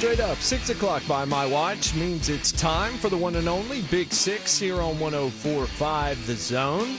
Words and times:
Straight 0.00 0.20
up, 0.20 0.38
6 0.38 0.70
o'clock 0.70 1.06
by 1.06 1.26
my 1.26 1.44
watch 1.44 1.94
means 1.94 2.30
it's 2.30 2.52
time 2.52 2.94
for 2.94 3.10
the 3.10 3.18
one 3.18 3.36
and 3.36 3.46
only 3.46 3.82
Big 3.82 4.14
Six 4.14 4.58
here 4.58 4.80
on 4.80 4.98
1045 4.98 6.26
The 6.26 6.36
Zone. 6.36 6.96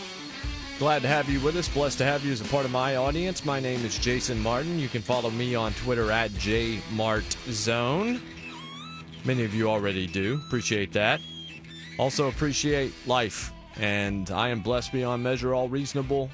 Glad 0.78 1.02
to 1.02 1.08
have 1.08 1.28
you 1.28 1.40
with 1.40 1.56
us. 1.56 1.68
Blessed 1.68 1.98
to 1.98 2.04
have 2.04 2.24
you 2.24 2.32
as 2.32 2.42
a 2.42 2.44
part 2.44 2.64
of 2.64 2.70
my 2.70 2.98
audience. 2.98 3.44
My 3.44 3.60
name 3.60 3.84
is 3.84 3.98
Jason 3.98 4.40
Martin. 4.40 4.78
You 4.78 4.88
can 4.88 5.02
follow 5.02 5.32
me 5.32 5.56
on 5.56 5.74
Twitter 5.74 6.12
at 6.12 6.30
JMartZone. 6.30 8.22
Many 9.26 9.46
of 9.46 9.56
you 9.56 9.68
already 9.68 10.06
do. 10.06 10.40
Appreciate 10.46 10.94
that. 10.94 11.22
Also 11.98 12.28
appreciate 12.28 12.94
life. 13.08 13.52
And 13.78 14.30
I 14.30 14.50
am 14.50 14.62
blessed 14.62 14.92
beyond 14.92 15.24
measure, 15.24 15.56
all 15.56 15.70
reasonable, 15.70 16.30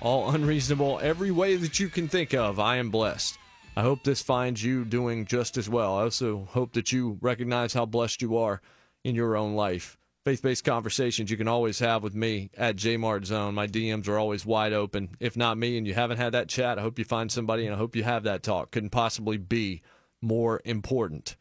all 0.00 0.30
unreasonable, 0.36 1.00
every 1.02 1.32
way 1.32 1.56
that 1.56 1.80
you 1.80 1.88
can 1.88 2.06
think 2.06 2.34
of. 2.34 2.60
I 2.60 2.76
am 2.76 2.90
blessed. 2.90 3.36
I 3.76 3.82
hope 3.82 4.04
this 4.04 4.22
finds 4.22 4.62
you 4.62 4.84
doing 4.84 5.26
just 5.26 5.56
as 5.56 5.68
well. 5.68 5.96
I 5.96 6.02
also 6.02 6.46
hope 6.50 6.74
that 6.74 6.92
you 6.92 7.18
recognize 7.20 7.74
how 7.74 7.86
blessed 7.86 8.22
you 8.22 8.36
are 8.36 8.60
in 9.02 9.14
your 9.16 9.36
own 9.36 9.54
life. 9.54 9.98
Faith 10.24 10.42
based 10.42 10.64
conversations 10.64 11.30
you 11.30 11.36
can 11.36 11.48
always 11.48 11.80
have 11.80 12.02
with 12.02 12.14
me 12.14 12.50
at 12.56 12.76
JMartZone. 12.76 13.52
My 13.52 13.66
DMs 13.66 14.08
are 14.08 14.18
always 14.18 14.46
wide 14.46 14.72
open. 14.72 15.16
If 15.20 15.36
not 15.36 15.58
me 15.58 15.76
and 15.76 15.86
you 15.86 15.92
haven't 15.92 16.18
had 16.18 16.32
that 16.32 16.48
chat, 16.48 16.78
I 16.78 16.82
hope 16.82 16.98
you 16.98 17.04
find 17.04 17.30
somebody 17.30 17.66
and 17.66 17.74
I 17.74 17.78
hope 17.78 17.96
you 17.96 18.04
have 18.04 18.22
that 18.22 18.42
talk. 18.42 18.70
Couldn't 18.70 18.90
possibly 18.90 19.36
be 19.36 19.82
more 20.22 20.62
important. 20.64 21.36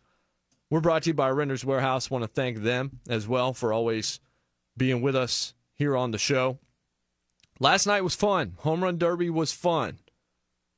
We're 0.69 0.81
brought 0.81 1.03
to 1.03 1.11
you 1.11 1.13
by 1.13 1.29
Renters 1.29 1.63
Warehouse. 1.63 2.09
Want 2.09 2.23
to 2.23 2.27
thank 2.27 2.57
them 2.57 2.99
as 3.07 3.27
well 3.27 3.53
for 3.53 3.71
always 3.71 4.19
being 4.75 5.01
with 5.01 5.15
us 5.15 5.53
here 5.75 5.95
on 5.95 6.11
the 6.11 6.17
show. 6.17 6.57
Last 7.59 7.85
night 7.85 8.01
was 8.01 8.15
fun. 8.15 8.55
Home 8.59 8.83
Run 8.83 8.97
Derby 8.97 9.29
was 9.29 9.53
fun. 9.53 9.99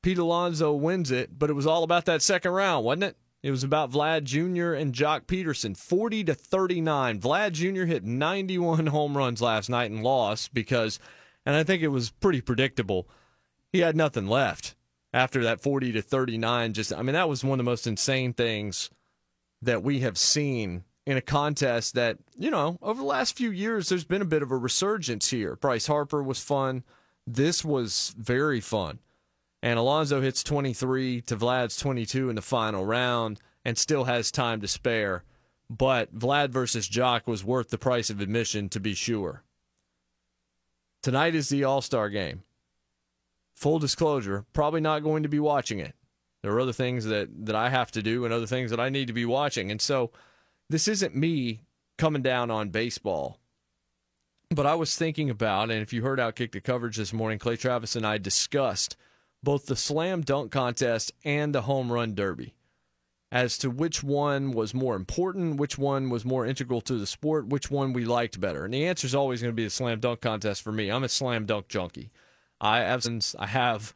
Pete 0.06 0.18
Alonso 0.18 0.72
wins 0.72 1.10
it, 1.10 1.36
but 1.36 1.50
it 1.50 1.54
was 1.54 1.66
all 1.66 1.82
about 1.82 2.04
that 2.04 2.22
second 2.22 2.52
round, 2.52 2.84
wasn't 2.84 3.02
it? 3.02 3.16
It 3.42 3.50
was 3.50 3.64
about 3.64 3.90
Vlad 3.90 4.22
Jr. 4.22 4.72
and 4.72 4.92
Joc 4.92 5.22
Pederson, 5.22 5.76
40 5.76 6.22
to 6.22 6.32
39. 6.32 7.18
Vlad 7.18 7.50
Jr. 7.50 7.86
hit 7.86 8.04
91 8.04 8.86
home 8.86 9.16
runs 9.16 9.42
last 9.42 9.68
night 9.68 9.90
and 9.90 10.04
lost 10.04 10.54
because, 10.54 11.00
and 11.44 11.56
I 11.56 11.64
think 11.64 11.82
it 11.82 11.88
was 11.88 12.10
pretty 12.10 12.40
predictable, 12.40 13.08
he 13.72 13.80
had 13.80 13.96
nothing 13.96 14.28
left 14.28 14.76
after 15.12 15.42
that 15.42 15.60
40 15.60 15.90
to 15.90 16.02
39. 16.02 16.72
Just, 16.72 16.94
I 16.94 17.02
mean, 17.02 17.14
that 17.14 17.28
was 17.28 17.42
one 17.42 17.58
of 17.58 17.64
the 17.64 17.68
most 17.68 17.88
insane 17.88 18.32
things 18.32 18.90
that 19.60 19.82
we 19.82 19.98
have 20.02 20.18
seen 20.18 20.84
in 21.04 21.16
a 21.16 21.20
contest 21.20 21.94
that, 21.94 22.18
you 22.38 22.52
know, 22.52 22.78
over 22.80 23.00
the 23.00 23.08
last 23.08 23.36
few 23.36 23.50
years, 23.50 23.88
there's 23.88 24.04
been 24.04 24.22
a 24.22 24.24
bit 24.24 24.44
of 24.44 24.52
a 24.52 24.56
resurgence 24.56 25.30
here. 25.30 25.56
Bryce 25.56 25.88
Harper 25.88 26.22
was 26.22 26.38
fun. 26.38 26.84
This 27.26 27.64
was 27.64 28.14
very 28.16 28.60
fun. 28.60 29.00
And 29.66 29.80
Alonso 29.80 30.20
hits 30.20 30.44
23 30.44 31.22
to 31.22 31.36
Vlad's 31.36 31.76
22 31.76 32.30
in 32.30 32.36
the 32.36 32.40
final 32.40 32.86
round 32.86 33.40
and 33.64 33.76
still 33.76 34.04
has 34.04 34.30
time 34.30 34.60
to 34.60 34.68
spare. 34.68 35.24
But 35.68 36.16
Vlad 36.16 36.50
versus 36.50 36.88
Joc 36.88 37.26
was 37.26 37.42
worth 37.42 37.70
the 37.70 37.76
price 37.76 38.08
of 38.08 38.20
admission 38.20 38.68
to 38.68 38.78
be 38.78 38.94
sure. 38.94 39.42
Tonight 41.02 41.34
is 41.34 41.48
the 41.48 41.64
All 41.64 41.82
Star 41.82 42.10
game. 42.10 42.44
Full 43.56 43.80
disclosure, 43.80 44.44
probably 44.52 44.80
not 44.80 45.02
going 45.02 45.24
to 45.24 45.28
be 45.28 45.40
watching 45.40 45.80
it. 45.80 45.96
There 46.42 46.52
are 46.52 46.60
other 46.60 46.72
things 46.72 47.04
that, 47.06 47.28
that 47.46 47.56
I 47.56 47.68
have 47.68 47.90
to 47.90 48.02
do 48.02 48.24
and 48.24 48.32
other 48.32 48.46
things 48.46 48.70
that 48.70 48.78
I 48.78 48.88
need 48.88 49.08
to 49.08 49.12
be 49.12 49.24
watching. 49.24 49.72
And 49.72 49.80
so 49.80 50.12
this 50.70 50.86
isn't 50.86 51.16
me 51.16 51.62
coming 51.98 52.22
down 52.22 52.52
on 52.52 52.68
baseball. 52.68 53.40
But 54.48 54.66
I 54.66 54.76
was 54.76 54.94
thinking 54.94 55.28
about, 55.28 55.72
and 55.72 55.82
if 55.82 55.92
you 55.92 56.02
heard 56.02 56.20
Outkick 56.20 56.52
the 56.52 56.60
coverage 56.60 56.98
this 56.98 57.12
morning, 57.12 57.40
Clay 57.40 57.56
Travis 57.56 57.96
and 57.96 58.06
I 58.06 58.18
discussed 58.18 58.96
both 59.42 59.66
the 59.66 59.76
slam 59.76 60.22
dunk 60.22 60.50
contest 60.50 61.12
and 61.24 61.54
the 61.54 61.62
home 61.62 61.92
run 61.92 62.14
derby 62.14 62.54
as 63.32 63.58
to 63.58 63.70
which 63.70 64.02
one 64.02 64.52
was 64.52 64.72
more 64.72 64.94
important, 64.94 65.56
which 65.56 65.76
one 65.76 66.08
was 66.08 66.24
more 66.24 66.46
integral 66.46 66.80
to 66.80 66.94
the 66.94 67.06
sport, 67.06 67.48
which 67.48 67.70
one 67.70 67.92
we 67.92 68.04
liked 68.04 68.40
better. 68.40 68.64
And 68.64 68.72
the 68.72 68.86
answer 68.86 69.06
is 69.06 69.14
always 69.14 69.42
going 69.42 69.52
to 69.52 69.56
be 69.56 69.64
the 69.64 69.70
slam 69.70 70.00
dunk 70.00 70.20
contest 70.20 70.62
for 70.62 70.72
me. 70.72 70.90
I'm 70.90 71.04
a 71.04 71.08
slam 71.08 71.44
dunk 71.44 71.68
junkie. 71.68 72.10
I 72.60 72.78
have 72.78 73.06
I 73.38 73.46
have 73.46 73.94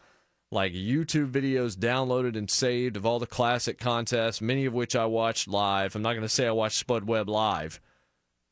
like 0.51 0.73
YouTube 0.73 1.31
videos 1.31 1.77
downloaded 1.77 2.37
and 2.37 2.51
saved 2.51 2.97
of 2.97 3.07
all 3.07 3.19
the 3.19 3.27
classic 3.27 3.79
contests, 3.79 4.41
many 4.41 4.67
of 4.67 4.75
which 4.75 4.97
I 4.97 5.07
watched 5.07 5.49
live. 5.49 5.95
I'm 5.95 6.03
not 6.03 6.13
going 6.13 6.23
to 6.23 6.29
say 6.29 6.47
I 6.47 6.53
watched 6.53 6.79
Spud 6.79 7.05
Webb 7.05 7.29
live 7.29 7.81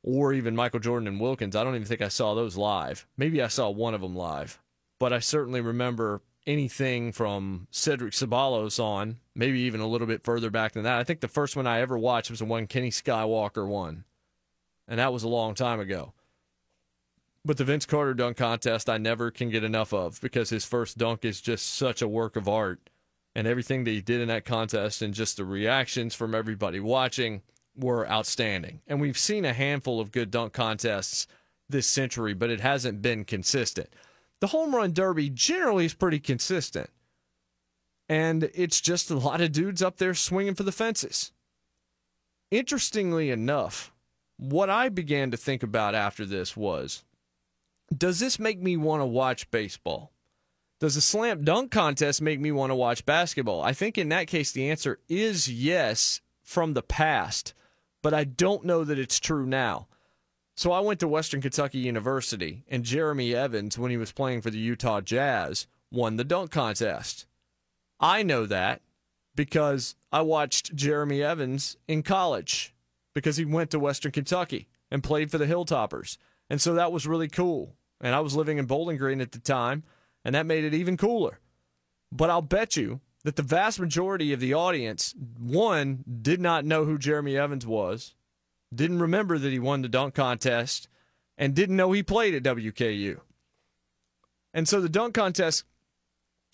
or 0.05 0.33
even 0.33 0.55
Michael 0.55 0.81
Jordan 0.81 1.09
and 1.09 1.21
Wilkins. 1.21 1.57
I 1.57 1.65
don't 1.65 1.75
even 1.75 1.87
think 1.87 2.03
I 2.03 2.09
saw 2.09 2.35
those 2.35 2.57
live. 2.57 3.07
Maybe 3.17 3.43
I 3.43 3.49
saw 3.49 3.69
one 3.69 3.95
of 3.95 4.01
them 4.01 4.15
live, 4.15 4.61
but 5.01 5.13
I 5.13 5.19
certainly 5.19 5.61
remember 5.61 6.23
anything 6.49 7.13
from 7.13 7.69
Cedric 7.71 8.15
Ceballos 8.15 8.83
on, 8.83 9.19
maybe 9.35 9.61
even 9.61 9.81
a 9.81 9.87
little 9.87 10.07
bit 10.07 10.25
further 10.25 10.51
back 10.51 10.73
than 10.73 10.83
that. 10.85 10.99
I 10.99 11.05
think 11.05 11.21
the 11.21 11.29
first 11.29 11.55
one 11.55 11.67
I 11.67 11.81
ever 11.81 11.99
watched 11.99 12.31
was 12.31 12.41
the 12.41 12.47
one 12.47 12.67
Kenny 12.67 12.91
Skywalker 12.91 13.69
won, 13.69 14.05
and 14.89 14.99
that 14.99 15.13
was 15.13 15.23
a 15.23 15.29
long 15.29 15.55
time 15.55 15.79
ago. 15.79 16.15
But 17.45 17.59
the 17.59 17.65
Vince 17.65 17.87
Carter 17.87 18.15
dunk 18.15 18.39
contest, 18.39 18.91
I 18.91 18.99
never 18.99 19.31
can 19.31 19.51
get 19.51 19.63
enough 19.63 19.93
of 19.93 20.21
because 20.21 20.51
his 20.51 20.65
first 20.65 20.99
dunk 20.99 21.25
is 21.25 21.41
just 21.41 21.75
such 21.75 22.03
a 22.03 22.09
work 22.09 22.35
of 22.35 22.49
art. 22.49 22.91
And 23.35 23.47
everything 23.47 23.85
that 23.85 23.93
he 23.93 24.01
did 24.01 24.21
in 24.21 24.29
that 24.29 24.45
contest 24.45 25.01
and 25.01 25.15
just 25.15 25.37
the 25.37 25.45
reactions 25.45 26.15
from 26.15 26.35
everybody 26.35 26.81
watching 26.81 27.43
were 27.77 28.11
outstanding. 28.11 28.81
And 28.89 29.01
we've 29.01 29.17
seen 29.17 29.45
a 29.45 29.53
handful 29.53 30.01
of 30.01 30.11
good 30.11 30.31
dunk 30.31 30.53
contests 30.53 31.29
this 31.69 31.87
century, 31.87 32.35
but 32.35 32.51
it 32.51 32.61
hasn't 32.61 33.01
been 33.01 33.25
consistent. 33.25 33.91
The 34.41 34.49
home 34.49 34.75
run 34.75 34.93
derby 34.93 35.31
generally 35.31 35.85
is 35.85 35.95
pretty 35.95 36.21
consistent. 36.21 36.91
And 38.09 38.51
it's 38.55 38.81
just 38.81 39.11
a 39.11 39.17
lot 39.17 39.41
of 39.41 39.53
dudes 39.53 39.83
up 39.83 39.99
there 39.99 40.15
swinging 40.15 40.55
for 40.55 40.63
the 40.63 40.73
fences. 40.73 41.33
Interestingly 42.51 43.31
enough, 43.31 43.93
what 44.39 44.71
I 44.71 44.89
began 44.89 45.31
to 45.31 45.37
think 45.37 45.63
about 45.63 45.95
after 45.95 46.25
this 46.25 46.57
was 46.57 47.05
does 47.95 48.21
this 48.21 48.39
make 48.39 48.61
me 48.61 48.77
want 48.77 49.01
to 49.01 49.07
watch 49.07 49.51
baseball? 49.51 50.13
Does 50.81 50.97
a 50.97 51.01
slam 51.01 51.43
dunk 51.43 51.71
contest 51.71 52.23
make 52.23 52.39
me 52.39 52.53
want 52.53 52.71
to 52.71 52.77
watch 52.77 53.05
basketball? 53.05 53.63
I 53.63 53.73
think 53.73 53.99
in 53.99 54.11
that 54.11 54.29
case, 54.29 54.53
the 54.53 54.71
answer 54.71 55.01
is 55.09 55.51
yes 55.51 56.21
from 56.43 56.75
the 56.75 56.83
past, 56.83 57.53
but 58.03 58.15
I 58.15 58.25
don't 58.25 58.65
know 58.65 58.85
that 58.85 58.99
it's 58.99 59.19
true 59.19 59.47
now. 59.47 59.89
So 60.59 60.73
I 60.73 60.81
went 60.81 60.99
to 60.99 61.07
Western 61.07 61.41
Kentucky 61.41 61.79
University, 61.79 62.65
and 62.69 62.83
Jeremy 62.83 63.33
Evans, 63.33 63.79
when 63.79 63.93
he 63.93 63.97
was 63.97 64.11
playing 64.11 64.41
for 64.41 64.51
the 64.51 64.59
Utah 64.59 65.01
Jazz, 65.01 65.69
won 65.93 66.17
the 66.17 66.25
dunk 66.25 66.51
contest. 66.51 67.27
I 68.01 68.25
know 68.25 68.45
that 68.45 68.83
because 69.37 69.95
I 70.11 70.23
watched 70.23 70.75
Jeremy 70.75 71.23
Evans 71.23 71.77
in 71.87 72.03
college 72.03 72.75
because 73.15 73.37
he 73.37 73.45
went 73.45 73.71
to 73.71 73.79
Western 73.79 74.11
Kentucky 74.11 74.67
and 74.91 75.01
played 75.01 75.31
for 75.31 75.39
the 75.39 75.47
Hilltoppers. 75.47 76.19
And 76.51 76.61
so 76.61 76.75
that 76.75 76.91
was 76.91 77.07
really 77.07 77.29
cool. 77.29 77.77
And 78.01 78.13
I 78.13 78.19
was 78.19 78.35
living 78.35 78.59
in 78.59 78.67
Bowling 78.67 78.97
Green 78.97 79.21
at 79.21 79.31
the 79.31 79.39
time, 79.39 79.85
and 80.25 80.35
that 80.35 80.45
made 80.45 80.65
it 80.65 80.75
even 80.75 80.97
cooler. 80.97 81.39
But 82.11 82.31
I'll 82.31 82.43
bet 82.43 82.77
you 82.77 82.99
that 83.23 83.37
the 83.37 83.43
vast 83.45 83.79
majority 83.79 84.33
of 84.33 84.41
the 84.41 84.55
audience, 84.55 85.15
one, 85.39 86.03
did 86.21 86.41
not 86.41 86.65
know 86.65 86.85
who 86.85 86.99
Jeremy 86.99 87.37
Evans 87.37 87.65
was, 87.65 88.17
didn't 88.75 89.01
remember 89.01 89.39
that 89.39 89.53
he 89.53 89.59
won 89.59 89.83
the 89.83 89.89
dunk 89.89 90.15
contest, 90.15 90.89
and 91.37 91.55
didn't 91.55 91.77
know 91.77 91.93
he 91.93 92.03
played 92.03 92.35
at 92.35 92.43
WKU. 92.43 93.21
And 94.53 94.69
so 94.69 94.81
the 94.81 94.89
dunk 94.89 95.15
contest 95.15 95.65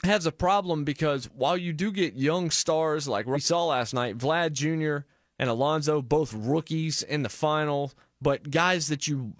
has 0.05 0.27
a 0.27 0.33
problem 0.33 0.85
because 0.85 1.27
while 1.27 1.57
you 1.57 1.73
do 1.73 1.91
get 1.91 2.15
young 2.15 2.51
stars 2.51 3.09
like 3.09 3.27
we 3.27 3.41
saw 3.41 3.67
last 3.67 3.95
night, 3.95 4.19
Vlad 4.19 4.53
Jr. 4.53 5.07
and 5.39 5.49
Alonso, 5.49 6.03
both 6.03 6.35
rookies 6.35 7.03
in 7.03 7.23
the 7.23 7.29
final, 7.29 7.93
but 8.21 8.51
guys 8.51 8.89
that 8.89 9.09
you 9.09 9.35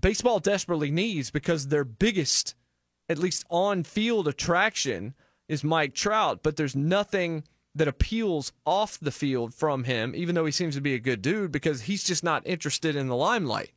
baseball 0.00 0.38
desperately 0.38 0.90
needs 0.90 1.30
because 1.30 1.68
their 1.68 1.84
biggest, 1.84 2.54
at 3.08 3.18
least 3.18 3.44
on 3.48 3.84
field 3.84 4.28
attraction, 4.28 5.14
is 5.48 5.64
Mike 5.64 5.94
Trout. 5.94 6.40
But 6.42 6.56
there's 6.56 6.76
nothing 6.76 7.44
that 7.74 7.88
appeals 7.88 8.52
off 8.66 8.98
the 8.98 9.12
field 9.12 9.54
from 9.54 9.84
him, 9.84 10.12
even 10.14 10.34
though 10.34 10.46
he 10.46 10.52
seems 10.52 10.74
to 10.74 10.80
be 10.80 10.94
a 10.94 10.98
good 10.98 11.22
dude, 11.22 11.52
because 11.52 11.82
he's 11.82 12.04
just 12.04 12.24
not 12.24 12.46
interested 12.46 12.96
in 12.96 13.06
the 13.06 13.16
limelight. 13.16 13.72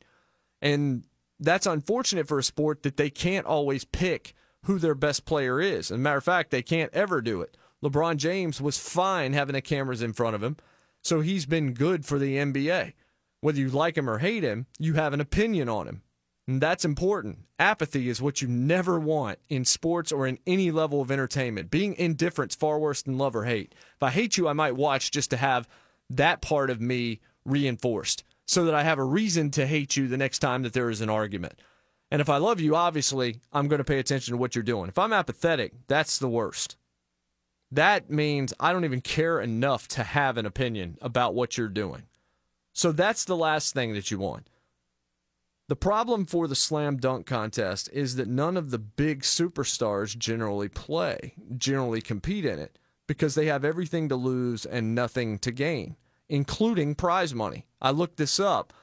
And 0.60 1.04
that's 1.38 1.66
unfortunate 1.66 2.26
for 2.26 2.38
a 2.38 2.42
sport 2.42 2.82
that 2.82 2.96
they 2.96 3.10
can't 3.10 3.46
always 3.46 3.84
pick 3.84 4.34
who 4.64 4.78
their 4.78 4.94
best 4.94 5.24
player 5.24 5.60
is. 5.60 5.90
As 5.90 5.92
a 5.92 5.98
matter 5.98 6.18
of 6.18 6.24
fact, 6.24 6.50
they 6.50 6.62
can't 6.62 6.92
ever 6.92 7.20
do 7.20 7.42
it. 7.42 7.56
LeBron 7.82 8.16
James 8.16 8.60
was 8.60 8.78
fine 8.78 9.34
having 9.34 9.52
the 9.52 9.60
cameras 9.60 10.02
in 10.02 10.14
front 10.14 10.34
of 10.34 10.42
him, 10.42 10.56
so 11.02 11.20
he's 11.20 11.44
been 11.44 11.74
good 11.74 12.06
for 12.06 12.18
the 12.18 12.36
NBA. 12.36 12.94
Whether 13.40 13.60
you 13.60 13.68
like 13.68 13.98
him 13.98 14.08
or 14.08 14.18
hate 14.18 14.42
him, 14.42 14.66
you 14.78 14.94
have 14.94 15.12
an 15.12 15.20
opinion 15.20 15.68
on 15.68 15.86
him. 15.86 16.02
And 16.46 16.60
that's 16.60 16.84
important. 16.84 17.38
Apathy 17.58 18.08
is 18.08 18.20
what 18.20 18.42
you 18.42 18.48
never 18.48 19.00
want 19.00 19.38
in 19.48 19.64
sports 19.64 20.12
or 20.12 20.26
in 20.26 20.38
any 20.46 20.70
level 20.70 21.00
of 21.00 21.10
entertainment. 21.10 21.70
Being 21.70 21.94
indifferent's 21.94 22.54
far 22.54 22.78
worse 22.78 23.02
than 23.02 23.16
love 23.16 23.34
or 23.34 23.44
hate. 23.44 23.74
If 23.96 24.02
I 24.02 24.10
hate 24.10 24.36
you, 24.36 24.46
I 24.46 24.52
might 24.52 24.76
watch 24.76 25.10
just 25.10 25.30
to 25.30 25.38
have 25.38 25.68
that 26.10 26.42
part 26.42 26.68
of 26.68 26.80
me 26.80 27.20
reinforced 27.46 28.24
so 28.46 28.66
that 28.66 28.74
I 28.74 28.82
have 28.82 28.98
a 28.98 29.04
reason 29.04 29.50
to 29.52 29.66
hate 29.66 29.96
you 29.96 30.06
the 30.06 30.18
next 30.18 30.40
time 30.40 30.62
that 30.62 30.74
there 30.74 30.90
is 30.90 31.00
an 31.00 31.08
argument. 31.08 31.60
And 32.10 32.20
if 32.20 32.28
I 32.28 32.36
love 32.36 32.60
you, 32.60 32.76
obviously, 32.76 33.40
I'm 33.52 33.68
going 33.68 33.78
to 33.78 33.84
pay 33.84 33.98
attention 33.98 34.32
to 34.32 34.38
what 34.38 34.54
you're 34.54 34.62
doing. 34.62 34.88
If 34.88 34.98
I'm 34.98 35.12
apathetic, 35.12 35.72
that's 35.88 36.18
the 36.18 36.28
worst. 36.28 36.76
That 37.72 38.10
means 38.10 38.52
I 38.60 38.72
don't 38.72 38.84
even 38.84 39.00
care 39.00 39.40
enough 39.40 39.88
to 39.88 40.04
have 40.04 40.36
an 40.36 40.46
opinion 40.46 40.98
about 41.00 41.34
what 41.34 41.56
you're 41.56 41.68
doing. 41.68 42.02
So 42.72 42.92
that's 42.92 43.24
the 43.24 43.36
last 43.36 43.72
thing 43.72 43.94
that 43.94 44.10
you 44.10 44.18
want. 44.18 44.48
The 45.66 45.76
problem 45.76 46.26
for 46.26 46.46
the 46.46 46.54
slam 46.54 46.98
dunk 46.98 47.24
contest 47.24 47.88
is 47.90 48.16
that 48.16 48.28
none 48.28 48.58
of 48.58 48.70
the 48.70 48.78
big 48.78 49.22
superstars 49.22 50.16
generally 50.16 50.68
play, 50.68 51.32
generally 51.56 52.02
compete 52.02 52.44
in 52.44 52.58
it, 52.58 52.78
because 53.06 53.34
they 53.34 53.46
have 53.46 53.64
everything 53.64 54.10
to 54.10 54.16
lose 54.16 54.66
and 54.66 54.94
nothing 54.94 55.38
to 55.38 55.50
gain, 55.50 55.96
including 56.28 56.94
prize 56.94 57.34
money. 57.34 57.66
I 57.80 57.92
looked 57.92 58.18
this 58.18 58.38
up. 58.38 58.74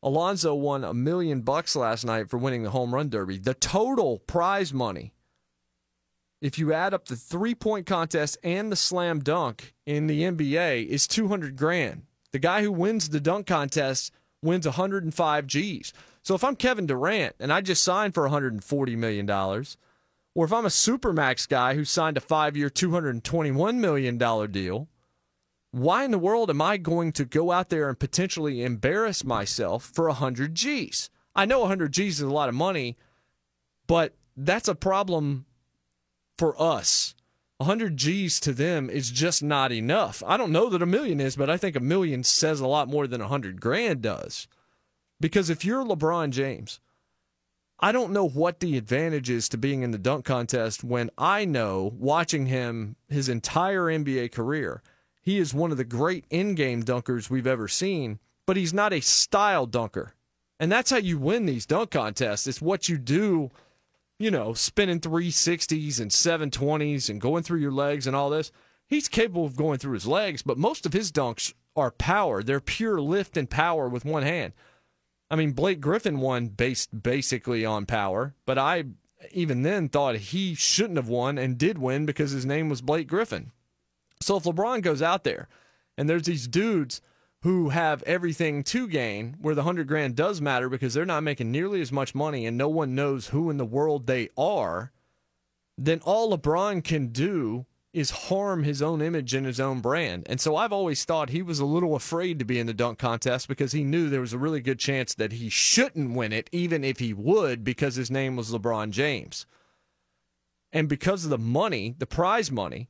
Alonso 0.00 0.54
won 0.54 0.84
a 0.84 0.94
million 0.94 1.40
bucks 1.40 1.74
last 1.74 2.04
night 2.04 2.30
for 2.30 2.38
winning 2.38 2.62
the 2.62 2.70
home 2.70 2.94
run 2.94 3.08
derby. 3.08 3.38
The 3.38 3.54
total 3.54 4.20
prize 4.20 4.72
money, 4.72 5.12
if 6.40 6.56
you 6.56 6.72
add 6.72 6.94
up 6.94 7.06
the 7.06 7.16
three 7.16 7.56
point 7.56 7.84
contest 7.84 8.38
and 8.44 8.70
the 8.70 8.76
slam 8.76 9.18
dunk 9.20 9.74
in 9.86 10.06
the 10.06 10.22
NBA, 10.22 10.86
is 10.86 11.08
200 11.08 11.56
grand. 11.56 12.02
The 12.30 12.38
guy 12.38 12.62
who 12.62 12.70
wins 12.70 13.08
the 13.08 13.20
dunk 13.20 13.48
contest 13.48 14.12
wins 14.40 14.66
105 14.66 15.46
G's. 15.48 15.92
So 16.22 16.34
if 16.34 16.44
I'm 16.44 16.56
Kevin 16.56 16.86
Durant 16.86 17.34
and 17.40 17.52
I 17.52 17.60
just 17.60 17.82
signed 17.82 18.14
for 18.14 18.28
$140 18.28 18.96
million, 18.96 19.28
or 19.28 20.44
if 20.44 20.52
I'm 20.52 20.64
a 20.64 20.68
Supermax 20.68 21.48
guy 21.48 21.74
who 21.74 21.84
signed 21.84 22.16
a 22.16 22.20
five 22.20 22.56
year, 22.56 22.70
$221 22.70 23.74
million 23.76 24.18
deal, 24.50 24.88
why 25.72 26.04
in 26.04 26.10
the 26.10 26.18
world 26.18 26.50
am 26.50 26.62
I 26.62 26.76
going 26.76 27.12
to 27.12 27.24
go 27.24 27.50
out 27.50 27.70
there 27.70 27.88
and 27.88 27.98
potentially 27.98 28.62
embarrass 28.62 29.24
myself 29.24 29.84
for 29.84 30.06
100 30.06 30.54
G's? 30.54 31.10
I 31.34 31.44
know 31.44 31.60
100 31.60 31.92
G's 31.92 32.16
is 32.16 32.22
a 32.22 32.30
lot 32.30 32.48
of 32.48 32.54
money, 32.54 32.96
but 33.86 34.14
that's 34.36 34.68
a 34.68 34.74
problem 34.74 35.46
for 36.38 36.60
us. 36.60 37.14
100 37.56 37.96
G's 37.96 38.38
to 38.40 38.52
them 38.52 38.90
is 38.90 39.10
just 39.10 39.42
not 39.42 39.72
enough. 39.72 40.22
I 40.26 40.36
don't 40.36 40.52
know 40.52 40.68
that 40.68 40.82
a 40.82 40.86
million 40.86 41.20
is, 41.20 41.36
but 41.36 41.50
I 41.50 41.56
think 41.56 41.74
a 41.74 41.80
million 41.80 42.22
says 42.22 42.60
a 42.60 42.66
lot 42.66 42.88
more 42.88 43.06
than 43.06 43.20
100 43.20 43.60
grand 43.60 44.02
does. 44.02 44.46
Because 45.22 45.50
if 45.50 45.64
you're 45.64 45.84
LeBron 45.84 46.30
James, 46.30 46.80
I 47.78 47.92
don't 47.92 48.12
know 48.12 48.28
what 48.28 48.58
the 48.58 48.76
advantage 48.76 49.30
is 49.30 49.48
to 49.50 49.56
being 49.56 49.82
in 49.82 49.92
the 49.92 49.98
dunk 49.98 50.24
contest 50.24 50.82
when 50.82 51.10
I 51.16 51.44
know, 51.44 51.94
watching 51.96 52.46
him 52.46 52.96
his 53.08 53.28
entire 53.28 53.84
NBA 53.84 54.32
career, 54.32 54.82
he 55.20 55.38
is 55.38 55.54
one 55.54 55.70
of 55.70 55.76
the 55.76 55.84
great 55.84 56.24
in 56.28 56.56
game 56.56 56.82
dunkers 56.82 57.30
we've 57.30 57.46
ever 57.46 57.68
seen, 57.68 58.18
but 58.46 58.56
he's 58.56 58.74
not 58.74 58.92
a 58.92 58.98
style 59.00 59.64
dunker. 59.64 60.14
And 60.58 60.72
that's 60.72 60.90
how 60.90 60.96
you 60.96 61.18
win 61.18 61.46
these 61.46 61.66
dunk 61.66 61.92
contests. 61.92 62.48
It's 62.48 62.60
what 62.60 62.88
you 62.88 62.98
do, 62.98 63.52
you 64.18 64.32
know, 64.32 64.54
spinning 64.54 64.98
360s 64.98 66.00
and 66.00 66.10
720s 66.10 67.08
and 67.08 67.20
going 67.20 67.44
through 67.44 67.60
your 67.60 67.70
legs 67.70 68.08
and 68.08 68.16
all 68.16 68.28
this. 68.28 68.50
He's 68.88 69.08
capable 69.08 69.44
of 69.44 69.54
going 69.54 69.78
through 69.78 69.94
his 69.94 70.06
legs, 70.08 70.42
but 70.42 70.58
most 70.58 70.84
of 70.84 70.92
his 70.92 71.12
dunks 71.12 71.54
are 71.76 71.92
power. 71.92 72.42
They're 72.42 72.58
pure 72.58 73.00
lift 73.00 73.36
and 73.36 73.48
power 73.48 73.88
with 73.88 74.04
one 74.04 74.24
hand. 74.24 74.52
I 75.32 75.34
mean, 75.34 75.52
Blake 75.52 75.80
Griffin 75.80 76.20
won 76.20 76.48
based 76.48 77.02
basically 77.02 77.64
on 77.64 77.86
power, 77.86 78.34
but 78.44 78.58
I 78.58 78.84
even 79.30 79.62
then 79.62 79.88
thought 79.88 80.16
he 80.16 80.54
shouldn't 80.54 80.98
have 80.98 81.08
won 81.08 81.38
and 81.38 81.56
did 81.56 81.78
win 81.78 82.04
because 82.04 82.32
his 82.32 82.44
name 82.44 82.68
was 82.68 82.82
Blake 82.82 83.08
Griffin. 83.08 83.50
So 84.20 84.36
if 84.36 84.44
LeBron 84.44 84.82
goes 84.82 85.00
out 85.00 85.24
there 85.24 85.48
and 85.96 86.06
there's 86.06 86.24
these 86.24 86.46
dudes 86.46 87.00
who 87.40 87.70
have 87.70 88.02
everything 88.02 88.62
to 88.62 88.86
gain, 88.86 89.36
where 89.40 89.54
the 89.54 89.62
100 89.62 89.88
grand 89.88 90.16
does 90.16 90.42
matter 90.42 90.68
because 90.68 90.92
they're 90.92 91.06
not 91.06 91.22
making 91.22 91.50
nearly 91.50 91.80
as 91.80 91.90
much 91.90 92.14
money 92.14 92.44
and 92.44 92.58
no 92.58 92.68
one 92.68 92.94
knows 92.94 93.28
who 93.28 93.48
in 93.48 93.56
the 93.56 93.64
world 93.64 94.06
they 94.06 94.28
are, 94.36 94.92
then 95.78 96.00
all 96.04 96.36
LeBron 96.36 96.84
can 96.84 97.08
do 97.08 97.64
is 97.92 98.10
harm 98.10 98.62
his 98.62 98.80
own 98.80 99.02
image 99.02 99.34
and 99.34 99.46
his 99.46 99.60
own 99.60 99.80
brand. 99.80 100.26
And 100.26 100.40
so 100.40 100.56
I've 100.56 100.72
always 100.72 101.04
thought 101.04 101.28
he 101.28 101.42
was 101.42 101.58
a 101.58 101.66
little 101.66 101.94
afraid 101.94 102.38
to 102.38 102.44
be 102.44 102.58
in 102.58 102.66
the 102.66 102.72
dunk 102.72 102.98
contest 102.98 103.48
because 103.48 103.72
he 103.72 103.84
knew 103.84 104.08
there 104.08 104.20
was 104.20 104.32
a 104.32 104.38
really 104.38 104.60
good 104.60 104.78
chance 104.78 105.14
that 105.14 105.32
he 105.32 105.50
shouldn't 105.50 106.16
win 106.16 106.32
it, 106.32 106.48
even 106.52 106.84
if 106.84 106.98
he 106.98 107.12
would, 107.12 107.64
because 107.64 107.94
his 107.94 108.10
name 108.10 108.34
was 108.34 108.50
LeBron 108.50 108.90
James. 108.90 109.46
And 110.72 110.88
because 110.88 111.24
of 111.24 111.30
the 111.30 111.38
money, 111.38 111.94
the 111.98 112.06
prize 112.06 112.50
money, 112.50 112.88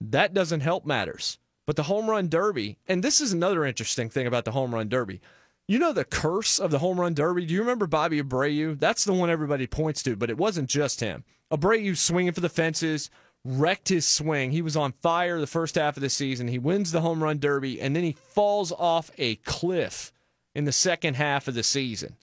that 0.00 0.34
doesn't 0.34 0.60
help 0.60 0.84
matters. 0.84 1.38
But 1.64 1.76
the 1.76 1.84
home 1.84 2.10
run 2.10 2.28
derby, 2.28 2.78
and 2.88 3.04
this 3.04 3.20
is 3.20 3.32
another 3.32 3.64
interesting 3.64 4.10
thing 4.10 4.26
about 4.26 4.44
the 4.44 4.50
home 4.50 4.74
run 4.74 4.88
derby. 4.88 5.20
You 5.68 5.78
know 5.78 5.92
the 5.92 6.04
curse 6.04 6.58
of 6.58 6.72
the 6.72 6.80
home 6.80 6.98
run 6.98 7.14
derby? 7.14 7.46
Do 7.46 7.54
you 7.54 7.60
remember 7.60 7.86
Bobby 7.86 8.20
Abreu? 8.20 8.80
That's 8.80 9.04
the 9.04 9.12
one 9.12 9.30
everybody 9.30 9.68
points 9.68 10.02
to, 10.02 10.16
but 10.16 10.28
it 10.28 10.36
wasn't 10.36 10.68
just 10.68 10.98
him. 10.98 11.22
Abreu 11.52 11.96
swinging 11.96 12.32
for 12.32 12.40
the 12.40 12.48
fences, 12.48 13.10
wrecked 13.44 13.88
his 13.88 14.06
swing. 14.06 14.52
He 14.52 14.62
was 14.62 14.76
on 14.76 14.92
fire 15.02 15.40
the 15.40 15.46
first 15.46 15.76
half 15.76 15.96
of 15.96 16.02
the 16.02 16.10
season. 16.10 16.48
He 16.48 16.58
wins 16.58 16.92
the 16.92 17.00
home 17.00 17.22
run 17.22 17.38
derby, 17.38 17.80
and 17.80 17.96
then 17.96 18.04
he 18.04 18.12
falls 18.12 18.72
off 18.72 19.10
a 19.18 19.36
cliff 19.36 20.12
in 20.54 20.64
the 20.64 20.72
second 20.72 21.14
half 21.14 21.48
of 21.48 21.54
the 21.54 21.62
season. 21.62 22.16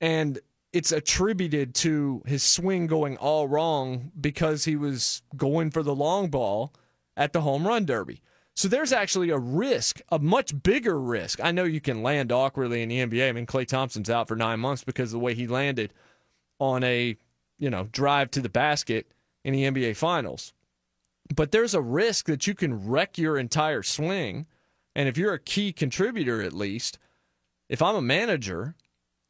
And 0.00 0.38
it's 0.72 0.92
attributed 0.92 1.74
to 1.76 2.22
his 2.26 2.42
swing 2.42 2.86
going 2.86 3.16
all 3.16 3.48
wrong 3.48 4.12
because 4.20 4.64
he 4.64 4.76
was 4.76 5.22
going 5.36 5.70
for 5.70 5.82
the 5.82 5.94
long 5.94 6.28
ball 6.28 6.72
at 7.16 7.32
the 7.32 7.40
home 7.40 7.66
run 7.66 7.86
derby. 7.86 8.20
So 8.54 8.68
there's 8.68 8.92
actually 8.92 9.30
a 9.30 9.38
risk, 9.38 10.00
a 10.10 10.18
much 10.18 10.62
bigger 10.62 10.98
risk. 10.98 11.40
I 11.42 11.50
know 11.50 11.64
you 11.64 11.80
can 11.80 12.02
land 12.02 12.32
awkwardly 12.32 12.82
in 12.82 12.88
the 12.88 12.98
NBA. 12.98 13.28
I 13.28 13.32
mean, 13.32 13.46
Klay 13.46 13.66
Thompson's 13.66 14.10
out 14.10 14.28
for 14.28 14.36
nine 14.36 14.60
months 14.60 14.82
because 14.82 15.10
of 15.10 15.20
the 15.20 15.24
way 15.24 15.34
he 15.34 15.46
landed 15.46 15.92
on 16.58 16.82
a, 16.82 17.16
you 17.58 17.70
know, 17.70 17.88
drive 17.92 18.30
to 18.32 18.40
the 18.40 18.48
basket 18.48 19.06
in 19.46 19.52
the 19.52 19.62
NBA 19.62 19.96
Finals. 19.96 20.52
But 21.34 21.52
there's 21.52 21.72
a 21.72 21.80
risk 21.80 22.26
that 22.26 22.48
you 22.48 22.54
can 22.54 22.88
wreck 22.88 23.16
your 23.16 23.38
entire 23.38 23.84
swing. 23.84 24.46
And 24.96 25.08
if 25.08 25.16
you're 25.16 25.34
a 25.34 25.38
key 25.38 25.72
contributor, 25.72 26.42
at 26.42 26.52
least, 26.52 26.98
if 27.68 27.80
I'm 27.80 27.94
a 27.94 28.02
manager, 28.02 28.74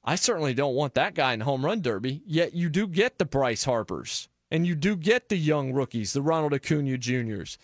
I 0.03 0.15
certainly 0.15 0.55
don't 0.55 0.75
want 0.75 0.95
that 0.95 1.15
guy 1.15 1.35
in 1.35 1.41
home 1.41 1.67
run 1.67 1.83
derby. 1.83 2.23
Yet 2.25 2.55
you 2.55 2.71
do 2.71 2.87
get 2.87 3.19
the 3.19 3.27
Bryce 3.27 3.65
Harpers 3.65 4.29
and 4.51 4.67
you 4.67 4.75
do 4.75 4.97
get 4.97 5.29
the 5.29 5.37
young 5.37 5.75
rookies, 5.75 6.15
the 6.15 6.23
Ronald 6.23 6.55
Acuna 6.55 6.97
Juniors, 6.97 7.59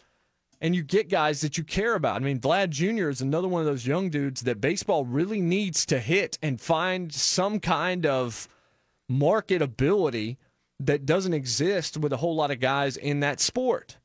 and 0.61 0.77
you 0.77 0.83
get 0.83 1.09
guys 1.09 1.41
that 1.41 1.57
you 1.57 1.65
care 1.65 1.95
about. 1.95 2.17
I 2.17 2.25
mean, 2.25 2.39
Vlad 2.39 2.69
Jr. 2.69 3.09
is 3.09 3.23
another 3.23 3.49
one 3.49 3.63
of 3.63 3.67
those 3.67 3.87
young 3.87 4.11
dudes 4.11 4.43
that 4.43 4.61
baseball 4.61 5.07
really 5.07 5.41
needs 5.41 5.87
to 5.87 5.99
hit 5.99 6.39
and 6.43 6.61
find 6.61 7.15
some 7.15 7.61
kind 7.61 8.05
of 8.05 8.47
marketability 9.11 10.37
that 10.87 11.07
doesn't 11.07 11.35
exist 11.35 11.97
with 11.97 12.13
a 12.13 12.17
whole 12.17 12.35
lot 12.35 12.51
of 12.51 12.61
guys 12.61 12.97
in 12.97 13.21
that 13.21 13.41
sport. 13.41 13.99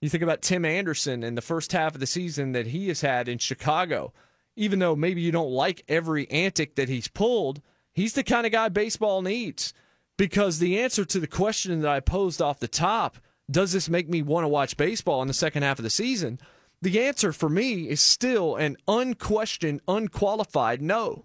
You 0.00 0.08
think 0.08 0.22
about 0.22 0.42
Tim 0.42 0.64
Anderson 0.64 1.22
in 1.22 1.34
the 1.34 1.42
first 1.42 1.72
half 1.72 1.94
of 1.94 2.00
the 2.00 2.06
season 2.06 2.52
that 2.52 2.68
he 2.68 2.88
has 2.88 3.00
had 3.00 3.28
in 3.28 3.38
Chicago. 3.38 4.12
Even 4.56 4.78
though 4.78 4.96
maybe 4.96 5.20
you 5.20 5.32
don't 5.32 5.50
like 5.50 5.84
every 5.88 6.30
antic 6.30 6.76
that 6.76 6.88
he's 6.88 7.08
pulled, 7.08 7.60
he's 7.92 8.14
the 8.14 8.24
kind 8.24 8.46
of 8.46 8.52
guy 8.52 8.68
baseball 8.68 9.22
needs. 9.22 9.72
Because 10.18 10.58
the 10.58 10.80
answer 10.80 11.04
to 11.04 11.20
the 11.20 11.26
question 11.26 11.80
that 11.80 11.90
I 11.90 12.00
posed 12.00 12.40
off 12.40 12.58
the 12.58 12.68
top, 12.68 13.18
does 13.50 13.72
this 13.72 13.88
make 13.88 14.08
me 14.08 14.22
want 14.22 14.44
to 14.44 14.48
watch 14.48 14.76
baseball 14.76 15.22
in 15.22 15.28
the 15.28 15.34
second 15.34 15.62
half 15.62 15.78
of 15.78 15.82
the 15.82 15.90
season? 15.90 16.40
The 16.82 17.02
answer 17.02 17.32
for 17.32 17.48
me 17.48 17.88
is 17.88 18.00
still 18.00 18.56
an 18.56 18.76
unquestioned, 18.88 19.80
unqualified 19.86 20.82
no. 20.82 21.24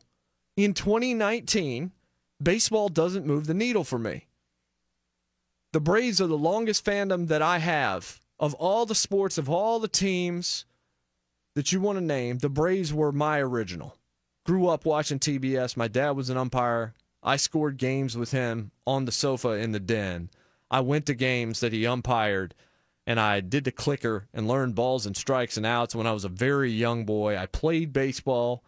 In 0.58 0.74
2019, 0.74 1.92
baseball 2.42 2.90
doesn't 2.90 3.26
move 3.26 3.48
the 3.48 3.54
needle 3.54 3.84
for 3.84 4.00
me. 4.00 4.28
The 5.74 5.80
Braves 5.80 6.20
are 6.20 6.28
the 6.28 6.38
longest 6.38 6.84
fandom 6.84 7.28
that 7.28 7.42
I 7.42 7.60
have 7.60 8.20
of 8.40 8.54
all 8.56 8.86
the 8.86 8.96
sports, 8.96 9.38
of 9.38 9.50
all 9.50 9.80
the 9.80 9.88
teams 9.88 10.66
that 11.56 11.72
you 11.72 11.80
want 11.80 11.98
to 11.98 12.04
name. 12.04 12.40
The 12.40 12.50
Braves 12.50 12.94
were 12.94 13.12
my 13.12 13.40
original. 13.40 13.98
grew 14.44 14.68
up 14.68 14.86
watching 14.86 15.20
TBS. 15.20 15.78
My 15.78 15.88
dad 15.88 16.12
was 16.12 16.30
an 16.30 16.38
umpire. 16.38 16.94
I 17.24 17.38
scored 17.38 17.78
games 17.78 18.18
with 18.18 18.32
him 18.32 18.72
on 18.86 19.06
the 19.06 19.12
sofa 19.12 19.50
in 19.52 19.72
the 19.72 19.80
den. 19.80 20.30
I 20.70 20.82
went 20.82 21.06
to 21.06 21.14
games 21.14 21.60
that 21.60 21.74
he 21.74 21.86
umpired 21.86 22.54
and 23.08 23.20
I 23.20 23.40
did 23.40 23.64
the 23.64 23.72
clicker 23.72 24.28
and 24.34 24.48
learned 24.48 24.76
balls 24.76 25.06
and 25.06 25.16
strikes 25.16 25.58
and 25.58 25.66
outs 25.66 25.96
when 25.96 26.08
I 26.08 26.12
was 26.12 26.26
a 26.26 26.30
very 26.30 26.72
young 26.72 27.06
boy. 27.06 27.38
I 27.38 27.46
played 27.46 27.94
baseball. 27.94 28.64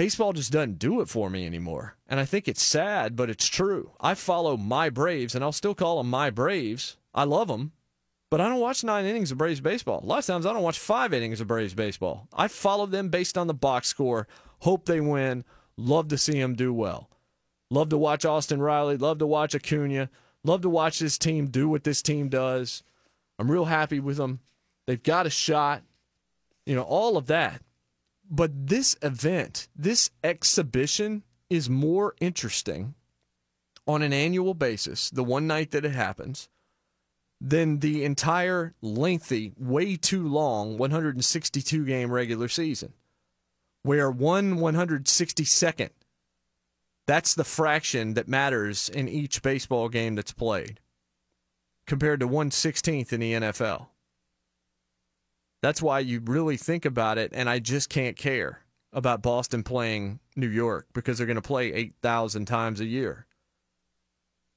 Baseball 0.00 0.32
just 0.32 0.50
doesn't 0.50 0.78
do 0.78 1.02
it 1.02 1.10
for 1.10 1.28
me 1.28 1.44
anymore. 1.44 1.94
And 2.08 2.18
I 2.18 2.24
think 2.24 2.48
it's 2.48 2.62
sad, 2.62 3.16
but 3.16 3.28
it's 3.28 3.46
true. 3.46 3.90
I 4.00 4.14
follow 4.14 4.56
my 4.56 4.88
Braves, 4.88 5.34
and 5.34 5.44
I'll 5.44 5.52
still 5.52 5.74
call 5.74 5.98
them 5.98 6.08
my 6.08 6.30
Braves. 6.30 6.96
I 7.14 7.24
love 7.24 7.48
them, 7.48 7.72
but 8.30 8.40
I 8.40 8.48
don't 8.48 8.60
watch 8.60 8.82
nine 8.82 9.04
innings 9.04 9.30
of 9.30 9.36
Braves 9.36 9.60
baseball. 9.60 10.00
A 10.02 10.06
lot 10.06 10.20
of 10.20 10.24
times 10.24 10.46
I 10.46 10.54
don't 10.54 10.62
watch 10.62 10.78
five 10.78 11.12
innings 11.12 11.42
of 11.42 11.48
Braves 11.48 11.74
baseball. 11.74 12.28
I 12.32 12.48
follow 12.48 12.86
them 12.86 13.10
based 13.10 13.36
on 13.36 13.46
the 13.46 13.52
box 13.52 13.88
score, 13.88 14.26
hope 14.60 14.86
they 14.86 15.02
win, 15.02 15.44
love 15.76 16.08
to 16.08 16.16
see 16.16 16.40
them 16.40 16.54
do 16.54 16.72
well. 16.72 17.10
Love 17.70 17.90
to 17.90 17.98
watch 17.98 18.24
Austin 18.24 18.62
Riley, 18.62 18.96
love 18.96 19.18
to 19.18 19.26
watch 19.26 19.54
Acuna, 19.54 20.08
love 20.42 20.62
to 20.62 20.70
watch 20.70 20.98
this 20.98 21.18
team 21.18 21.48
do 21.48 21.68
what 21.68 21.84
this 21.84 22.00
team 22.00 22.30
does. 22.30 22.82
I'm 23.38 23.50
real 23.50 23.66
happy 23.66 24.00
with 24.00 24.16
them. 24.16 24.40
They've 24.86 25.02
got 25.02 25.26
a 25.26 25.30
shot, 25.30 25.82
you 26.64 26.74
know, 26.74 26.84
all 26.84 27.18
of 27.18 27.26
that. 27.26 27.60
But 28.30 28.68
this 28.68 28.96
event, 29.02 29.66
this 29.74 30.10
exhibition 30.22 31.24
is 31.50 31.68
more 31.68 32.14
interesting 32.20 32.94
on 33.88 34.02
an 34.02 34.12
annual 34.12 34.54
basis, 34.54 35.10
the 35.10 35.24
one 35.24 35.48
night 35.48 35.72
that 35.72 35.84
it 35.84 35.92
happens, 35.92 36.48
than 37.40 37.80
the 37.80 38.04
entire 38.04 38.74
lengthy, 38.80 39.52
way 39.58 39.96
too 39.96 40.28
long 40.28 40.78
162 40.78 41.84
game 41.84 42.12
regular 42.12 42.46
season, 42.46 42.92
where 43.82 44.10
one 44.10 44.58
162nd, 44.58 45.90
that's 47.06 47.34
the 47.34 47.44
fraction 47.44 48.14
that 48.14 48.28
matters 48.28 48.88
in 48.88 49.08
each 49.08 49.42
baseball 49.42 49.88
game 49.88 50.14
that's 50.14 50.32
played, 50.32 50.78
compared 51.86 52.20
to 52.20 52.28
116th 52.28 53.12
in 53.12 53.18
the 53.18 53.32
NFL. 53.32 53.89
That's 55.62 55.82
why 55.82 56.00
you 56.00 56.20
really 56.24 56.56
think 56.56 56.84
about 56.84 57.18
it, 57.18 57.32
and 57.34 57.48
I 57.48 57.58
just 57.58 57.90
can't 57.90 58.16
care 58.16 58.60
about 58.92 59.22
Boston 59.22 59.62
playing 59.62 60.20
New 60.36 60.48
York 60.48 60.86
because 60.92 61.18
they're 61.18 61.26
going 61.26 61.36
to 61.36 61.42
play 61.42 61.72
8,000 61.72 62.46
times 62.46 62.80
a 62.80 62.86
year 62.86 63.26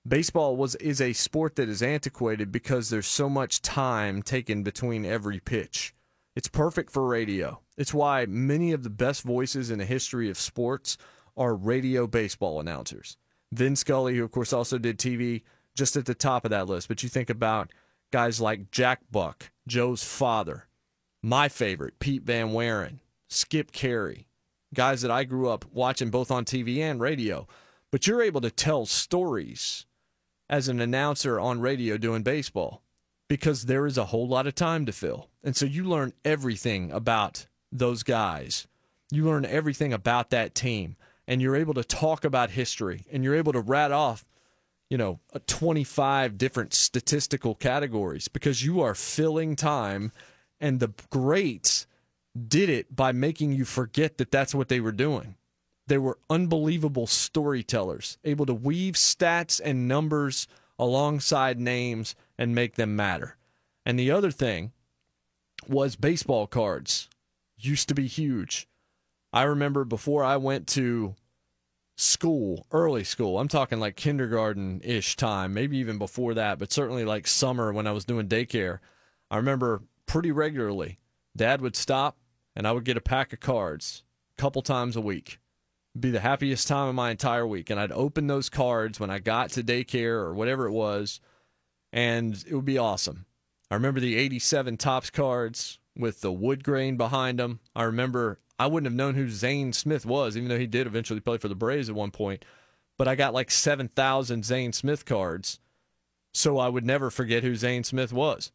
baseball 0.07 0.55
was 0.57 0.75
is 0.75 1.01
a 1.01 1.13
sport 1.13 1.55
that 1.55 1.69
is 1.69 1.81
antiquated 1.81 2.51
because 2.51 2.89
there's 2.89 3.07
so 3.07 3.29
much 3.29 3.61
time 3.61 4.21
taken 4.21 4.63
between 4.63 5.05
every 5.05 5.39
pitch. 5.39 5.93
It's 6.35 6.47
perfect 6.47 6.91
for 6.91 7.07
radio. 7.07 7.61
It's 7.77 7.93
why 7.93 8.25
many 8.25 8.71
of 8.71 8.83
the 8.83 8.89
best 8.89 9.23
voices 9.23 9.69
in 9.69 9.79
the 9.79 9.85
history 9.85 10.29
of 10.29 10.37
sports 10.37 10.97
are 11.37 11.55
radio 11.55 12.07
baseball 12.07 12.59
announcers. 12.59 13.17
Vin 13.51 13.75
Scully, 13.75 14.17
who 14.17 14.23
of 14.23 14.31
course 14.31 14.51
also 14.51 14.77
did 14.77 14.97
TV, 14.97 15.43
just 15.75 15.95
at 15.95 16.05
the 16.05 16.15
top 16.15 16.43
of 16.43 16.51
that 16.51 16.67
list. 16.67 16.87
But 16.87 17.03
you 17.03 17.09
think 17.09 17.29
about 17.29 17.71
guys 18.11 18.41
like 18.41 18.71
Jack 18.71 19.01
Buck, 19.11 19.51
Joe's 19.67 20.03
father, 20.03 20.67
my 21.23 21.47
favorite, 21.47 21.97
Pete 21.99 22.23
Van 22.23 22.49
Wieren, 22.49 22.99
Skip 23.29 23.71
Caray, 23.71 24.25
guys 24.73 25.01
that 25.01 25.09
I 25.09 25.23
grew 25.23 25.49
up 25.49 25.65
watching 25.71 26.09
both 26.09 26.29
on 26.29 26.43
TV 26.43 26.79
and 26.79 26.99
radio. 26.99 27.47
But 27.91 28.05
you're 28.05 28.21
able 28.21 28.41
to 28.41 28.51
tell 28.51 28.85
stories 28.85 29.85
as 30.49 30.67
an 30.67 30.81
announcer 30.81 31.39
on 31.39 31.61
radio 31.61 31.97
doing 31.97 32.23
baseball 32.23 32.81
because 33.29 33.63
there 33.63 33.85
is 33.85 33.97
a 33.97 34.05
whole 34.05 34.27
lot 34.27 34.47
of 34.47 34.55
time 34.55 34.85
to 34.85 34.91
fill. 34.91 35.29
And 35.43 35.55
so 35.55 35.65
you 35.65 35.85
learn 35.85 36.13
everything 36.25 36.91
about 36.91 37.47
those 37.71 38.03
guys. 38.03 38.67
You 39.09 39.25
learn 39.25 39.45
everything 39.45 39.93
about 39.93 40.29
that 40.31 40.53
team 40.53 40.97
and 41.27 41.41
you're 41.41 41.55
able 41.55 41.73
to 41.75 41.83
talk 41.83 42.25
about 42.25 42.49
history 42.49 43.05
and 43.11 43.23
you're 43.23 43.35
able 43.35 43.53
to 43.53 43.61
rat 43.61 43.91
off, 43.91 44.25
you 44.89 44.97
know, 44.97 45.19
25 45.47 46.37
different 46.37 46.73
statistical 46.73 47.55
categories 47.55 48.27
because 48.27 48.65
you 48.65 48.81
are 48.81 48.95
filling 48.95 49.55
time 49.55 50.11
and 50.63 50.79
the 50.79 50.93
greats 51.09 51.85
did 52.47 52.69
it 52.69 52.95
by 52.95 53.11
making 53.11 53.51
you 53.51 53.65
forget 53.65 54.17
that 54.17 54.31
that's 54.31 54.55
what 54.55 54.69
they 54.69 54.79
were 54.79 54.93
doing. 54.93 55.35
They 55.87 55.97
were 55.97 56.17
unbelievable 56.29 57.05
storytellers, 57.05 58.17
able 58.23 58.45
to 58.45 58.53
weave 58.53 58.95
stats 58.95 59.59
and 59.61 59.89
numbers 59.89 60.47
alongside 60.79 61.59
names 61.59 62.15
and 62.37 62.55
make 62.55 62.75
them 62.75 62.95
matter. 62.95 63.35
And 63.85 63.99
the 63.99 64.09
other 64.09 64.31
thing 64.31 64.71
was 65.67 65.97
baseball 65.97 66.47
cards 66.47 67.09
used 67.57 67.89
to 67.89 67.93
be 67.93 68.07
huge. 68.07 68.65
I 69.33 69.43
remember 69.43 69.83
before 69.83 70.23
I 70.23 70.37
went 70.37 70.67
to 70.69 71.15
school, 71.97 72.65
early 72.71 73.03
school, 73.03 73.37
I'm 73.37 73.49
talking 73.49 73.81
like 73.81 73.97
kindergarten 73.97 74.79
ish 74.81 75.17
time, 75.17 75.53
maybe 75.53 75.75
even 75.77 75.97
before 75.97 76.35
that, 76.35 76.57
but 76.57 76.71
certainly 76.71 77.03
like 77.03 77.27
summer 77.27 77.73
when 77.73 77.85
I 77.85 77.91
was 77.91 78.05
doing 78.05 78.29
daycare. 78.29 78.79
I 79.29 79.35
remember 79.37 79.81
pretty 80.05 80.31
regularly, 80.31 80.99
dad 81.35 81.61
would 81.61 81.75
stop 81.75 82.17
and 82.55 82.67
I 82.67 82.71
would 82.71 82.85
get 82.85 82.97
a 82.97 83.01
pack 83.01 83.33
of 83.33 83.39
cards 83.39 84.03
a 84.37 84.41
couple 84.41 84.61
times 84.61 84.95
a 84.95 85.01
week 85.01 85.39
be 85.99 86.11
the 86.11 86.19
happiest 86.19 86.67
time 86.67 86.89
of 86.89 86.95
my 86.95 87.11
entire 87.11 87.45
week. 87.45 87.69
And 87.69 87.79
I'd 87.79 87.91
open 87.91 88.27
those 88.27 88.49
cards 88.49 88.99
when 88.99 89.09
I 89.09 89.19
got 89.19 89.51
to 89.51 89.63
daycare 89.63 90.15
or 90.15 90.33
whatever 90.33 90.65
it 90.65 90.71
was, 90.71 91.19
and 91.91 92.43
it 92.47 92.53
would 92.53 92.65
be 92.65 92.77
awesome. 92.77 93.25
I 93.69 93.75
remember 93.75 93.99
the 93.99 94.15
87 94.15 94.77
Topps 94.77 95.09
cards 95.09 95.79
with 95.95 96.21
the 96.21 96.31
wood 96.31 96.63
grain 96.63 96.97
behind 96.97 97.39
them. 97.39 97.59
I 97.75 97.83
remember 97.83 98.39
I 98.59 98.67
wouldn't 98.67 98.91
have 98.91 98.97
known 98.97 99.15
who 99.15 99.29
Zane 99.29 99.73
Smith 99.73 100.05
was, 100.05 100.35
even 100.35 100.49
though 100.49 100.59
he 100.59 100.67
did 100.67 100.87
eventually 100.87 101.19
play 101.19 101.37
for 101.37 101.47
the 101.47 101.55
Braves 101.55 101.89
at 101.89 101.95
one 101.95 102.11
point. 102.11 102.45
But 102.97 103.07
I 103.07 103.15
got 103.15 103.33
like 103.33 103.49
7,000 103.49 104.45
Zane 104.45 104.73
Smith 104.73 105.05
cards, 105.05 105.59
so 106.33 106.57
I 106.57 106.69
would 106.69 106.85
never 106.85 107.09
forget 107.09 107.43
who 107.43 107.55
Zane 107.55 107.83
Smith 107.83 108.13
was 108.13 108.51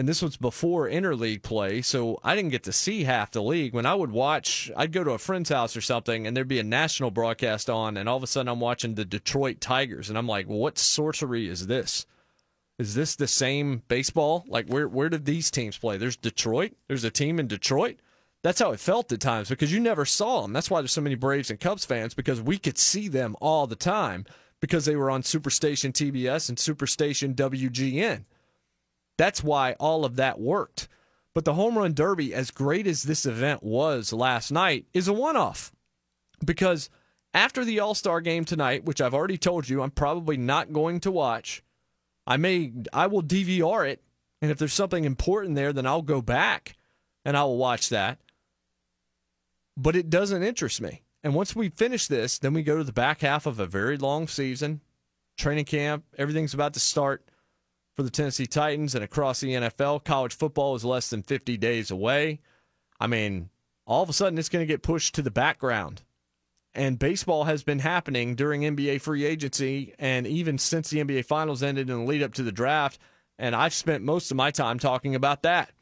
and 0.00 0.08
this 0.08 0.22
was 0.22 0.38
before 0.38 0.88
interleague 0.88 1.42
play, 1.42 1.82
so 1.82 2.18
I 2.24 2.34
didn't 2.34 2.52
get 2.52 2.62
to 2.62 2.72
see 2.72 3.04
half 3.04 3.32
the 3.32 3.42
league. 3.42 3.74
When 3.74 3.84
I 3.84 3.94
would 3.94 4.10
watch, 4.10 4.70
I'd 4.74 4.92
go 4.92 5.04
to 5.04 5.10
a 5.10 5.18
friend's 5.18 5.50
house 5.50 5.76
or 5.76 5.82
something, 5.82 6.26
and 6.26 6.34
there'd 6.34 6.48
be 6.48 6.58
a 6.58 6.64
national 6.64 7.10
broadcast 7.10 7.68
on, 7.68 7.98
and 7.98 8.08
all 8.08 8.16
of 8.16 8.22
a 8.22 8.26
sudden 8.26 8.48
I'm 8.48 8.60
watching 8.60 8.94
the 8.94 9.04
Detroit 9.04 9.60
Tigers, 9.60 10.08
and 10.08 10.16
I'm 10.16 10.26
like, 10.26 10.46
what 10.46 10.78
sorcery 10.78 11.50
is 11.50 11.66
this? 11.66 12.06
Is 12.78 12.94
this 12.94 13.14
the 13.14 13.26
same 13.26 13.82
baseball? 13.88 14.46
Like, 14.48 14.68
where 14.68 14.88
where 14.88 15.10
did 15.10 15.26
these 15.26 15.50
teams 15.50 15.76
play? 15.76 15.98
There's 15.98 16.16
Detroit. 16.16 16.72
There's 16.88 17.04
a 17.04 17.10
team 17.10 17.38
in 17.38 17.46
Detroit. 17.46 17.98
That's 18.40 18.60
how 18.60 18.72
it 18.72 18.80
felt 18.80 19.12
at 19.12 19.20
times 19.20 19.50
because 19.50 19.70
you 19.70 19.80
never 19.80 20.06
saw 20.06 20.40
them. 20.40 20.54
That's 20.54 20.70
why 20.70 20.80
there's 20.80 20.92
so 20.92 21.02
many 21.02 21.14
Braves 21.14 21.50
and 21.50 21.60
Cubs 21.60 21.84
fans 21.84 22.14
because 22.14 22.40
we 22.40 22.56
could 22.56 22.78
see 22.78 23.08
them 23.08 23.36
all 23.42 23.66
the 23.66 23.76
time 23.76 24.24
because 24.60 24.86
they 24.86 24.96
were 24.96 25.10
on 25.10 25.20
Superstation 25.20 25.92
TBS 25.92 26.48
and 26.48 26.56
Superstation 26.56 27.34
WGN. 27.34 28.24
That's 29.20 29.44
why 29.44 29.74
all 29.74 30.06
of 30.06 30.16
that 30.16 30.40
worked. 30.40 30.88
But 31.34 31.44
the 31.44 31.52
home 31.52 31.76
run 31.76 31.92
derby, 31.92 32.32
as 32.32 32.50
great 32.50 32.86
as 32.86 33.02
this 33.02 33.26
event 33.26 33.62
was 33.62 34.14
last 34.14 34.50
night, 34.50 34.86
is 34.94 35.08
a 35.08 35.12
one 35.12 35.36
off. 35.36 35.72
Because 36.42 36.88
after 37.34 37.62
the 37.62 37.80
All 37.80 37.94
Star 37.94 38.22
game 38.22 38.46
tonight, 38.46 38.86
which 38.86 39.02
I've 39.02 39.12
already 39.12 39.36
told 39.36 39.68
you 39.68 39.82
I'm 39.82 39.90
probably 39.90 40.38
not 40.38 40.72
going 40.72 41.00
to 41.00 41.10
watch, 41.10 41.62
I 42.26 42.38
may 42.38 42.72
I 42.94 43.08
will 43.08 43.22
DVR 43.22 43.90
it, 43.90 44.02
and 44.40 44.50
if 44.50 44.56
there's 44.56 44.72
something 44.72 45.04
important 45.04 45.54
there, 45.54 45.74
then 45.74 45.84
I'll 45.84 46.00
go 46.00 46.22
back 46.22 46.78
and 47.22 47.36
I 47.36 47.44
will 47.44 47.58
watch 47.58 47.90
that. 47.90 48.20
But 49.76 49.96
it 49.96 50.08
doesn't 50.08 50.42
interest 50.42 50.80
me. 50.80 51.02
And 51.22 51.34
once 51.34 51.54
we 51.54 51.68
finish 51.68 52.06
this, 52.06 52.38
then 52.38 52.54
we 52.54 52.62
go 52.62 52.78
to 52.78 52.84
the 52.84 52.90
back 52.90 53.20
half 53.20 53.44
of 53.44 53.60
a 53.60 53.66
very 53.66 53.98
long 53.98 54.28
season, 54.28 54.80
training 55.36 55.66
camp, 55.66 56.04
everything's 56.16 56.54
about 56.54 56.72
to 56.72 56.80
start 56.80 57.29
for 57.96 58.02
the 58.02 58.10
Tennessee 58.10 58.46
Titans 58.46 58.94
and 58.94 59.04
across 59.04 59.40
the 59.40 59.52
NFL. 59.52 60.04
College 60.04 60.34
football 60.34 60.74
is 60.74 60.84
less 60.84 61.10
than 61.10 61.22
50 61.22 61.56
days 61.56 61.90
away. 61.90 62.40
I 62.98 63.06
mean, 63.06 63.50
all 63.86 64.02
of 64.02 64.08
a 64.08 64.12
sudden 64.12 64.38
it's 64.38 64.48
going 64.48 64.62
to 64.62 64.72
get 64.72 64.82
pushed 64.82 65.14
to 65.14 65.22
the 65.22 65.30
background. 65.30 66.02
And 66.72 66.98
baseball 66.98 67.44
has 67.44 67.64
been 67.64 67.80
happening 67.80 68.36
during 68.36 68.62
NBA 68.62 69.00
free 69.00 69.24
agency 69.24 69.94
and 69.98 70.26
even 70.26 70.56
since 70.58 70.90
the 70.90 71.02
NBA 71.02 71.24
finals 71.24 71.62
ended 71.62 71.90
in 71.90 71.98
the 71.98 72.04
lead 72.04 72.22
up 72.22 72.34
to 72.34 72.42
the 72.42 72.52
draft. 72.52 72.98
And 73.38 73.56
I've 73.56 73.74
spent 73.74 74.04
most 74.04 74.30
of 74.30 74.36
my 74.36 74.50
time 74.50 74.78
talking 74.78 75.14
about 75.14 75.42
that. 75.42 75.72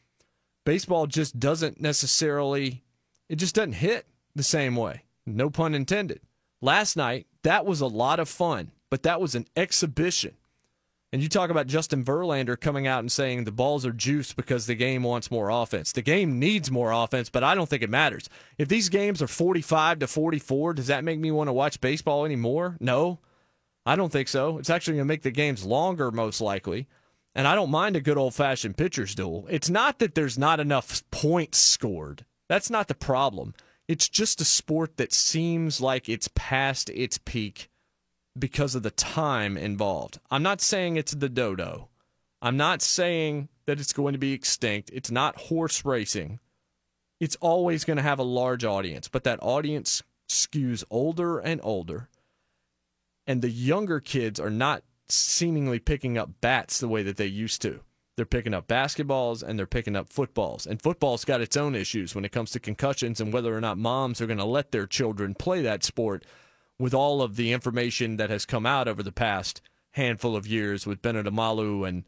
Baseball 0.65 1.07
just 1.07 1.39
doesn't 1.39 1.81
necessarily, 1.81 2.83
it 3.29 3.37
just 3.37 3.55
doesn't 3.55 3.73
hit 3.75 4.07
the 4.35 4.43
same 4.43 4.77
way. 4.77 5.03
No 5.27 5.51
pun 5.51 5.75
intended. 5.75 6.21
Last 6.61 6.97
night, 6.97 7.27
that 7.43 7.67
was 7.67 7.81
a 7.81 7.87
lot 7.87 8.19
of 8.19 8.29
fun, 8.29 8.73
but 8.91 9.03
that 9.03 9.21
was 9.21 9.35
an 9.35 9.47
exhibition. 9.57 10.35
And 11.11 11.23
you 11.23 11.29
talk 11.29 11.49
about 11.49 11.67
Justin 11.67 12.05
Verlander 12.05 12.61
coming 12.61 12.87
out 12.87 13.01
and 13.01 13.11
saying 13.11 13.45
the 13.45 13.53
balls 13.53 13.87
are 13.87 13.93
juiced 13.93 14.37
because 14.37 14.67
the 14.67 14.75
game 14.75 15.03
wants 15.03 15.31
more 15.31 15.49
offense. 15.49 15.93
The 15.93 16.03
game 16.03 16.39
needs 16.39 16.71
more 16.71 16.93
offense, 16.93 17.31
but 17.31 17.43
I 17.43 17.55
don't 17.55 17.69
think 17.69 17.83
it 17.83 17.89
matters. 17.89 18.29
If 18.59 18.69
these 18.69 18.91
games 18.91 19.23
are 19.23 19.27
45 19.27 20.01
to 20.01 20.07
44, 20.07 20.75
does 20.75 20.89
that 20.89 21.05
make 21.05 21.19
me 21.19 21.31
want 21.31 21.49
to 21.49 21.55
watch 21.55 21.81
baseball 21.81 22.27
anymore? 22.27 22.77
No. 22.79 23.21
I 23.87 23.97
don't 23.97 24.13
think 24.13 24.29
so. 24.29 24.59
It's 24.59 24.69
actually 24.69 24.97
going 24.97 25.07
to 25.07 25.13
make 25.13 25.23
the 25.23 25.31
games 25.31 25.65
longer, 25.65 26.11
most 26.11 26.43
likely. 26.43 26.87
And 27.35 27.49
I 27.49 27.55
don't 27.55 27.71
mind 27.71 27.97
a 27.97 28.03
good 28.03 28.19
old 28.19 28.35
fashioned 28.35 28.77
pitcher's 28.77 29.15
duel. 29.15 29.47
It's 29.49 29.71
not 29.71 30.01
that 30.01 30.15
there's 30.15 30.37
not 30.37 30.61
enough 30.61 31.03
points 31.11 31.59
scored. 31.59 32.27
That's 32.51 32.69
not 32.69 32.89
the 32.89 32.95
problem. 32.95 33.55
It's 33.87 34.11
just 34.11 34.43
a 34.43 34.45
sport 34.45 34.99
that 34.99 35.15
seems 35.15 35.81
like 35.81 36.11
it's 36.11 36.29
past 36.35 36.91
its 36.91 37.17
peak 37.17 37.71
because 38.39 38.75
of 38.75 38.83
the 38.83 38.91
time 38.91 39.57
involved. 39.57 40.19
I'm 40.31 40.43
not 40.43 40.61
saying 40.61 40.97
it's 40.97 41.13
the 41.13 41.29
dodo. 41.29 41.89
I'm 42.41 42.57
not 42.57 42.83
saying 42.83 43.49
that 43.67 43.81
it's 43.81 43.93
going 43.93 44.13
to 44.13 44.19
be 44.19 44.33
extinct. 44.33 44.91
It's 44.93 45.11
not 45.11 45.41
horse 45.41 45.85
racing. 45.85 46.39
It's 47.21 47.37
always 47.37 47.85
going 47.85 47.97
to 47.97 48.03
have 48.03 48.19
a 48.19 48.25
large 48.25 48.65
audience, 48.65 49.09
but 49.09 49.25
that 49.25 49.43
audience 49.43 50.03
skews 50.29 50.85
older 50.91 51.39
and 51.39 51.61
older. 51.65 52.09
And 53.27 53.43
the 53.43 53.51
younger 53.51 54.01
kids 54.01 54.39
are 54.39 54.51
not 54.51 54.85
seemingly 55.09 55.79
picking 55.79 56.17
up 56.17 56.41
bats 56.41 56.79
the 56.79 56.89
way 56.89 57.03
that 57.03 57.17
they 57.17 57.27
used 57.27 57.61
to. 57.63 57.81
They're 58.17 58.27
picking 58.27 58.55
up 58.55 58.67
basketballs 58.67 59.43
and 59.43 59.59
they're 59.59 59.67
picking 59.67 59.97
up 59.97 60.11
footballs. 60.11 60.67
And 60.67 60.83
football's 60.83 61.25
got 61.25 61.41
its 61.41 61.57
own 61.57 61.75
issues 61.75 62.15
when 62.15 62.25
it 62.25 62.33
comes 62.33 62.51
to 62.53 62.61
concussions 62.61 63.21
and 63.21 63.33
whether 63.33 63.57
or 63.57 63.61
not 63.61 63.79
moms 63.79 64.21
are 64.21 64.27
going 64.27 64.39
to 64.39 64.45
let 64.45 64.73
their 64.73 64.87
children 64.87 65.35
play 65.35 65.63
that 65.63 65.85
sport 65.85 66.25
with 66.79 66.95
all 66.95 67.23
of 67.23 67.37
the 67.37 67.53
information 67.53 68.17
that 68.17 68.31
has 68.31 68.47
come 68.47 68.67
out 68.67 68.89
over 68.89 69.03
the 69.03 69.13
past 69.13 69.61
handful 69.93 70.37
of 70.37 70.47
years 70.47 70.87
with 70.87 71.03
Benard 71.03 71.27
Omalu 71.27 71.89
and 71.89 72.05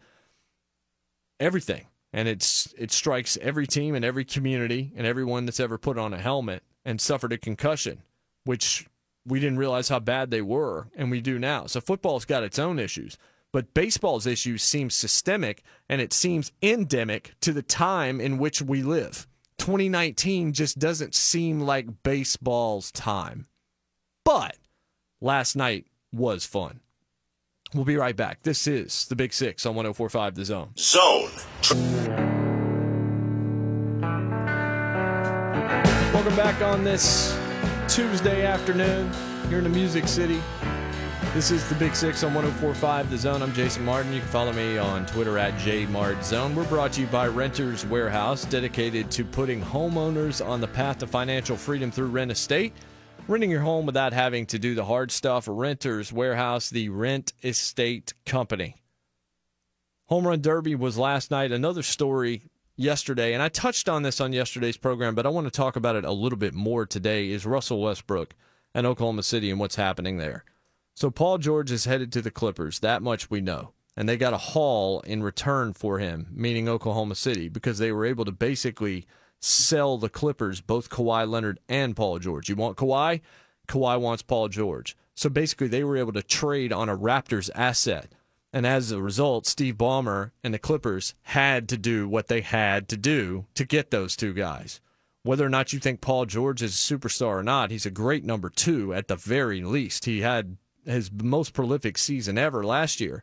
everything. 1.38 1.86
And 2.12 2.28
it's 2.28 2.72
it 2.76 2.90
strikes 2.90 3.38
every 3.40 3.66
team 3.66 3.94
and 3.94 4.04
every 4.04 4.24
community 4.24 4.92
and 4.96 5.06
everyone 5.06 5.46
that's 5.46 5.60
ever 5.60 5.78
put 5.78 5.98
on 5.98 6.12
a 6.12 6.18
helmet 6.18 6.62
and 6.84 7.00
suffered 7.00 7.32
a 7.32 7.38
concussion, 7.38 8.02
which 8.44 8.86
we 9.26 9.38
didn't 9.38 9.58
realize 9.58 9.88
how 9.88 10.00
bad 10.00 10.30
they 10.30 10.42
were, 10.42 10.88
and 10.96 11.10
we 11.10 11.20
do 11.20 11.38
now. 11.38 11.66
So 11.66 11.80
football's 11.80 12.24
got 12.24 12.42
its 12.42 12.58
own 12.58 12.78
issues. 12.78 13.16
But 13.52 13.74
baseball's 13.74 14.26
issues 14.26 14.62
seem 14.62 14.90
systemic 14.90 15.62
and 15.88 16.00
it 16.00 16.12
seems 16.12 16.52
endemic 16.62 17.34
to 17.40 17.52
the 17.52 17.62
time 17.62 18.20
in 18.20 18.38
which 18.38 18.62
we 18.62 18.82
live. 18.82 19.26
2019 19.58 20.52
just 20.52 20.78
doesn't 20.78 21.14
seem 21.14 21.60
like 21.60 22.02
baseball's 22.02 22.92
time. 22.92 23.46
But 24.24 24.56
last 25.20 25.56
night 25.56 25.86
was 26.12 26.44
fun. 26.44 26.80
We'll 27.74 27.84
be 27.84 27.96
right 27.96 28.16
back. 28.16 28.42
This 28.42 28.66
is 28.66 29.06
the 29.06 29.16
Big 29.16 29.32
Six 29.32 29.64
on 29.64 29.74
1045 29.74 30.34
The 30.34 30.44
Zone. 30.44 30.70
Zone. 30.76 31.30
Welcome 36.12 36.36
back 36.36 36.60
on 36.62 36.82
this 36.84 37.38
Tuesday 37.88 38.44
afternoon 38.44 39.10
here 39.48 39.58
in 39.58 39.64
the 39.64 39.70
Music 39.70 40.06
City. 40.08 40.40
This 41.32 41.52
is 41.52 41.66
the 41.68 41.76
Big 41.76 41.94
Six 41.94 42.24
on 42.24 42.34
1045 42.34 43.08
The 43.08 43.16
Zone. 43.16 43.40
I'm 43.40 43.52
Jason 43.52 43.84
Martin. 43.84 44.12
You 44.12 44.18
can 44.18 44.28
follow 44.28 44.52
me 44.52 44.76
on 44.76 45.06
Twitter 45.06 45.38
at 45.38 45.54
JMartZone. 45.54 46.54
We're 46.56 46.64
brought 46.64 46.92
to 46.94 47.02
you 47.02 47.06
by 47.06 47.28
Renters 47.28 47.86
Warehouse, 47.86 48.44
dedicated 48.44 49.12
to 49.12 49.24
putting 49.24 49.62
homeowners 49.62 50.44
on 50.44 50.60
the 50.60 50.66
path 50.66 50.98
to 50.98 51.06
financial 51.06 51.56
freedom 51.56 51.92
through 51.92 52.08
rent 52.08 52.32
estate. 52.32 52.72
Renting 53.28 53.50
your 53.50 53.60
home 53.60 53.86
without 53.86 54.12
having 54.12 54.46
to 54.46 54.58
do 54.58 54.74
the 54.74 54.84
hard 54.84 55.10
stuff. 55.12 55.46
Renters 55.48 56.12
Warehouse, 56.12 56.68
the 56.68 56.88
rent 56.88 57.32
estate 57.44 58.12
company. 58.26 58.82
Home 60.06 60.26
Run 60.26 60.40
Derby 60.40 60.74
was 60.74 60.98
last 60.98 61.30
night. 61.30 61.52
Another 61.52 61.82
story 61.82 62.42
yesterday, 62.76 63.32
and 63.32 63.42
I 63.42 63.48
touched 63.48 63.88
on 63.88 64.02
this 64.02 64.20
on 64.20 64.32
yesterday's 64.32 64.76
program, 64.76 65.14
but 65.14 65.26
I 65.26 65.28
want 65.28 65.46
to 65.46 65.50
talk 65.52 65.76
about 65.76 65.94
it 65.94 66.04
a 66.04 66.10
little 66.10 66.38
bit 66.38 66.54
more 66.54 66.86
today. 66.86 67.30
Is 67.30 67.46
Russell 67.46 67.80
Westbrook 67.80 68.34
and 68.74 68.86
Oklahoma 68.86 69.22
City 69.22 69.50
and 69.50 69.60
what's 69.60 69.76
happening 69.76 70.16
there? 70.16 70.44
So 70.94 71.10
Paul 71.10 71.38
George 71.38 71.70
is 71.70 71.84
headed 71.84 72.12
to 72.12 72.22
the 72.22 72.32
Clippers. 72.32 72.80
That 72.80 73.02
much 73.02 73.30
we 73.30 73.40
know. 73.40 73.72
And 73.96 74.08
they 74.08 74.16
got 74.16 74.32
a 74.32 74.38
haul 74.38 75.00
in 75.00 75.22
return 75.22 75.72
for 75.72 75.98
him, 75.98 76.28
meaning 76.32 76.68
Oklahoma 76.68 77.14
City, 77.14 77.48
because 77.48 77.78
they 77.78 77.92
were 77.92 78.06
able 78.06 78.24
to 78.24 78.32
basically 78.32 79.06
sell 79.40 79.98
the 79.98 80.08
Clippers 80.08 80.60
both 80.60 80.90
Kawhi 80.90 81.28
Leonard 81.28 81.58
and 81.68 81.96
Paul 81.96 82.18
George. 82.18 82.48
You 82.48 82.56
want 82.56 82.76
Kawhi? 82.76 83.20
Kawhi 83.66 84.00
wants 84.00 84.22
Paul 84.22 84.48
George. 84.48 84.96
So 85.14 85.28
basically, 85.28 85.68
they 85.68 85.84
were 85.84 85.96
able 85.96 86.12
to 86.12 86.22
trade 86.22 86.72
on 86.72 86.88
a 86.88 86.96
Raptors 86.96 87.50
asset. 87.54 88.12
And 88.52 88.66
as 88.66 88.90
a 88.90 89.00
result, 89.00 89.46
Steve 89.46 89.76
Ballmer 89.76 90.32
and 90.42 90.52
the 90.52 90.58
Clippers 90.58 91.14
had 91.22 91.68
to 91.68 91.76
do 91.76 92.08
what 92.08 92.28
they 92.28 92.40
had 92.40 92.88
to 92.88 92.96
do 92.96 93.46
to 93.54 93.64
get 93.64 93.90
those 93.90 94.16
two 94.16 94.32
guys. 94.32 94.80
Whether 95.22 95.44
or 95.44 95.50
not 95.50 95.72
you 95.72 95.78
think 95.78 96.00
Paul 96.00 96.26
George 96.26 96.62
is 96.62 96.74
a 96.74 96.94
superstar 96.94 97.38
or 97.38 97.42
not, 97.42 97.70
he's 97.70 97.86
a 97.86 97.90
great 97.90 98.24
number 98.24 98.48
two 98.48 98.94
at 98.94 99.08
the 99.08 99.16
very 99.16 99.62
least. 99.62 100.06
He 100.06 100.22
had 100.22 100.56
his 100.84 101.12
most 101.12 101.52
prolific 101.52 101.98
season 101.98 102.38
ever 102.38 102.64
last 102.64 103.00
year. 103.00 103.22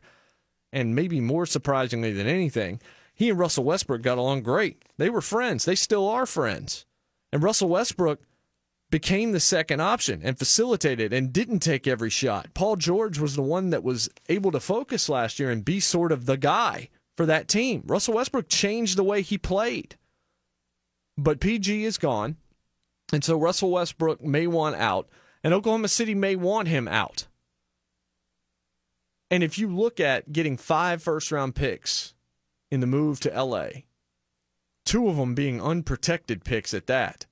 And 0.72 0.94
maybe 0.94 1.20
more 1.20 1.46
surprisingly 1.46 2.12
than 2.12 2.26
anything, 2.26 2.80
he 3.18 3.30
and 3.30 3.38
Russell 3.38 3.64
Westbrook 3.64 4.00
got 4.00 4.16
along 4.16 4.44
great. 4.44 4.84
They 4.96 5.10
were 5.10 5.20
friends. 5.20 5.64
They 5.64 5.74
still 5.74 6.08
are 6.08 6.24
friends. 6.24 6.86
And 7.32 7.42
Russell 7.42 7.68
Westbrook 7.68 8.20
became 8.90 9.32
the 9.32 9.40
second 9.40 9.80
option 9.80 10.20
and 10.22 10.38
facilitated 10.38 11.12
and 11.12 11.32
didn't 11.32 11.58
take 11.58 11.88
every 11.88 12.10
shot. 12.10 12.54
Paul 12.54 12.76
George 12.76 13.18
was 13.18 13.34
the 13.34 13.42
one 13.42 13.70
that 13.70 13.82
was 13.82 14.08
able 14.28 14.52
to 14.52 14.60
focus 14.60 15.08
last 15.08 15.40
year 15.40 15.50
and 15.50 15.64
be 15.64 15.80
sort 15.80 16.12
of 16.12 16.26
the 16.26 16.36
guy 16.36 16.90
for 17.16 17.26
that 17.26 17.48
team. 17.48 17.82
Russell 17.86 18.14
Westbrook 18.14 18.48
changed 18.48 18.96
the 18.96 19.02
way 19.02 19.20
he 19.20 19.36
played. 19.36 19.96
But 21.16 21.40
PG 21.40 21.84
is 21.84 21.98
gone. 21.98 22.36
And 23.12 23.24
so 23.24 23.36
Russell 23.36 23.72
Westbrook 23.72 24.22
may 24.22 24.46
want 24.46 24.76
out, 24.76 25.08
and 25.42 25.52
Oklahoma 25.52 25.88
City 25.88 26.14
may 26.14 26.36
want 26.36 26.68
him 26.68 26.86
out. 26.86 27.26
And 29.28 29.42
if 29.42 29.58
you 29.58 29.74
look 29.74 29.98
at 29.98 30.30
getting 30.30 30.56
five 30.56 31.02
first 31.02 31.32
round 31.32 31.56
picks 31.56 32.14
in 32.70 32.80
the 32.80 32.86
move 32.86 33.20
to 33.20 33.42
LA, 33.42 33.68
two 34.84 35.08
of 35.08 35.16
them 35.16 35.34
being 35.34 35.60
unprotected 35.60 36.44
picks 36.44 36.74
at 36.74 36.86
that, 36.86 37.26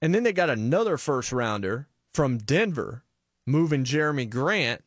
and 0.00 0.14
then 0.14 0.22
they 0.22 0.32
got 0.32 0.50
another 0.50 0.98
first 0.98 1.32
rounder 1.32 1.88
from 2.12 2.38
Denver 2.38 3.04
moving 3.46 3.84
Jerami 3.84 4.28
Grant 4.28 4.82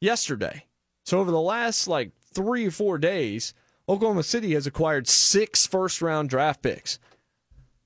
yesterday. 0.00 0.66
So 1.04 1.18
over 1.18 1.30
the 1.30 1.40
last 1.40 1.86
like 1.86 2.10
three 2.34 2.66
or 2.66 2.70
four 2.70 2.98
days, 2.98 3.54
Oklahoma 3.88 4.22
City 4.22 4.54
has 4.54 4.66
acquired 4.66 5.08
six 5.08 5.66
first 5.66 6.02
round 6.02 6.28
draft 6.28 6.62
picks. 6.62 6.98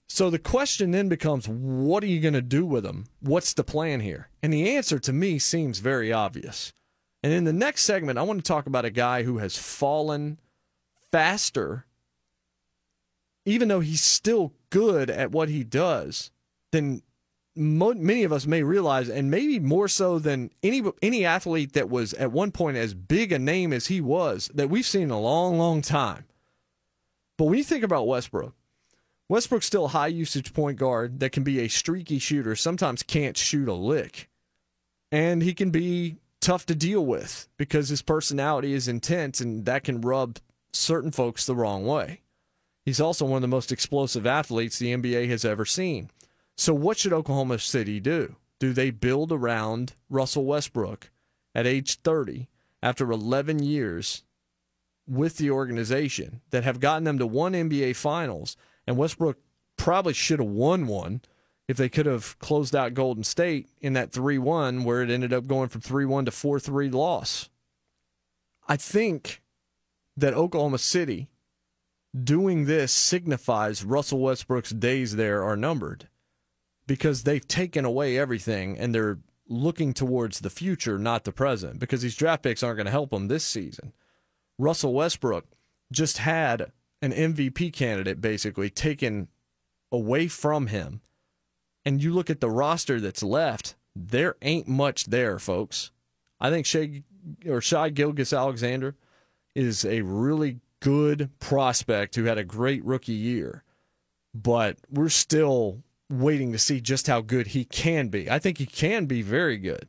So 0.09 0.29
the 0.29 0.39
question 0.39 0.91
then 0.91 1.09
becomes 1.09 1.47
what 1.47 2.03
are 2.03 2.09
you 2.09 2.21
going 2.21 2.35
to 2.35 2.43
do 2.43 2.67
with 2.67 2.83
them? 2.83 3.07
What's 3.21 3.55
the 3.55 3.63
plan 3.63 4.01
here? 4.01 4.29
And 4.43 4.53
the 4.53 4.77
answer 4.77 4.99
to 4.99 5.13
me 5.13 5.39
seems 5.39 5.79
very 5.79 6.13
obvious. 6.13 6.73
And 7.23 7.33
in 7.33 7.45
the 7.45 7.53
next 7.53 7.85
segment, 7.85 8.19
I 8.19 8.23
want 8.23 8.41
to 8.43 8.49
talk 8.49 8.67
about 8.67 8.85
a 8.85 8.91
guy 8.91 9.23
who 9.23 9.39
has 9.39 9.57
fallen 9.57 10.39
faster, 11.13 11.87
even 13.45 13.69
though 13.69 13.81
he's 13.81 14.03
still 14.03 14.53
good 14.71 15.11
at 15.11 15.33
what 15.33 15.49
he 15.49 15.65
does, 15.65 16.31
than 16.73 17.03
mo- 17.57 17.95
many 17.95 18.25
of 18.25 18.33
us 18.33 18.47
may 18.47 18.63
realize, 18.63 19.09
and 19.09 19.31
maybe 19.31 19.59
more 19.59 19.89
so 19.89 20.19
than 20.19 20.51
any 20.63 20.83
any 21.03 21.25
athlete 21.25 21.73
that 21.73 21.89
was 21.89 22.15
at 22.15 22.33
one 22.33 22.53
point 22.53 22.77
as 22.77 22.95
big 22.95 23.33
a 23.33 23.39
name 23.39 23.73
as 23.73 23.87
he 23.87 24.01
was 24.01 24.51
that 24.55 24.71
we've 24.71 24.87
seen 24.87 25.03
in 25.03 25.11
a 25.11 25.21
long, 25.21 25.59
long 25.59 25.83
time. 25.83 26.25
But 27.39 27.47
when 27.47 27.59
you 27.59 27.65
think 27.65 27.85
about 27.85 28.07
Westbrook, 28.07 28.55
Westbrook's 29.29 29.67
still 29.67 29.87
a 29.87 29.89
high 29.89 30.09
usage 30.09 30.53
point 30.53 30.79
guard 30.79 31.21
that 31.21 31.33
can 31.33 31.45
be 31.45 31.61
a 31.61 31.69
streaky 31.69 32.19
shooter, 32.19 32.57
sometimes 32.57 33.03
can't 33.03 33.37
shoot 33.37 33.69
a 33.69 33.75
lick. 33.75 34.29
And 35.13 35.43
he 35.43 35.55
can 35.55 35.71
be 35.71 36.17
tough 36.41 36.67
to 36.67 36.75
deal 36.75 37.05
with 37.05 37.49
because 37.57 37.89
his 37.89 38.03
personality 38.03 38.73
is 38.73 38.89
intense 38.89 39.41
and 39.41 39.65
that 39.67 39.85
can 39.85 40.01
rub 40.01 40.39
certain 40.73 41.11
folks 41.11 41.45
the 41.47 41.55
wrong 41.55 41.87
way. 41.87 42.21
He's 42.85 43.01
also 43.01 43.25
one 43.25 43.37
of 43.37 43.43
the 43.43 43.49
most 43.49 43.73
explosive 43.73 44.27
athletes 44.27 44.79
the 44.79 44.95
NBA 44.95 45.29
has 45.29 45.45
ever 45.45 45.65
seen. 45.65 46.11
So, 46.57 46.75
what 46.75 46.99
should 46.99 47.13
Oklahoma 47.13 47.59
City 47.59 48.01
do? 48.01 48.37
Do 48.59 48.73
they 48.73 48.91
build 48.91 49.33
around 49.33 49.95
Russell 50.09 50.45
Westbrook 50.45 51.11
at 51.55 51.67
age 51.67 52.01
30 52.01 52.49
after 52.83 53.11
11 53.11 53.63
years 53.63 54.25
with 55.07 55.39
the 55.39 55.51
organization 55.51 56.41
that 56.51 56.65
have 56.65 56.81
gotten 56.81 57.05
them 57.05 57.19
to 57.19 57.27
one 57.27 57.53
NBA 57.53 57.97
Finals? 57.97 58.57
And 58.87 58.97
Westbrook 58.97 59.39
probably 59.77 60.13
should 60.13 60.41
have 60.41 60.49
won 60.49 60.87
one 60.87 61.23
if 61.69 61.77
they 61.77 61.89
could 61.89 62.07
have 62.07 62.39
closed 62.41 62.75
out 62.75 62.95
Golden 62.95 63.25
State 63.25 63.69
in 63.81 63.93
that 63.93 64.13
3 64.13 64.39
1, 64.39 64.85
where 64.85 65.03
it 65.03 65.11
ended 65.11 65.33
up 65.33 65.47
going 65.47 65.69
from 65.69 65.81
3 65.81 66.05
1 66.05 66.25
to 66.25 66.31
4 66.31 66.59
3 66.59 66.91
loss. 66.91 67.49
I 68.69 68.77
think 68.77 69.41
that 70.21 70.35
Oklahoma 70.35 70.79
City 70.79 71.29
doing 72.25 72.67
this 72.67 72.93
signifies 72.93 73.85
Russell 73.85 74.21
Westbrook's 74.21 74.71
days 74.71 75.17
there 75.17 75.43
are 75.45 75.57
numbered 75.57 76.09
because 76.87 77.23
they've 77.23 77.47
taken 77.47 77.85
away 77.85 78.19
everything 78.19 78.79
and 78.79 78.95
they're 78.95 79.19
looking 79.49 79.93
towards 79.93 80.41
the 80.41 80.51
future, 80.51 80.99
not 80.99 81.25
the 81.25 81.33
present, 81.33 81.79
because 81.79 82.03
these 82.03 82.17
draft 82.17 82.43
picks 82.43 82.63
aren't 82.63 82.77
going 82.77 82.87
to 82.87 82.91
help 82.91 83.11
them 83.11 83.29
this 83.29 83.45
season. 83.45 83.93
Russell 84.59 84.95
Westbrook 84.95 85.47
just 85.93 86.19
had 86.19 86.73
an 87.03 87.13
MVP 87.13 87.73
candidate 87.73 88.21
basically 88.21 88.71
taken 88.71 89.29
away 89.91 90.29
from 90.29 90.69
him 90.69 91.01
and 91.85 92.03
you 92.03 92.13
look 92.13 92.31
at 92.31 92.41
the 92.41 92.51
roster 92.51 93.01
that's 93.01 93.23
left, 93.23 93.75
there 93.97 94.37
ain't 94.43 94.69
much 94.69 95.07
there, 95.07 95.39
folks. 95.39 95.91
I 96.39 96.51
think 96.51 96.67
Shai 96.67 97.03
or 97.47 97.61
Shai 97.61 97.91
Gilgeous-Alexander 97.91 98.97
is 99.55 99.85
a 99.85 100.03
really 100.03 100.61
good 100.81 101.31
prospect 101.39 102.17
who 102.17 102.25
had 102.25 102.39
a 102.39 102.45
great 102.45 102.85
rookie 102.85 103.13
year, 103.13 103.65
but 104.35 104.79
we're 104.91 105.09
still 105.09 105.83
waiting 106.11 106.53
to 106.53 106.59
see 106.59 106.81
just 106.81 107.07
how 107.07 107.21
good 107.21 107.49
he 107.49 107.65
can 107.65 108.09
be. 108.09 108.31
I 108.31 108.39
think 108.39 108.59
he 108.59 108.67
can 108.67 109.07
be 109.07 109.23
very 109.23 109.59
good. 109.59 109.89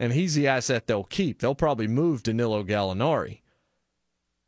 And 0.00 0.12
he's 0.12 0.34
the 0.34 0.48
asset 0.48 0.86
they'll 0.86 1.04
keep. 1.04 1.38
They'll 1.38 1.54
probably 1.54 1.86
move 1.86 2.24
Danilo 2.24 2.64
Gallinari. 2.64 3.42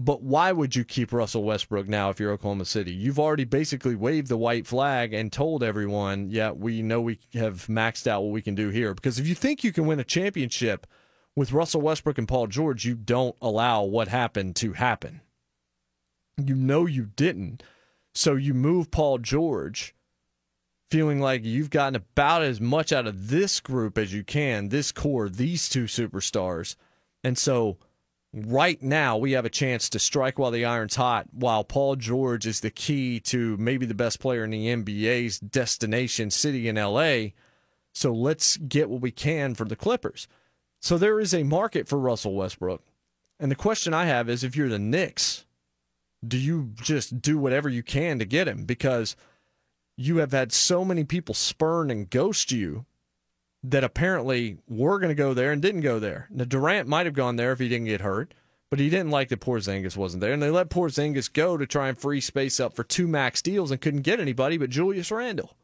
But 0.01 0.23
why 0.23 0.51
would 0.51 0.75
you 0.75 0.85
keep 0.85 1.13
Russell 1.13 1.45
Westbrook 1.45 1.87
now 1.87 2.11
if 2.11 2.19
you're 2.19 2.33
Oklahoma 2.33 2.65
City? 2.65 2.93
You've 2.93 3.21
already 3.21 3.45
basically 3.45 3.95
waved 3.95 4.27
the 4.27 4.37
white 4.37 4.67
flag 4.67 5.15
and 5.15 5.33
told 5.33 5.63
everyone, 5.63 6.31
yeah, 6.31 6.51
we 6.51 6.83
know 6.83 7.01
we 7.01 7.21
have 7.35 7.69
maxed 7.69 8.09
out 8.09 8.23
what 8.23 8.33
we 8.33 8.43
can 8.43 8.57
do 8.57 8.71
here. 8.71 8.93
Because 8.93 9.21
if 9.21 9.29
you 9.29 9.37
think 9.37 9.63
you 9.63 9.73
can 9.73 9.87
win 9.87 10.01
a 10.01 10.05
championship 10.05 10.89
with 11.37 11.53
Russell 11.53 11.81
Westbrook 11.81 12.19
and 12.19 12.29
Paul 12.29 12.47
George, 12.47 12.85
you 12.85 12.95
don't 12.95 13.37
allow 13.41 13.83
what 13.83 14.09
happened 14.09 14.57
to 14.57 14.73
happen. 14.73 15.21
You 16.37 16.55
know 16.55 16.87
you 16.87 17.11
didn't. 17.17 17.63
So 18.15 18.35
you 18.35 18.55
move 18.55 18.91
Paul 18.91 19.19
George 19.19 19.95
feeling 20.91 21.21
like 21.21 21.45
you've 21.45 21.71
gotten 21.71 21.97
about 21.97 22.43
as 22.43 22.61
much 22.61 22.93
out 22.93 23.07
of 23.07 23.29
this 23.29 23.59
group 23.59 23.99
as 23.99 24.13
you 24.13 24.23
can, 24.23 24.69
this 24.69 24.93
core, 24.93 25.29
these 25.29 25.69
two 25.69 25.85
superstars. 25.85 26.77
And 27.25 27.37
so 27.37 27.79
right 28.33 28.81
now 28.81 29.17
we 29.17 29.33
have 29.33 29.45
a 29.45 29.51
chance 29.51 29.89
to 29.89 29.99
strike 29.99 30.39
while 30.39 30.53
the 30.53 30.65
iron's 30.65 30.95
hot, 30.95 31.27
while 31.33 31.65
Paul 31.65 31.97
George 31.97 32.47
is 32.47 32.61
the 32.61 32.71
key 32.71 33.19
to 33.21 33.57
maybe 33.57 33.87
the 33.87 33.95
best 33.95 34.21
player 34.21 34.45
in 34.45 34.51
the 34.51 34.67
NBA's 34.67 35.41
destination 35.41 36.31
city 36.31 36.69
in 36.69 36.77
LA. 36.77 37.31
So 37.93 38.13
let's 38.13 38.57
get 38.57 38.89
what 38.89 39.01
we 39.01 39.11
can 39.11 39.55
for 39.55 39.65
the 39.65 39.77
Clippers. 39.77 40.29
So 40.85 40.99
there 40.99 41.19
is 41.19 41.33
a 41.33 41.45
market 41.45 41.89
for 41.89 41.99
Russell 41.99 42.35
Westbrook. 42.35 42.83
And 43.41 43.51
the 43.51 43.57
question 43.57 43.95
I 43.95 44.05
have 44.05 44.29
is 44.29 44.45
if 44.45 44.55
you're 44.55 44.69
the 44.69 44.79
Knicks, 44.79 45.47
do 46.29 46.37
you 46.37 46.73
just 46.75 47.23
do 47.23 47.39
whatever 47.39 47.71
you 47.71 47.83
can 47.83 48.19
to 48.19 48.27
get 48.27 48.47
him? 48.47 48.67
Because 48.67 49.17
you 49.97 50.19
have 50.19 50.33
had 50.33 50.53
so 50.53 50.85
many 50.85 51.03
people 51.03 51.35
spurn 51.35 51.91
and 51.91 52.11
ghost 52.11 52.53
you 52.53 52.85
that 53.63 53.83
apparently 53.83 54.59
were 54.69 54.99
going 54.99 55.09
to 55.09 55.15
go 55.15 55.33
there 55.33 55.53
and 55.53 55.63
didn't 55.63 55.81
go 55.81 55.99
there. 55.99 56.29
Now 56.31 56.45
Durant 56.45 56.87
might 56.87 57.07
have 57.07 57.15
gone 57.15 57.37
there 57.37 57.53
if 57.53 57.61
he 57.61 57.69
didn't 57.71 57.87
get 57.87 58.03
hurt, 58.03 58.35
but 58.69 58.79
he 58.79 58.91
didn't 58.91 59.11
like 59.11 59.31
that 59.31 59.41
Porzingis 59.41 59.97
wasn't 59.97 60.21
there, 60.21 60.35
and 60.35 60.43
they 60.43 60.51
let 60.51 60.69
Porzingis 60.69 61.33
go 61.33 61.57
to 61.57 61.67
try 61.67 61.89
and 61.89 61.97
free 61.97 62.21
space 62.21 62.61
up 62.61 62.75
for 62.75 62.85
two 62.85 63.09
max 63.09 63.41
deals 63.41 63.71
and 63.71 63.81
couldn't 63.81 64.03
get 64.03 64.21
anybody 64.21 64.59
but 64.59 64.69
Julius 64.69 65.11
Randle. 65.11 65.57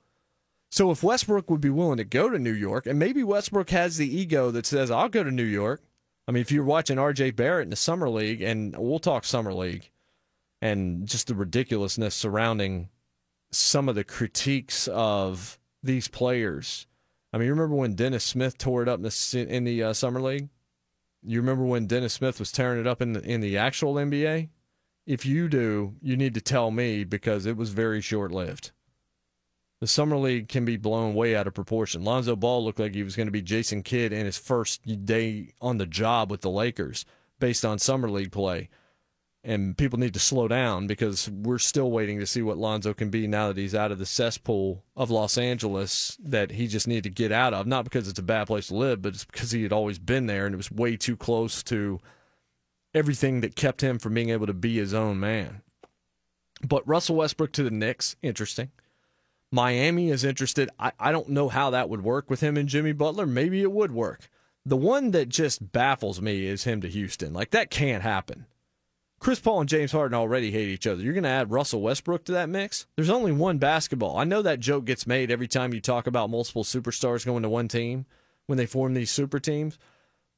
So 0.70 0.90
if 0.90 1.02
Westbrook 1.02 1.50
would 1.50 1.61
be 1.61 1.70
willing 1.70 1.96
to 1.98 2.04
go 2.04 2.30
to 2.30 2.38
New 2.38 2.52
York, 2.52 2.87
and 2.87 2.98
maybe 2.98 3.22
Westbrook 3.22 3.70
has 3.70 3.96
the 3.96 4.16
ego 4.16 4.50
that 4.52 4.66
says, 4.66 4.90
"I'll 4.90 5.09
go 5.09 5.24
to 5.24 5.30
New 5.30 5.42
York." 5.44 5.83
I 6.28 6.33
mean, 6.33 6.42
if 6.42 6.52
you're 6.52 6.64
watching 6.64 6.98
R.J. 6.98 7.33
Barrett 7.33 7.64
in 7.64 7.70
the 7.70 7.76
summer 7.76 8.09
league, 8.09 8.40
and 8.40 8.76
we'll 8.76 9.00
talk 9.00 9.24
summer 9.24 9.52
league, 9.52 9.90
and 10.62 11.06
just 11.06 11.26
the 11.26 11.35
ridiculousness 11.35 12.14
surrounding 12.14 12.88
some 13.50 13.88
of 13.88 13.96
the 13.96 14.04
critiques 14.04 14.87
of 14.88 15.59
these 15.83 16.06
players 16.06 16.87
I 17.33 17.38
mean, 17.38 17.46
you 17.46 17.52
remember 17.52 17.76
when 17.76 17.94
Dennis 17.94 18.24
Smith 18.24 18.59
tore 18.59 18.83
it 18.83 18.88
up 18.88 18.98
in 18.98 19.02
the 19.02 19.44
in 19.54 19.64
the 19.64 19.83
uh, 19.85 19.92
summer 19.92 20.20
league? 20.20 20.48
You 21.22 21.40
remember 21.40 21.64
when 21.64 21.87
Dennis 21.87 22.14
Smith 22.14 22.40
was 22.40 22.50
tearing 22.50 22.80
it 22.80 22.87
up 22.87 23.00
in 23.00 23.12
the, 23.12 23.20
in 23.20 23.40
the 23.40 23.56
actual 23.56 23.94
NBA? 23.94 24.48
If 25.06 25.26
you 25.26 25.48
do, 25.48 25.94
you 26.00 26.16
need 26.16 26.35
to 26.35 26.40
tell 26.40 26.70
me 26.70 27.04
because 27.04 27.46
it 27.46 27.56
was 27.56 27.70
very 27.70 28.00
short 28.00 28.33
lived. 28.33 28.72
The 29.80 29.86
summer 29.86 30.16
league 30.16 30.48
can 30.48 30.64
be 30.64 30.76
blown 30.76 31.14
way 31.14 31.34
out 31.34 31.46
of 31.46 31.54
proportion. 31.54 32.04
Lonzo 32.04 32.36
Ball 32.36 32.64
looked 32.64 32.78
like 32.78 32.94
he 32.94 33.02
was 33.02 33.16
going 33.16 33.28
to 33.28 33.32
be 33.32 33.42
Jason 33.42 33.82
Kidd 33.82 34.12
in 34.12 34.26
his 34.26 34.36
first 34.36 34.82
day 35.06 35.54
on 35.60 35.78
the 35.78 35.86
job 35.86 36.30
with 36.30 36.42
the 36.42 36.50
Lakers 36.50 37.06
based 37.38 37.64
on 37.64 37.78
summer 37.78 38.10
league 38.10 38.32
play 38.32 38.68
and 39.42 39.76
people 39.76 39.98
need 39.98 40.12
to 40.12 40.20
slow 40.20 40.48
down 40.48 40.86
because 40.86 41.30
we're 41.30 41.58
still 41.58 41.90
waiting 41.90 42.18
to 42.20 42.26
see 42.26 42.42
what 42.42 42.58
Lonzo 42.58 42.92
can 42.92 43.08
be 43.08 43.26
now 43.26 43.48
that 43.48 43.56
he's 43.56 43.74
out 43.74 43.90
of 43.90 43.98
the 43.98 44.06
cesspool 44.06 44.84
of 44.96 45.10
Los 45.10 45.38
Angeles 45.38 46.18
that 46.22 46.50
he 46.50 46.66
just 46.66 46.86
needed 46.86 47.04
to 47.04 47.10
get 47.10 47.32
out 47.32 47.54
of. 47.54 47.66
Not 47.66 47.84
because 47.84 48.06
it's 48.06 48.18
a 48.18 48.22
bad 48.22 48.48
place 48.48 48.66
to 48.66 48.74
live, 48.74 49.00
but 49.00 49.14
it's 49.14 49.24
because 49.24 49.50
he 49.50 49.62
had 49.62 49.72
always 49.72 49.98
been 49.98 50.26
there 50.26 50.44
and 50.44 50.54
it 50.54 50.58
was 50.58 50.70
way 50.70 50.96
too 50.96 51.16
close 51.16 51.62
to 51.64 52.00
everything 52.94 53.40
that 53.40 53.56
kept 53.56 53.80
him 53.80 53.98
from 53.98 54.14
being 54.14 54.30
able 54.30 54.46
to 54.46 54.52
be 54.52 54.76
his 54.76 54.92
own 54.92 55.18
man. 55.18 55.62
But 56.62 56.86
Russell 56.86 57.16
Westbrook 57.16 57.52
to 57.52 57.62
the 57.62 57.70
Knicks, 57.70 58.16
interesting. 58.20 58.70
Miami 59.52 60.10
is 60.10 60.24
interested. 60.24 60.70
I, 60.78 60.92
I 60.98 61.12
don't 61.12 61.30
know 61.30 61.48
how 61.48 61.70
that 61.70 61.88
would 61.88 62.02
work 62.02 62.30
with 62.30 62.40
him 62.40 62.56
and 62.56 62.68
Jimmy 62.68 62.92
Butler. 62.92 63.26
Maybe 63.26 63.62
it 63.62 63.72
would 63.72 63.92
work. 63.92 64.28
The 64.64 64.76
one 64.76 65.10
that 65.12 65.28
just 65.28 65.72
baffles 65.72 66.20
me 66.20 66.46
is 66.46 66.64
him 66.64 66.80
to 66.82 66.88
Houston. 66.88 67.32
Like, 67.32 67.50
that 67.50 67.70
can't 67.70 68.02
happen. 68.02 68.46
Chris 69.18 69.40
Paul 69.40 69.60
and 69.60 69.68
James 69.68 69.92
Harden 69.92 70.16
already 70.16 70.50
hate 70.50 70.68
each 70.68 70.86
other. 70.86 71.02
You're 71.02 71.12
going 71.12 71.24
to 71.24 71.30
add 71.30 71.50
Russell 71.50 71.82
Westbrook 71.82 72.24
to 72.24 72.32
that 72.32 72.48
mix? 72.48 72.86
There's 72.96 73.10
only 73.10 73.32
one 73.32 73.58
basketball. 73.58 74.16
I 74.16 74.24
know 74.24 74.40
that 74.42 74.60
joke 74.60 74.86
gets 74.86 75.06
made 75.06 75.30
every 75.30 75.48
time 75.48 75.74
you 75.74 75.80
talk 75.80 76.06
about 76.06 76.30
multiple 76.30 76.64
superstars 76.64 77.26
going 77.26 77.42
to 77.42 77.48
one 77.48 77.68
team 77.68 78.06
when 78.46 78.56
they 78.56 78.66
form 78.66 78.94
these 78.94 79.10
super 79.10 79.38
teams. 79.38 79.78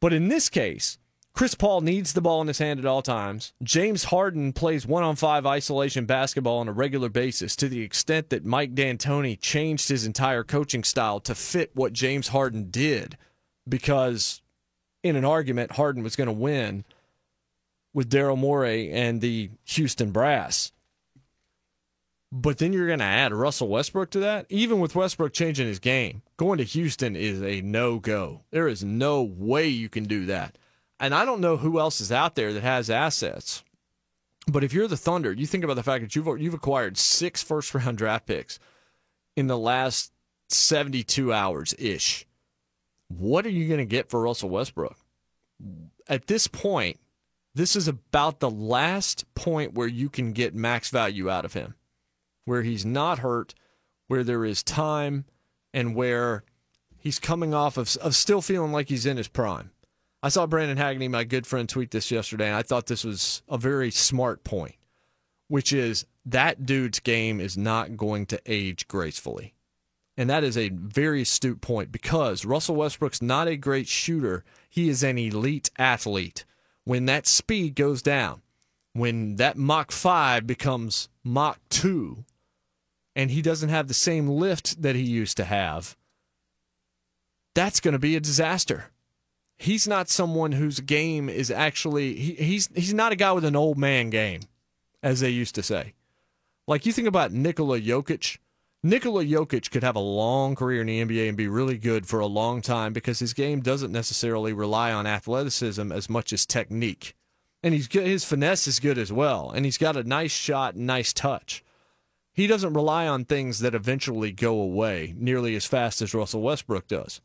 But 0.00 0.12
in 0.12 0.28
this 0.28 0.48
case, 0.48 0.98
Chris 1.34 1.54
Paul 1.54 1.80
needs 1.80 2.12
the 2.12 2.20
ball 2.20 2.42
in 2.42 2.48
his 2.48 2.58
hand 2.58 2.78
at 2.78 2.84
all 2.84 3.00
times. 3.00 3.54
James 3.62 4.04
Harden 4.04 4.52
plays 4.52 4.86
one 4.86 5.02
on 5.02 5.16
five 5.16 5.46
isolation 5.46 6.04
basketball 6.04 6.58
on 6.58 6.68
a 6.68 6.72
regular 6.72 7.08
basis 7.08 7.56
to 7.56 7.68
the 7.68 7.80
extent 7.80 8.28
that 8.28 8.44
Mike 8.44 8.74
D'Antoni 8.74 9.40
changed 9.40 9.88
his 9.88 10.04
entire 10.04 10.44
coaching 10.44 10.84
style 10.84 11.20
to 11.20 11.34
fit 11.34 11.70
what 11.74 11.94
James 11.94 12.28
Harden 12.28 12.70
did 12.70 13.16
because 13.66 14.42
in 15.02 15.16
an 15.16 15.24
argument, 15.24 15.72
Harden 15.72 16.02
was 16.02 16.16
going 16.16 16.26
to 16.26 16.32
win 16.32 16.84
with 17.94 18.10
Daryl 18.10 18.38
Morey 18.38 18.90
and 18.90 19.20
the 19.20 19.50
Houston 19.64 20.10
Brass. 20.10 20.72
But 22.30 22.58
then 22.58 22.72
you're 22.72 22.86
going 22.86 23.00
to 23.00 23.04
add 23.04 23.34
Russell 23.34 23.68
Westbrook 23.68 24.10
to 24.10 24.20
that? 24.20 24.46
Even 24.48 24.80
with 24.80 24.94
Westbrook 24.94 25.34
changing 25.34 25.66
his 25.66 25.78
game, 25.78 26.22
going 26.38 26.58
to 26.58 26.64
Houston 26.64 27.14
is 27.14 27.42
a 27.42 27.60
no 27.60 27.98
go. 27.98 28.40
There 28.50 28.68
is 28.68 28.82
no 28.82 29.22
way 29.22 29.68
you 29.68 29.90
can 29.90 30.04
do 30.04 30.24
that. 30.26 30.56
And 31.02 31.16
I 31.16 31.24
don't 31.24 31.40
know 31.40 31.56
who 31.56 31.80
else 31.80 32.00
is 32.00 32.12
out 32.12 32.36
there 32.36 32.52
that 32.52 32.62
has 32.62 32.88
assets. 32.88 33.64
But 34.46 34.62
if 34.62 34.72
you're 34.72 34.86
the 34.86 34.96
Thunder, 34.96 35.32
you 35.32 35.46
think 35.46 35.64
about 35.64 35.74
the 35.74 35.82
fact 35.82 36.02
that 36.02 36.14
you've 36.14 36.40
you've 36.40 36.54
acquired 36.54 36.96
six 36.96 37.42
first 37.42 37.74
round 37.74 37.98
draft 37.98 38.26
picks 38.26 38.60
in 39.36 39.48
the 39.48 39.58
last 39.58 40.12
72 40.48 41.32
hours 41.32 41.74
ish. 41.76 42.24
What 43.08 43.44
are 43.44 43.50
you 43.50 43.66
going 43.66 43.78
to 43.78 43.84
get 43.84 44.10
for 44.10 44.22
Russell 44.22 44.50
Westbrook? 44.50 44.96
At 46.08 46.28
this 46.28 46.46
point, 46.46 47.00
this 47.52 47.74
is 47.74 47.88
about 47.88 48.38
the 48.38 48.50
last 48.50 49.24
point 49.34 49.74
where 49.74 49.88
you 49.88 50.08
can 50.08 50.32
get 50.32 50.54
max 50.54 50.88
value 50.88 51.28
out 51.28 51.44
of 51.44 51.52
him, 51.52 51.74
where 52.44 52.62
he's 52.62 52.86
not 52.86 53.18
hurt, 53.18 53.54
where 54.06 54.22
there 54.22 54.44
is 54.44 54.62
time, 54.62 55.24
and 55.74 55.96
where 55.96 56.44
he's 56.96 57.18
coming 57.18 57.54
off 57.54 57.76
of, 57.76 57.96
of 57.96 58.14
still 58.14 58.40
feeling 58.40 58.70
like 58.70 58.88
he's 58.88 59.06
in 59.06 59.16
his 59.16 59.28
prime. 59.28 59.72
I 60.22 60.28
saw 60.28 60.46
Brandon 60.46 60.78
Hagney, 60.78 61.10
my 61.10 61.24
good 61.24 61.46
friend, 61.46 61.68
tweet 61.68 61.90
this 61.90 62.10
yesterday, 62.10 62.46
and 62.46 62.54
I 62.54 62.62
thought 62.62 62.86
this 62.86 63.04
was 63.04 63.42
a 63.48 63.58
very 63.58 63.90
smart 63.90 64.44
point, 64.44 64.76
which 65.48 65.72
is 65.72 66.06
that 66.24 66.64
dude's 66.64 67.00
game 67.00 67.40
is 67.40 67.58
not 67.58 67.96
going 67.96 68.26
to 68.26 68.40
age 68.46 68.86
gracefully. 68.86 69.54
And 70.16 70.30
that 70.30 70.44
is 70.44 70.56
a 70.56 70.68
very 70.68 71.22
astute 71.22 71.60
point 71.60 71.90
because 71.90 72.44
Russell 72.44 72.76
Westbrook's 72.76 73.22
not 73.22 73.48
a 73.48 73.56
great 73.56 73.88
shooter. 73.88 74.44
He 74.68 74.88
is 74.88 75.02
an 75.02 75.18
elite 75.18 75.70
athlete 75.78 76.44
when 76.84 77.06
that 77.06 77.26
speed 77.26 77.74
goes 77.74 78.02
down, 78.02 78.42
when 78.92 79.36
that 79.36 79.56
Mach 79.56 79.90
5 79.90 80.46
becomes 80.46 81.08
Mach 81.24 81.58
2, 81.70 82.24
and 83.16 83.30
he 83.30 83.42
doesn't 83.42 83.68
have 83.68 83.88
the 83.88 83.94
same 83.94 84.28
lift 84.28 84.82
that 84.82 84.94
he 84.94 85.02
used 85.02 85.36
to 85.36 85.44
have, 85.44 85.96
that's 87.54 87.80
going 87.80 87.92
to 87.92 87.98
be 87.98 88.16
a 88.16 88.20
disaster. 88.20 88.86
He's 89.58 89.86
not 89.86 90.08
someone 90.08 90.52
whose 90.52 90.80
game 90.80 91.28
is 91.28 91.50
actually 91.50 92.14
he, 92.14 92.34
he's 92.34 92.68
he's 92.74 92.94
not 92.94 93.12
a 93.12 93.16
guy 93.16 93.32
with 93.32 93.44
an 93.44 93.56
old 93.56 93.78
man 93.78 94.10
game, 94.10 94.40
as 95.02 95.20
they 95.20 95.30
used 95.30 95.54
to 95.54 95.62
say. 95.62 95.94
Like 96.66 96.86
you 96.86 96.92
think 96.92 97.08
about 97.08 97.32
Nikola 97.32 97.80
Jokic, 97.80 98.38
Nikola 98.84 99.24
Jokic 99.24 99.70
could 99.70 99.84
have 99.84 99.94
a 99.94 100.00
long 100.00 100.56
career 100.56 100.80
in 100.80 100.88
the 100.88 101.04
NBA 101.04 101.28
and 101.28 101.36
be 101.36 101.46
really 101.46 101.78
good 101.78 102.04
for 102.04 102.18
a 102.18 102.26
long 102.26 102.60
time 102.60 102.92
because 102.92 103.20
his 103.20 103.32
game 103.32 103.60
doesn't 103.60 103.92
necessarily 103.92 104.52
rely 104.52 104.90
on 104.90 105.06
athleticism 105.06 105.92
as 105.92 106.10
much 106.10 106.32
as 106.32 106.44
technique. 106.44 107.14
And 107.62 107.74
he's 107.74 107.86
good, 107.86 108.04
his 108.04 108.24
finesse 108.24 108.66
is 108.66 108.80
good 108.80 108.98
as 108.98 109.12
well, 109.12 109.50
and 109.50 109.64
he's 109.64 109.78
got 109.78 109.96
a 109.96 110.02
nice 110.02 110.32
shot 110.32 110.74
and 110.74 110.84
nice 110.84 111.12
touch. 111.12 111.62
He 112.32 112.48
doesn't 112.48 112.74
rely 112.74 113.06
on 113.06 113.24
things 113.24 113.60
that 113.60 113.74
eventually 113.74 114.32
go 114.32 114.60
away 114.60 115.14
nearly 115.16 115.54
as 115.54 115.64
fast 115.64 116.02
as 116.02 116.12
Russell 116.12 116.42
Westbrook 116.42 116.88
does. 116.88 117.20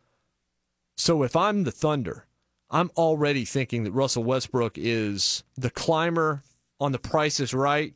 So 0.97 1.21
if 1.21 1.35
I'm 1.35 1.63
the 1.63 1.71
Thunder, 1.71 2.25
I'm 2.69 2.89
already 2.97 3.45
thinking 3.45 3.83
that 3.83 3.91
Russell 3.91 4.23
Westbrook 4.23 4.77
is 4.77 5.43
the 5.55 5.69
climber 5.69 6.43
on 6.79 6.91
the 6.91 6.99
price 6.99 7.39
is 7.39 7.53
right 7.53 7.93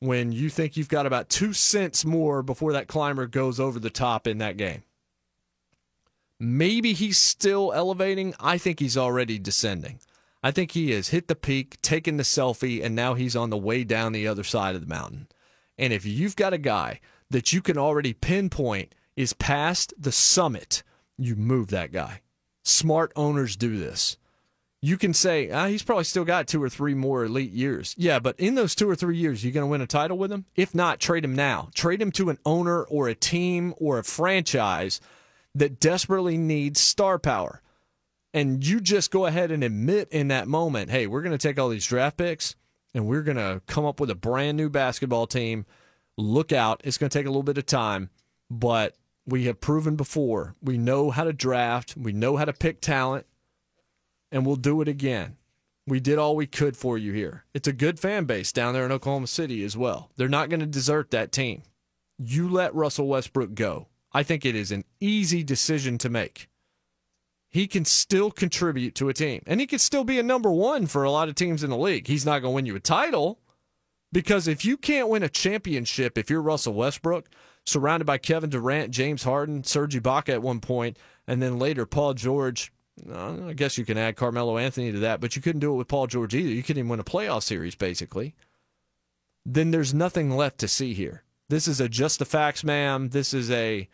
when 0.00 0.32
you 0.32 0.50
think 0.50 0.76
you've 0.76 0.88
got 0.88 1.06
about 1.06 1.28
two 1.28 1.52
cents 1.52 2.04
more 2.04 2.42
before 2.42 2.74
that 2.74 2.88
climber 2.88 3.26
goes 3.26 3.58
over 3.58 3.78
the 3.78 3.90
top 3.90 4.26
in 4.26 4.38
that 4.38 4.56
game. 4.56 4.82
Maybe 6.38 6.92
he's 6.92 7.18
still 7.18 7.72
elevating. 7.72 8.34
I 8.38 8.58
think 8.58 8.80
he's 8.80 8.96
already 8.96 9.38
descending. 9.38 10.00
I 10.42 10.50
think 10.50 10.72
he 10.72 10.90
has 10.90 11.08
hit 11.08 11.28
the 11.28 11.36
peak, 11.36 11.80
taken 11.82 12.16
the 12.16 12.24
selfie, 12.24 12.84
and 12.84 12.96
now 12.96 13.14
he's 13.14 13.36
on 13.36 13.50
the 13.50 13.56
way 13.56 13.84
down 13.84 14.12
the 14.12 14.26
other 14.26 14.42
side 14.42 14.74
of 14.74 14.80
the 14.80 14.88
mountain. 14.88 15.28
And 15.78 15.92
if 15.92 16.04
you've 16.04 16.36
got 16.36 16.52
a 16.52 16.58
guy 16.58 17.00
that 17.30 17.52
you 17.52 17.62
can 17.62 17.78
already 17.78 18.12
pinpoint 18.12 18.94
is 19.14 19.32
past 19.32 19.94
the 19.96 20.12
summit, 20.12 20.82
you 21.16 21.36
move 21.36 21.68
that 21.68 21.92
guy. 21.92 22.21
Smart 22.62 23.12
owners 23.16 23.56
do 23.56 23.78
this. 23.78 24.16
You 24.84 24.96
can 24.98 25.14
say, 25.14 25.48
ah, 25.50 25.66
he's 25.66 25.84
probably 25.84 26.04
still 26.04 26.24
got 26.24 26.48
two 26.48 26.62
or 26.62 26.68
three 26.68 26.94
more 26.94 27.24
elite 27.24 27.52
years. 27.52 27.94
Yeah, 27.96 28.18
but 28.18 28.38
in 28.40 28.56
those 28.56 28.74
two 28.74 28.90
or 28.90 28.96
three 28.96 29.16
years, 29.16 29.44
you're 29.44 29.52
going 29.52 29.62
to 29.66 29.70
win 29.70 29.80
a 29.80 29.86
title 29.86 30.18
with 30.18 30.32
him? 30.32 30.44
If 30.56 30.74
not, 30.74 30.98
trade 30.98 31.24
him 31.24 31.36
now. 31.36 31.68
Trade 31.72 32.02
him 32.02 32.10
to 32.12 32.30
an 32.30 32.38
owner 32.44 32.82
or 32.82 33.08
a 33.08 33.14
team 33.14 33.74
or 33.76 33.98
a 33.98 34.04
franchise 34.04 35.00
that 35.54 35.78
desperately 35.78 36.36
needs 36.36 36.80
star 36.80 37.18
power. 37.18 37.62
And 38.34 38.66
you 38.66 38.80
just 38.80 39.10
go 39.10 39.26
ahead 39.26 39.50
and 39.50 39.62
admit 39.62 40.08
in 40.10 40.28
that 40.28 40.48
moment, 40.48 40.90
hey, 40.90 41.06
we're 41.06 41.22
going 41.22 41.36
to 41.36 41.48
take 41.48 41.60
all 41.60 41.68
these 41.68 41.86
draft 41.86 42.16
picks 42.16 42.56
and 42.94 43.06
we're 43.06 43.22
going 43.22 43.36
to 43.36 43.60
come 43.66 43.84
up 43.84 44.00
with 44.00 44.10
a 44.10 44.14
brand 44.14 44.56
new 44.56 44.68
basketball 44.68 45.26
team. 45.26 45.66
Look 46.16 46.52
out. 46.52 46.80
It's 46.84 46.98
going 46.98 47.10
to 47.10 47.18
take 47.18 47.26
a 47.26 47.30
little 47.30 47.42
bit 47.42 47.58
of 47.58 47.66
time, 47.66 48.10
but 48.50 48.96
we 49.26 49.44
have 49.44 49.60
proven 49.60 49.96
before 49.96 50.54
we 50.62 50.78
know 50.78 51.10
how 51.10 51.24
to 51.24 51.32
draft, 51.32 51.96
we 51.96 52.12
know 52.12 52.36
how 52.36 52.44
to 52.44 52.52
pick 52.52 52.80
talent, 52.80 53.26
and 54.30 54.44
we'll 54.44 54.56
do 54.56 54.80
it 54.80 54.88
again. 54.88 55.36
We 55.86 56.00
did 56.00 56.18
all 56.18 56.36
we 56.36 56.46
could 56.46 56.76
for 56.76 56.96
you 56.96 57.12
here. 57.12 57.44
It's 57.54 57.68
a 57.68 57.72
good 57.72 57.98
fan 57.98 58.24
base 58.24 58.52
down 58.52 58.72
there 58.72 58.84
in 58.84 58.92
Oklahoma 58.92 59.26
City 59.26 59.64
as 59.64 59.76
well. 59.76 60.10
They're 60.16 60.28
not 60.28 60.48
going 60.48 60.60
to 60.60 60.66
desert 60.66 61.10
that 61.10 61.32
team. 61.32 61.62
You 62.18 62.48
let 62.48 62.74
Russell 62.74 63.08
Westbrook 63.08 63.54
go. 63.54 63.88
I 64.12 64.22
think 64.22 64.44
it 64.44 64.54
is 64.54 64.70
an 64.70 64.84
easy 65.00 65.42
decision 65.42 65.98
to 65.98 66.08
make. 66.08 66.48
He 67.48 67.66
can 67.66 67.84
still 67.84 68.30
contribute 68.30 68.94
to 68.96 69.08
a 69.08 69.14
team, 69.14 69.42
and 69.46 69.60
he 69.60 69.66
can 69.66 69.78
still 69.78 70.04
be 70.04 70.18
a 70.18 70.22
number 70.22 70.50
one 70.50 70.86
for 70.86 71.04
a 71.04 71.10
lot 71.10 71.28
of 71.28 71.34
teams 71.34 71.62
in 71.62 71.70
the 71.70 71.76
league. 71.76 72.06
He's 72.06 72.24
not 72.24 72.40
going 72.40 72.52
to 72.52 72.54
win 72.54 72.66
you 72.66 72.76
a 72.76 72.80
title 72.80 73.40
because 74.12 74.46
if 74.46 74.64
you 74.64 74.76
can't 74.76 75.08
win 75.08 75.22
a 75.22 75.28
championship, 75.28 76.16
if 76.16 76.30
you're 76.30 76.42
Russell 76.42 76.74
Westbrook, 76.74 77.28
surrounded 77.64 78.04
by 78.04 78.18
Kevin 78.18 78.50
Durant, 78.50 78.90
James 78.90 79.22
Harden, 79.22 79.64
Serge 79.64 79.94
Ibaka 79.94 80.30
at 80.30 80.42
one 80.42 80.60
point, 80.60 80.98
and 81.26 81.40
then 81.42 81.58
later 81.58 81.86
Paul 81.86 82.14
George. 82.14 82.72
Uh, 83.10 83.46
I 83.48 83.52
guess 83.54 83.78
you 83.78 83.84
can 83.84 83.96
add 83.96 84.16
Carmelo 84.16 84.58
Anthony 84.58 84.92
to 84.92 84.98
that, 84.98 85.20
but 85.20 85.34
you 85.34 85.42
couldn't 85.42 85.60
do 85.60 85.72
it 85.72 85.76
with 85.76 85.88
Paul 85.88 86.06
George 86.06 86.34
either. 86.34 86.50
You 86.50 86.62
couldn't 86.62 86.80
even 86.80 86.90
win 86.90 87.00
a 87.00 87.04
playoff 87.04 87.42
series, 87.42 87.74
basically. 87.74 88.34
Then 89.46 89.70
there's 89.70 89.94
nothing 89.94 90.30
left 90.30 90.58
to 90.58 90.68
see 90.68 90.94
here. 90.94 91.22
This 91.48 91.66
is 91.66 91.80
a 91.80 91.88
just 91.88 92.18
the 92.18 92.24
facts, 92.24 92.62
ma'am. 92.62 93.08
This 93.08 93.34
is 93.34 93.50
a 93.50 93.88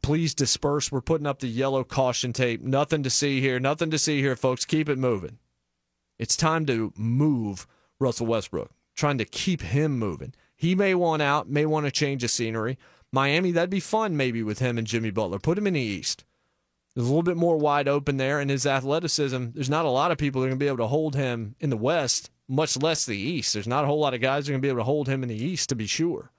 please 0.00 0.34
disperse. 0.34 0.92
We're 0.92 1.00
putting 1.00 1.26
up 1.26 1.40
the 1.40 1.48
yellow 1.48 1.84
caution 1.84 2.32
tape. 2.32 2.62
Nothing 2.62 3.02
to 3.02 3.10
see 3.10 3.40
here. 3.40 3.58
Nothing 3.58 3.90
to 3.90 3.98
see 3.98 4.20
here, 4.20 4.36
folks. 4.36 4.64
Keep 4.64 4.88
it 4.88 4.98
moving. 4.98 5.38
It's 6.18 6.36
time 6.36 6.66
to 6.66 6.92
move 6.96 7.66
Russell 7.98 8.26
Westbrook, 8.26 8.70
trying 8.94 9.18
to 9.18 9.24
keep 9.24 9.60
him 9.60 9.98
moving. 9.98 10.34
He 10.56 10.74
may 10.74 10.94
want 10.94 11.22
out, 11.22 11.48
may 11.48 11.66
want 11.66 11.86
to 11.86 11.90
change 11.90 12.22
the 12.22 12.28
scenery. 12.28 12.78
Miami, 13.12 13.52
that'd 13.52 13.70
be 13.70 13.80
fun 13.80 14.16
maybe 14.16 14.42
with 14.42 14.58
him 14.58 14.78
and 14.78 14.86
Jimmy 14.86 15.10
Butler. 15.10 15.38
Put 15.38 15.58
him 15.58 15.66
in 15.66 15.74
the 15.74 15.80
East. 15.80 16.24
There's 16.94 17.06
a 17.06 17.10
little 17.10 17.22
bit 17.22 17.36
more 17.36 17.56
wide 17.56 17.88
open 17.88 18.16
there, 18.16 18.40
and 18.40 18.50
his 18.50 18.66
athleticism, 18.66 19.46
there's 19.54 19.70
not 19.70 19.86
a 19.86 19.90
lot 19.90 20.10
of 20.10 20.18
people 20.18 20.40
that 20.40 20.46
are 20.46 20.50
going 20.50 20.58
to 20.58 20.64
be 20.64 20.68
able 20.68 20.78
to 20.78 20.86
hold 20.86 21.14
him 21.14 21.54
in 21.58 21.70
the 21.70 21.76
West, 21.76 22.30
much 22.48 22.76
less 22.76 23.06
the 23.06 23.16
East. 23.16 23.54
There's 23.54 23.66
not 23.66 23.84
a 23.84 23.86
whole 23.86 24.00
lot 24.00 24.14
of 24.14 24.20
guys 24.20 24.44
that 24.44 24.50
are 24.50 24.52
going 24.54 24.60
to 24.62 24.66
be 24.66 24.68
able 24.68 24.80
to 24.80 24.84
hold 24.84 25.08
him 25.08 25.22
in 25.22 25.28
the 25.28 25.42
East, 25.42 25.68
to 25.70 25.74
be 25.74 25.86
sure. 25.86 26.32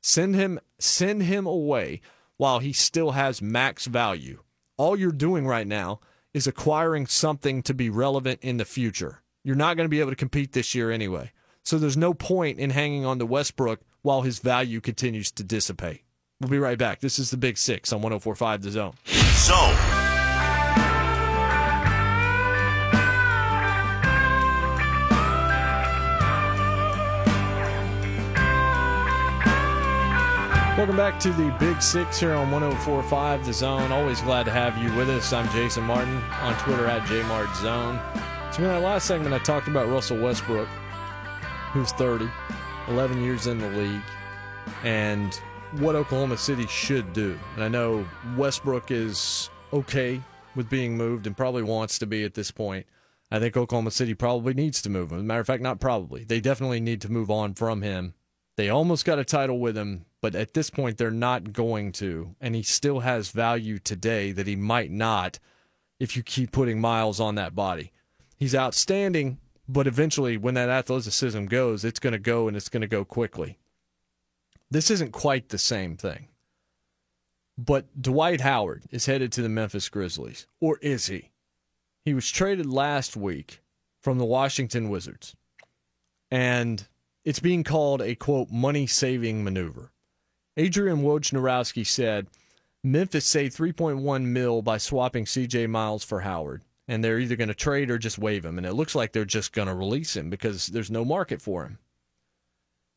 Send 0.00 0.34
him, 0.36 0.60
send 0.78 1.24
him 1.24 1.46
away 1.46 2.00
while 2.36 2.60
he 2.60 2.72
still 2.72 3.12
has 3.12 3.42
max 3.42 3.86
value. 3.86 4.42
All 4.76 4.96
you're 4.96 5.12
doing 5.12 5.46
right 5.46 5.66
now 5.66 6.00
is 6.32 6.46
acquiring 6.46 7.06
something 7.06 7.62
to 7.64 7.74
be 7.74 7.90
relevant 7.90 8.40
in 8.42 8.56
the 8.56 8.64
future. 8.64 9.22
You're 9.42 9.56
not 9.56 9.76
going 9.76 9.86
to 9.86 9.90
be 9.90 10.00
able 10.00 10.10
to 10.10 10.16
compete 10.16 10.52
this 10.52 10.74
year 10.74 10.90
anyway. 10.90 11.32
So 11.64 11.78
there's 11.78 11.96
no 11.96 12.14
point 12.14 12.58
in 12.58 12.70
hanging 12.70 13.04
on 13.04 13.18
to 13.18 13.26
Westbrook 13.26 13.80
while 14.02 14.22
his 14.22 14.38
value 14.38 14.80
continues 14.80 15.30
to 15.32 15.42
dissipate. 15.44 16.02
We'll 16.40 16.50
be 16.50 16.58
right 16.58 16.78
back. 16.78 17.00
This 17.00 17.18
is 17.18 17.30
the 17.30 17.36
Big 17.36 17.58
Six 17.58 17.92
on 17.92 18.00
1045 18.00 18.62
The 18.62 18.70
Zone. 18.70 18.94
So. 19.04 19.54
Welcome 30.80 30.96
back 30.96 31.20
to 31.20 31.30
the 31.34 31.54
Big 31.60 31.82
Six 31.82 32.18
here 32.18 32.32
on 32.32 32.50
1045 32.50 33.44
The 33.44 33.52
Zone. 33.52 33.92
Always 33.92 34.22
glad 34.22 34.44
to 34.44 34.50
have 34.50 34.78
you 34.78 34.90
with 34.96 35.10
us. 35.10 35.30
I'm 35.30 35.46
Jason 35.50 35.84
Martin 35.84 36.16
on 36.40 36.58
Twitter 36.60 36.86
at 36.86 37.02
JMartZone. 37.02 38.54
So, 38.54 38.62
in 38.62 38.68
that 38.68 38.80
last 38.80 39.06
segment, 39.06 39.34
I 39.34 39.40
talked 39.40 39.68
about 39.68 39.90
Russell 39.90 40.16
Westbrook, 40.16 40.68
who's 41.72 41.92
30. 41.92 42.30
11 42.90 43.22
years 43.22 43.46
in 43.46 43.58
the 43.58 43.70
league, 43.70 44.02
and 44.84 45.34
what 45.78 45.94
Oklahoma 45.94 46.36
City 46.36 46.66
should 46.66 47.12
do. 47.12 47.38
And 47.54 47.64
I 47.64 47.68
know 47.68 48.06
Westbrook 48.36 48.90
is 48.90 49.48
okay 49.72 50.20
with 50.56 50.68
being 50.68 50.96
moved 50.96 51.26
and 51.26 51.36
probably 51.36 51.62
wants 51.62 51.98
to 52.00 52.06
be 52.06 52.24
at 52.24 52.34
this 52.34 52.50
point. 52.50 52.86
I 53.30 53.38
think 53.38 53.56
Oklahoma 53.56 53.92
City 53.92 54.14
probably 54.14 54.54
needs 54.54 54.82
to 54.82 54.90
move 54.90 55.12
him. 55.12 55.18
As 55.18 55.22
a 55.22 55.26
matter 55.26 55.40
of 55.40 55.46
fact, 55.46 55.62
not 55.62 55.78
probably. 55.78 56.24
They 56.24 56.40
definitely 56.40 56.80
need 56.80 57.00
to 57.02 57.12
move 57.12 57.30
on 57.30 57.54
from 57.54 57.82
him. 57.82 58.14
They 58.56 58.68
almost 58.68 59.04
got 59.04 59.20
a 59.20 59.24
title 59.24 59.60
with 59.60 59.78
him, 59.78 60.04
but 60.20 60.34
at 60.34 60.54
this 60.54 60.68
point, 60.68 60.98
they're 60.98 61.12
not 61.12 61.52
going 61.52 61.92
to. 61.92 62.34
And 62.40 62.56
he 62.56 62.62
still 62.64 63.00
has 63.00 63.30
value 63.30 63.78
today 63.78 64.32
that 64.32 64.48
he 64.48 64.56
might 64.56 64.90
not 64.90 65.38
if 66.00 66.16
you 66.16 66.24
keep 66.24 66.50
putting 66.50 66.80
miles 66.80 67.20
on 67.20 67.36
that 67.36 67.54
body. 67.54 67.92
He's 68.36 68.54
outstanding 68.54 69.38
but 69.72 69.86
eventually, 69.86 70.36
when 70.36 70.54
that 70.54 70.68
athleticism 70.68 71.44
goes, 71.44 71.84
it's 71.84 72.00
going 72.00 72.12
to 72.12 72.18
go 72.18 72.48
and 72.48 72.56
it's 72.56 72.68
going 72.68 72.80
to 72.80 72.88
go 72.88 73.04
quickly. 73.04 73.56
This 74.70 74.90
isn't 74.90 75.12
quite 75.12 75.48
the 75.48 75.58
same 75.58 75.96
thing. 75.96 76.28
But 77.56 78.00
Dwight 78.00 78.40
Howard 78.40 78.84
is 78.90 79.06
headed 79.06 79.32
to 79.32 79.42
the 79.42 79.48
Memphis 79.48 79.88
Grizzlies, 79.88 80.46
or 80.60 80.78
is 80.78 81.06
he? 81.06 81.30
He 82.04 82.14
was 82.14 82.30
traded 82.30 82.66
last 82.66 83.16
week 83.16 83.60
from 84.00 84.18
the 84.18 84.24
Washington 84.24 84.88
Wizards, 84.88 85.36
and 86.30 86.86
it's 87.24 87.40
being 87.40 87.62
called 87.62 88.00
a 88.00 88.14
quote 88.14 88.50
money 88.50 88.86
saving 88.86 89.44
maneuver. 89.44 89.92
Adrian 90.56 91.02
Wojnarowski 91.02 91.86
said 91.86 92.26
Memphis 92.82 93.26
saved 93.26 93.56
3.1 93.56 94.24
mil 94.24 94.62
by 94.62 94.78
swapping 94.78 95.26
CJ 95.26 95.68
Miles 95.68 96.02
for 96.02 96.20
Howard 96.20 96.62
and 96.90 97.04
they're 97.04 97.20
either 97.20 97.36
going 97.36 97.46
to 97.46 97.54
trade 97.54 97.88
or 97.88 97.98
just 97.98 98.18
waive 98.18 98.44
him. 98.44 98.58
And 98.58 98.66
it 98.66 98.72
looks 98.72 98.96
like 98.96 99.12
they're 99.12 99.24
just 99.24 99.52
going 99.52 99.68
to 99.68 99.74
release 99.74 100.16
him 100.16 100.28
because 100.28 100.66
there's 100.66 100.90
no 100.90 101.04
market 101.04 101.40
for 101.40 101.62
him. 101.62 101.78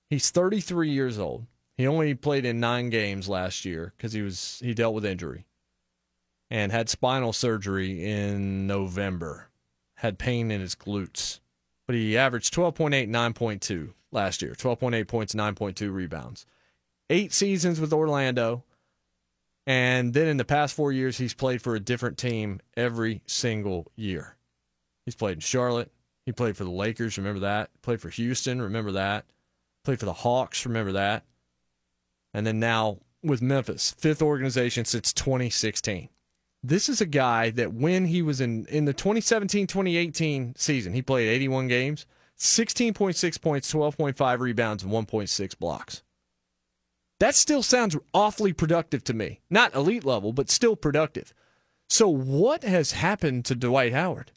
He's 0.10 0.32
33 0.32 0.90
years 0.90 1.20
old. 1.20 1.46
He 1.78 1.86
only 1.86 2.16
played 2.16 2.44
in 2.44 2.60
nine 2.60 2.90
games 2.90 3.30
last 3.30 3.66
year 3.66 3.94
because 3.96 4.12
he 4.12 4.24
was 4.24 4.60
he 4.64 4.74
dealt 4.74 4.96
with 4.96 5.06
injury 5.06 5.46
and 6.50 6.72
had 6.72 6.90
spinal 6.90 7.34
surgery 7.34 8.04
in 8.04 8.66
November. 8.66 9.50
Had 9.98 10.18
pain 10.18 10.50
in 10.50 10.60
his 10.60 10.74
glutes, 10.74 11.40
but 11.86 11.96
he 11.96 12.18
averaged 12.18 12.52
12.8, 12.54 13.10
9.2 13.10 13.94
last 14.12 14.42
year. 14.42 14.54
12.8 14.54 15.08
points, 15.08 15.36
9.2 15.36 15.94
rebounds. 15.94 16.48
Eight 17.12 17.32
seasons 17.32 17.80
with 17.80 17.94
Orlando 17.94 18.64
and 19.66 20.14
then 20.14 20.28
in 20.28 20.38
the 20.38 20.46
past 20.46 20.76
four 20.76 20.92
years, 20.92 21.18
he's 21.18 21.34
played 21.34 21.62
for 21.62 21.76
a 21.76 21.80
different 21.80 22.18
team 22.18 22.60
every 22.76 23.22
single 23.26 23.92
year. 23.96 24.36
He's 25.06 25.16
played 25.16 25.38
in 25.38 25.40
Charlotte. 25.40 25.92
He 26.26 26.32
played 26.32 26.58
for 26.58 26.64
the 26.64 26.72
Lakers. 26.72 27.18
Remember 27.18 27.42
that? 27.42 27.70
Played 27.82 28.02
for 28.02 28.10
Houston. 28.10 28.62
Remember 28.62 28.94
that? 28.94 29.26
Played 29.84 30.00
for 30.00 30.06
the 30.06 30.14
Hawks. 30.14 30.66
Remember 30.66 30.94
that? 30.94 31.26
And 32.34 32.48
then 32.48 32.60
now 32.60 33.00
with 33.22 33.42
Memphis, 33.42 33.96
fifth 33.98 34.22
organization 34.22 34.86
since 34.86 35.14
2016. 35.14 36.10
This 36.62 36.88
is 36.88 37.02
a 37.02 37.06
guy 37.06 37.50
that 37.52 37.74
when 37.74 38.06
he 38.06 38.22
was 38.22 38.40
in, 38.40 38.66
in 38.68 38.86
the 38.86 38.94
2017 38.94 39.68
2018 39.68 40.56
season, 40.58 40.94
he 40.94 41.02
played 41.02 41.28
81 41.28 41.68
games, 41.68 42.06
16.6 42.38 43.42
points, 43.42 43.74
12.5 43.74 44.40
rebounds, 44.40 44.84
and 44.84 44.92
1.6 44.92 45.60
blocks. 45.60 46.04
That 47.24 47.36
still 47.36 47.64
sounds 47.64 47.96
awfully 48.14 48.52
productive 48.52 49.02
to 49.06 49.14
me. 49.14 49.40
Not 49.50 49.74
elite 49.74 50.04
level, 50.04 50.34
but 50.34 50.50
still 50.50 50.76
productive. 50.76 51.34
So, 51.88 52.10
what 52.10 52.64
has 52.64 52.92
happened 52.92 53.46
to 53.46 53.56
Dwight 53.56 53.94
Howard? 53.94 54.34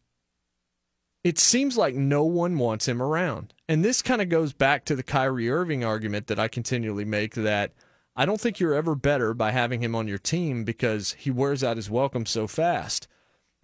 It 1.24 1.36
seems 1.36 1.76
like 1.76 1.96
no 1.96 2.22
one 2.22 2.58
wants 2.58 2.86
him 2.86 3.02
around. 3.02 3.52
And 3.68 3.84
this 3.84 4.02
kind 4.02 4.22
of 4.22 4.28
goes 4.28 4.52
back 4.52 4.84
to 4.84 4.94
the 4.94 5.02
Kyrie 5.02 5.50
Irving 5.50 5.84
argument 5.84 6.28
that 6.28 6.38
I 6.38 6.46
continually 6.46 7.04
make 7.04 7.34
that 7.34 7.72
I 8.14 8.24
don't 8.24 8.40
think 8.40 8.60
you're 8.60 8.72
ever 8.74 8.94
better 8.94 9.34
by 9.34 9.50
having 9.50 9.82
him 9.82 9.96
on 9.96 10.06
your 10.06 10.18
team 10.18 10.62
because 10.62 11.14
he 11.14 11.32
wears 11.32 11.64
out 11.64 11.78
his 11.78 11.90
welcome 11.90 12.24
so 12.24 12.46
fast. 12.46 13.08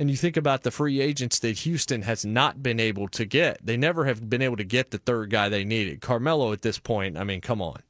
And 0.00 0.10
you 0.10 0.16
think 0.16 0.36
about 0.36 0.64
the 0.64 0.72
free 0.72 1.00
agents 1.00 1.38
that 1.38 1.60
Houston 1.60 2.02
has 2.02 2.26
not 2.26 2.60
been 2.60 2.80
able 2.80 3.06
to 3.10 3.24
get. 3.24 3.64
They 3.64 3.76
never 3.76 4.04
have 4.04 4.28
been 4.28 4.42
able 4.42 4.56
to 4.56 4.64
get 4.64 4.90
the 4.90 4.98
third 4.98 5.30
guy 5.30 5.48
they 5.48 5.62
needed. 5.62 6.00
Carmelo 6.00 6.52
at 6.52 6.62
this 6.62 6.80
point, 6.80 7.16
I 7.16 7.22
mean, 7.22 7.40
come 7.40 7.62
on. 7.62 7.82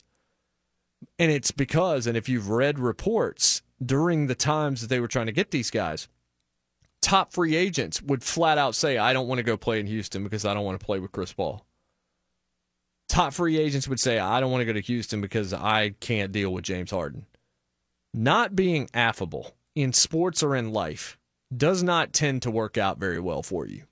And 1.18 1.30
it's 1.32 1.50
because, 1.50 2.06
and 2.06 2.16
if 2.16 2.28
you've 2.28 2.48
read 2.48 2.78
reports 2.78 3.62
during 3.84 4.26
the 4.26 4.34
times 4.34 4.80
that 4.80 4.88
they 4.88 5.00
were 5.00 5.08
trying 5.08 5.26
to 5.26 5.32
get 5.32 5.50
these 5.50 5.70
guys, 5.70 6.08
top 7.00 7.32
free 7.32 7.56
agents 7.56 8.00
would 8.00 8.22
flat 8.22 8.58
out 8.58 8.74
say, 8.74 8.98
I 8.98 9.12
don't 9.12 9.28
want 9.28 9.38
to 9.38 9.42
go 9.42 9.56
play 9.56 9.80
in 9.80 9.86
Houston 9.86 10.22
because 10.22 10.44
I 10.44 10.54
don't 10.54 10.64
want 10.64 10.78
to 10.78 10.86
play 10.86 10.98
with 11.00 11.12
Chris 11.12 11.32
Paul. 11.32 11.64
Top 13.08 13.32
free 13.34 13.58
agents 13.58 13.88
would 13.88 14.00
say, 14.00 14.18
I 14.18 14.40
don't 14.40 14.50
want 14.50 14.62
to 14.62 14.66
go 14.66 14.72
to 14.72 14.80
Houston 14.80 15.20
because 15.20 15.52
I 15.52 15.90
can't 16.00 16.32
deal 16.32 16.52
with 16.52 16.64
James 16.64 16.90
Harden. 16.90 17.26
not 18.14 18.54
being 18.54 18.88
affable 18.94 19.54
in 19.74 19.92
sports 19.92 20.42
or 20.42 20.54
in 20.54 20.72
life 20.72 21.18
does 21.54 21.82
not 21.82 22.12
tend 22.12 22.42
to 22.42 22.50
work 22.50 22.76
out 22.78 22.98
very 22.98 23.20
well 23.20 23.42
for 23.42 23.66
you. 23.66 23.84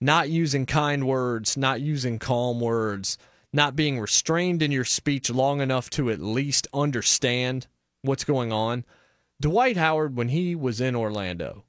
Not 0.00 0.28
using 0.28 0.66
kind 0.66 1.06
words, 1.06 1.56
not 1.56 1.80
using 1.80 2.18
calm 2.18 2.60
words, 2.60 3.16
not 3.54 3.76
being 3.76 4.00
restrained 4.00 4.62
in 4.62 4.72
your 4.72 4.84
speech 4.84 5.30
long 5.30 5.60
enough 5.60 5.88
to 5.88 6.10
at 6.10 6.20
least 6.20 6.66
understand 6.74 7.68
what's 8.02 8.24
going 8.24 8.52
on. 8.52 8.84
Dwight 9.40 9.76
Howard, 9.76 10.16
when 10.16 10.28
he 10.28 10.56
was 10.56 10.80
in 10.80 10.96
Orlando, 10.96 11.64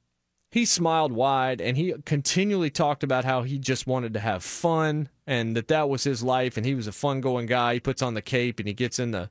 he 0.49 0.65
smiled 0.65 1.11
wide 1.11 1.61
and 1.61 1.77
he 1.77 1.93
continually 2.03 2.71
talked 2.71 3.03
about 3.03 3.23
how 3.23 3.43
he 3.43 3.59
just 3.59 3.85
wanted 3.85 4.13
to 4.13 4.19
have 4.19 4.43
fun 4.43 5.09
and 5.27 5.55
that 5.55 5.67
that 5.67 5.87
was 5.87 6.03
his 6.03 6.23
life 6.23 6.57
and 6.57 6.65
he 6.65 6.73
was 6.73 6.87
a 6.87 6.91
fun 6.91 7.21
going 7.21 7.45
guy. 7.45 7.75
He 7.75 7.79
puts 7.79 8.01
on 8.01 8.15
the 8.15 8.21
cape 8.21 8.59
and 8.59 8.67
he 8.67 8.73
gets 8.73 8.97
in 8.97 9.11
the 9.11 9.29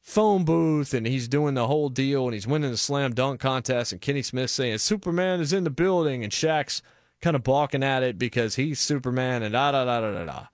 phone 0.00 0.44
booth 0.44 0.94
and 0.94 1.08
he's 1.08 1.26
doing 1.26 1.54
the 1.54 1.66
whole 1.66 1.88
deal 1.88 2.26
and 2.26 2.34
he's 2.34 2.46
winning 2.46 2.70
the 2.70 2.76
slam 2.76 3.14
dunk 3.14 3.40
contest 3.40 3.90
and 3.90 4.00
Kenny 4.00 4.22
Smith 4.22 4.50
saying 4.50 4.78
Superman 4.78 5.40
is 5.40 5.52
in 5.52 5.64
the 5.64 5.70
building 5.70 6.22
and 6.22 6.32
Shaq's 6.32 6.82
kind 7.20 7.34
of 7.34 7.42
balking 7.42 7.82
at 7.82 8.04
it 8.04 8.16
because 8.16 8.54
he's 8.54 8.78
Superman 8.78 9.42
and 9.42 9.54
da 9.54 9.72
da 9.72 9.84
da 9.84 10.00
da 10.00 10.12
da 10.12 10.24
da. 10.24 10.46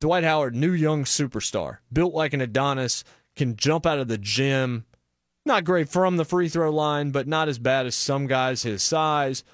Dwight 0.00 0.24
Howard, 0.24 0.54
new 0.54 0.72
young 0.72 1.04
superstar, 1.04 1.78
built 1.92 2.14
like 2.14 2.32
an 2.32 2.40
Adonis, 2.40 3.04
can 3.36 3.56
jump 3.56 3.86
out 3.86 3.98
of 3.98 4.08
the 4.08 4.18
gym. 4.18 4.84
Not 5.44 5.64
great 5.64 5.88
from 5.88 6.16
the 6.16 6.24
free 6.24 6.48
throw 6.48 6.70
line, 6.70 7.10
but 7.10 7.26
not 7.26 7.48
as 7.48 7.58
bad 7.58 7.86
as 7.86 7.96
some 7.96 8.26
guys 8.26 8.62
his 8.62 8.82
size 8.82 9.44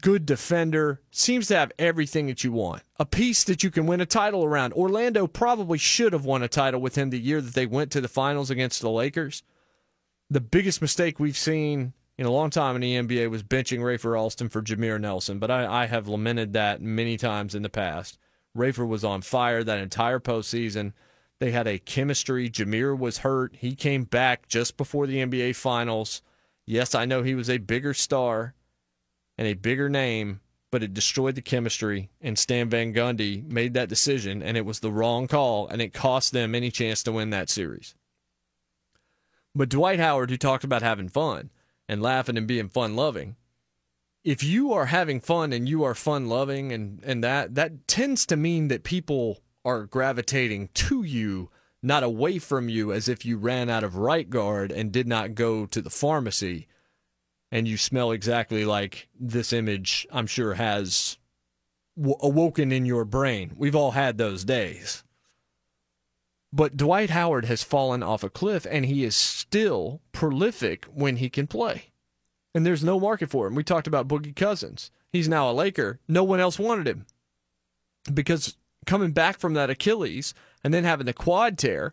good 0.00 0.24
defender, 0.24 1.00
seems 1.10 1.48
to 1.48 1.56
have 1.56 1.72
everything 1.78 2.26
that 2.28 2.44
you 2.44 2.52
want. 2.52 2.82
A 2.98 3.06
piece 3.06 3.44
that 3.44 3.62
you 3.62 3.70
can 3.70 3.86
win 3.86 4.00
a 4.00 4.06
title 4.06 4.44
around. 4.44 4.72
Orlando 4.72 5.26
probably 5.26 5.78
should 5.78 6.12
have 6.12 6.24
won 6.24 6.42
a 6.42 6.48
title 6.48 6.80
with 6.80 6.94
him 6.94 7.10
the 7.10 7.18
year 7.18 7.40
that 7.40 7.54
they 7.54 7.66
went 7.66 7.90
to 7.92 8.00
the 8.00 8.08
finals 8.08 8.50
against 8.50 8.80
the 8.80 8.90
Lakers. 8.90 9.42
The 10.28 10.40
biggest 10.40 10.80
mistake 10.80 11.18
we've 11.18 11.36
seen 11.36 11.92
in 12.16 12.26
a 12.26 12.30
long 12.30 12.50
time 12.50 12.76
in 12.76 12.82
the 12.82 12.96
NBA 12.96 13.30
was 13.30 13.42
benching 13.42 13.80
Rafer 13.80 14.18
Alston 14.18 14.48
for 14.48 14.62
Jameer 14.62 15.00
Nelson, 15.00 15.38
but 15.38 15.50
I, 15.50 15.82
I 15.82 15.86
have 15.86 16.06
lamented 16.06 16.52
that 16.52 16.80
many 16.80 17.16
times 17.16 17.54
in 17.54 17.62
the 17.62 17.68
past. 17.68 18.18
Rafer 18.56 18.86
was 18.86 19.04
on 19.04 19.22
fire 19.22 19.62
that 19.62 19.78
entire 19.78 20.20
postseason. 20.20 20.92
They 21.38 21.52
had 21.52 21.66
a 21.66 21.78
chemistry. 21.78 22.50
Jameer 22.50 22.98
was 22.98 23.18
hurt. 23.18 23.56
He 23.56 23.74
came 23.74 24.04
back 24.04 24.48
just 24.48 24.76
before 24.76 25.06
the 25.06 25.18
NBA 25.18 25.56
Finals. 25.56 26.22
Yes, 26.66 26.94
I 26.94 27.04
know 27.04 27.22
he 27.22 27.34
was 27.34 27.48
a 27.48 27.58
bigger 27.58 27.94
star, 27.94 28.54
and 29.38 29.46
a 29.46 29.54
bigger 29.54 29.88
name, 29.88 30.40
but 30.70 30.82
it 30.82 30.94
destroyed 30.94 31.34
the 31.34 31.42
chemistry. 31.42 32.10
And 32.20 32.38
Stan 32.38 32.68
Van 32.68 32.92
Gundy 32.92 33.44
made 33.50 33.74
that 33.74 33.88
decision, 33.88 34.42
and 34.42 34.56
it 34.56 34.66
was 34.66 34.80
the 34.80 34.92
wrong 34.92 35.26
call, 35.26 35.66
and 35.66 35.80
it 35.80 35.94
cost 35.94 36.32
them 36.32 36.54
any 36.54 36.70
chance 36.70 37.02
to 37.04 37.12
win 37.12 37.30
that 37.30 37.48
series. 37.48 37.94
But 39.54 39.68
Dwight 39.68 39.98
Howard, 39.98 40.30
who 40.30 40.36
talked 40.36 40.62
about 40.62 40.82
having 40.82 41.08
fun 41.08 41.50
and 41.88 42.02
laughing 42.02 42.36
and 42.36 42.46
being 42.46 42.68
fun 42.68 42.94
loving, 42.94 43.36
if 44.24 44.42
you 44.42 44.72
are 44.72 44.86
having 44.86 45.20
fun 45.20 45.52
and 45.52 45.68
you 45.68 45.82
are 45.84 45.94
fun 45.94 46.28
loving 46.28 46.72
and, 46.72 47.00
and 47.04 47.24
that 47.24 47.54
that 47.54 47.86
tends 47.88 48.26
to 48.26 48.36
mean 48.36 48.68
that 48.68 48.84
people 48.84 49.40
are 49.64 49.86
gravitating 49.86 50.68
to 50.74 51.02
you, 51.02 51.50
not 51.82 52.02
away 52.02 52.38
from 52.38 52.68
you 52.68 52.92
as 52.92 53.08
if 53.08 53.24
you 53.24 53.38
ran 53.38 53.70
out 53.70 53.84
of 53.84 53.96
right 53.96 54.28
guard 54.28 54.70
and 54.72 54.92
did 54.92 55.06
not 55.06 55.34
go 55.34 55.66
to 55.66 55.80
the 55.80 55.90
pharmacy 55.90 56.66
and 57.50 57.66
you 57.66 57.76
smell 57.76 58.12
exactly 58.12 58.64
like 58.64 59.08
this 59.18 59.52
image, 59.52 60.06
I'm 60.12 60.26
sure, 60.26 60.54
has 60.54 61.18
w- 61.96 62.16
awoken 62.20 62.70
in 62.70 62.86
your 62.86 63.04
brain. 63.04 63.52
We've 63.56 63.74
all 63.74 63.92
had 63.92 64.18
those 64.18 64.44
days. 64.44 65.02
But 66.52 66.76
Dwight 66.76 67.10
Howard 67.10 67.44
has 67.44 67.62
fallen 67.62 68.02
off 68.02 68.24
a 68.24 68.30
cliff, 68.30 68.66
and 68.68 68.84
he 68.84 69.04
is 69.04 69.14
still 69.16 70.00
prolific 70.12 70.84
when 70.86 71.16
he 71.16 71.28
can 71.30 71.46
play. 71.46 71.89
And 72.54 72.66
there's 72.66 72.84
no 72.84 72.98
market 72.98 73.30
for 73.30 73.46
him. 73.46 73.54
We 73.54 73.62
talked 73.62 73.86
about 73.86 74.08
Boogie 74.08 74.34
Cousins. 74.34 74.90
He's 75.12 75.28
now 75.28 75.50
a 75.50 75.52
Laker. 75.52 76.00
No 76.08 76.24
one 76.24 76.40
else 76.40 76.58
wanted 76.58 76.88
him 76.88 77.06
because 78.12 78.56
coming 78.86 79.12
back 79.12 79.38
from 79.38 79.54
that 79.54 79.70
Achilles 79.70 80.34
and 80.64 80.72
then 80.72 80.84
having 80.84 81.06
the 81.06 81.12
quad 81.12 81.58
tear, 81.58 81.92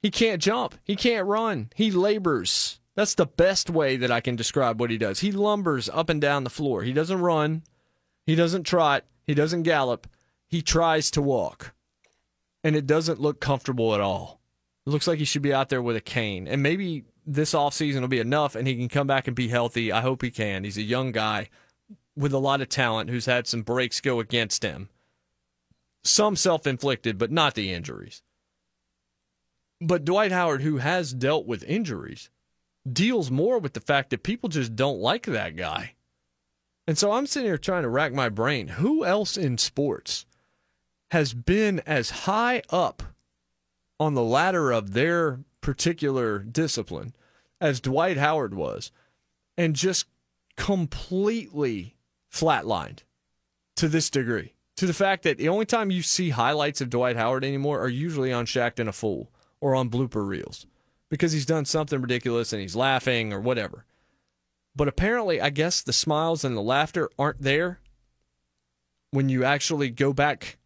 he 0.00 0.10
can't 0.10 0.42
jump. 0.42 0.74
He 0.84 0.96
can't 0.96 1.26
run. 1.26 1.70
He 1.74 1.90
labors 1.90 2.78
that's 2.96 3.14
the 3.14 3.26
best 3.26 3.68
way 3.68 3.98
that 3.98 4.10
I 4.10 4.20
can 4.20 4.36
describe 4.36 4.80
what 4.80 4.90
he 4.90 4.96
does. 4.96 5.20
He 5.20 5.30
lumbers 5.30 5.90
up 5.92 6.08
and 6.08 6.20
down 6.20 6.44
the 6.44 6.50
floor. 6.50 6.82
He 6.82 6.94
doesn't 6.94 7.20
run, 7.20 7.62
he 8.24 8.34
doesn't 8.34 8.64
trot, 8.64 9.04
he 9.22 9.34
doesn't 9.34 9.62
gallop. 9.62 10.08
He 10.48 10.62
tries 10.62 11.10
to 11.12 11.22
walk. 11.22 11.74
And 12.64 12.74
it 12.74 12.86
doesn't 12.86 13.20
look 13.20 13.40
comfortable 13.40 13.94
at 13.94 14.00
all. 14.00 14.40
It 14.86 14.90
looks 14.90 15.06
like 15.06 15.18
he 15.18 15.24
should 15.24 15.42
be 15.42 15.52
out 15.52 15.68
there 15.68 15.82
with 15.82 15.96
a 15.96 16.00
cane. 16.00 16.48
And 16.48 16.62
maybe 16.62 17.04
this 17.26 17.52
offseason 17.52 18.00
will 18.00 18.08
be 18.08 18.20
enough 18.20 18.54
and 18.54 18.66
he 18.66 18.76
can 18.76 18.88
come 18.88 19.06
back 19.06 19.26
and 19.26 19.34
be 19.34 19.48
healthy. 19.48 19.90
I 19.90 20.00
hope 20.00 20.22
he 20.22 20.30
can. 20.30 20.64
He's 20.64 20.78
a 20.78 20.82
young 20.82 21.10
guy 21.12 21.48
with 22.16 22.32
a 22.32 22.38
lot 22.38 22.60
of 22.60 22.68
talent 22.68 23.10
who's 23.10 23.26
had 23.26 23.46
some 23.46 23.62
breaks 23.62 24.00
go 24.00 24.20
against 24.20 24.62
him. 24.62 24.88
Some 26.04 26.36
self 26.36 26.66
inflicted, 26.66 27.18
but 27.18 27.32
not 27.32 27.54
the 27.54 27.72
injuries. 27.72 28.22
But 29.80 30.04
Dwight 30.04 30.32
Howard, 30.32 30.62
who 30.62 30.78
has 30.78 31.12
dealt 31.12 31.46
with 31.46 31.64
injuries, 31.64 32.30
deals 32.90 33.30
more 33.30 33.58
with 33.58 33.74
the 33.74 33.80
fact 33.80 34.10
that 34.10 34.22
people 34.22 34.48
just 34.48 34.76
don't 34.76 35.00
like 35.00 35.26
that 35.26 35.56
guy. 35.56 35.94
And 36.86 36.96
so 36.96 37.12
I'm 37.12 37.26
sitting 37.26 37.48
here 37.48 37.58
trying 37.58 37.82
to 37.82 37.88
rack 37.88 38.12
my 38.12 38.28
brain. 38.28 38.68
Who 38.68 39.04
else 39.04 39.36
in 39.36 39.58
sports 39.58 40.24
has 41.10 41.34
been 41.34 41.80
as 41.80 42.10
high 42.10 42.62
up 42.70 43.02
on 43.98 44.14
the 44.14 44.22
ladder 44.22 44.70
of 44.70 44.92
their 44.92 45.40
particular 45.66 46.38
discipline 46.38 47.12
as 47.60 47.80
Dwight 47.80 48.16
Howard 48.18 48.54
was 48.54 48.92
and 49.58 49.74
just 49.74 50.06
completely 50.56 51.96
flatlined 52.32 53.00
to 53.74 53.88
this 53.88 54.08
degree? 54.08 54.54
To 54.76 54.86
the 54.86 54.94
fact 54.94 55.24
that 55.24 55.38
the 55.38 55.48
only 55.48 55.66
time 55.66 55.90
you 55.90 56.02
see 56.02 56.30
highlights 56.30 56.80
of 56.80 56.88
Dwight 56.88 57.16
Howard 57.16 57.44
anymore 57.44 57.80
are 57.80 57.88
usually 57.88 58.32
on 58.32 58.46
Shaqtin' 58.46 58.86
a 58.86 58.92
Fool 58.92 59.32
or 59.60 59.74
on 59.74 59.90
blooper 59.90 60.24
reels 60.24 60.68
because 61.10 61.32
he's 61.32 61.44
done 61.44 61.64
something 61.64 62.00
ridiculous 62.00 62.52
and 62.52 62.62
he's 62.62 62.76
laughing 62.76 63.32
or 63.32 63.40
whatever. 63.40 63.84
But 64.76 64.86
apparently, 64.86 65.40
I 65.40 65.50
guess 65.50 65.82
the 65.82 65.92
smiles 65.92 66.44
and 66.44 66.56
the 66.56 66.62
laughter 66.62 67.10
aren't 67.18 67.42
there 67.42 67.80
when 69.10 69.28
you 69.28 69.42
actually 69.42 69.90
go 69.90 70.12
back, 70.12 70.58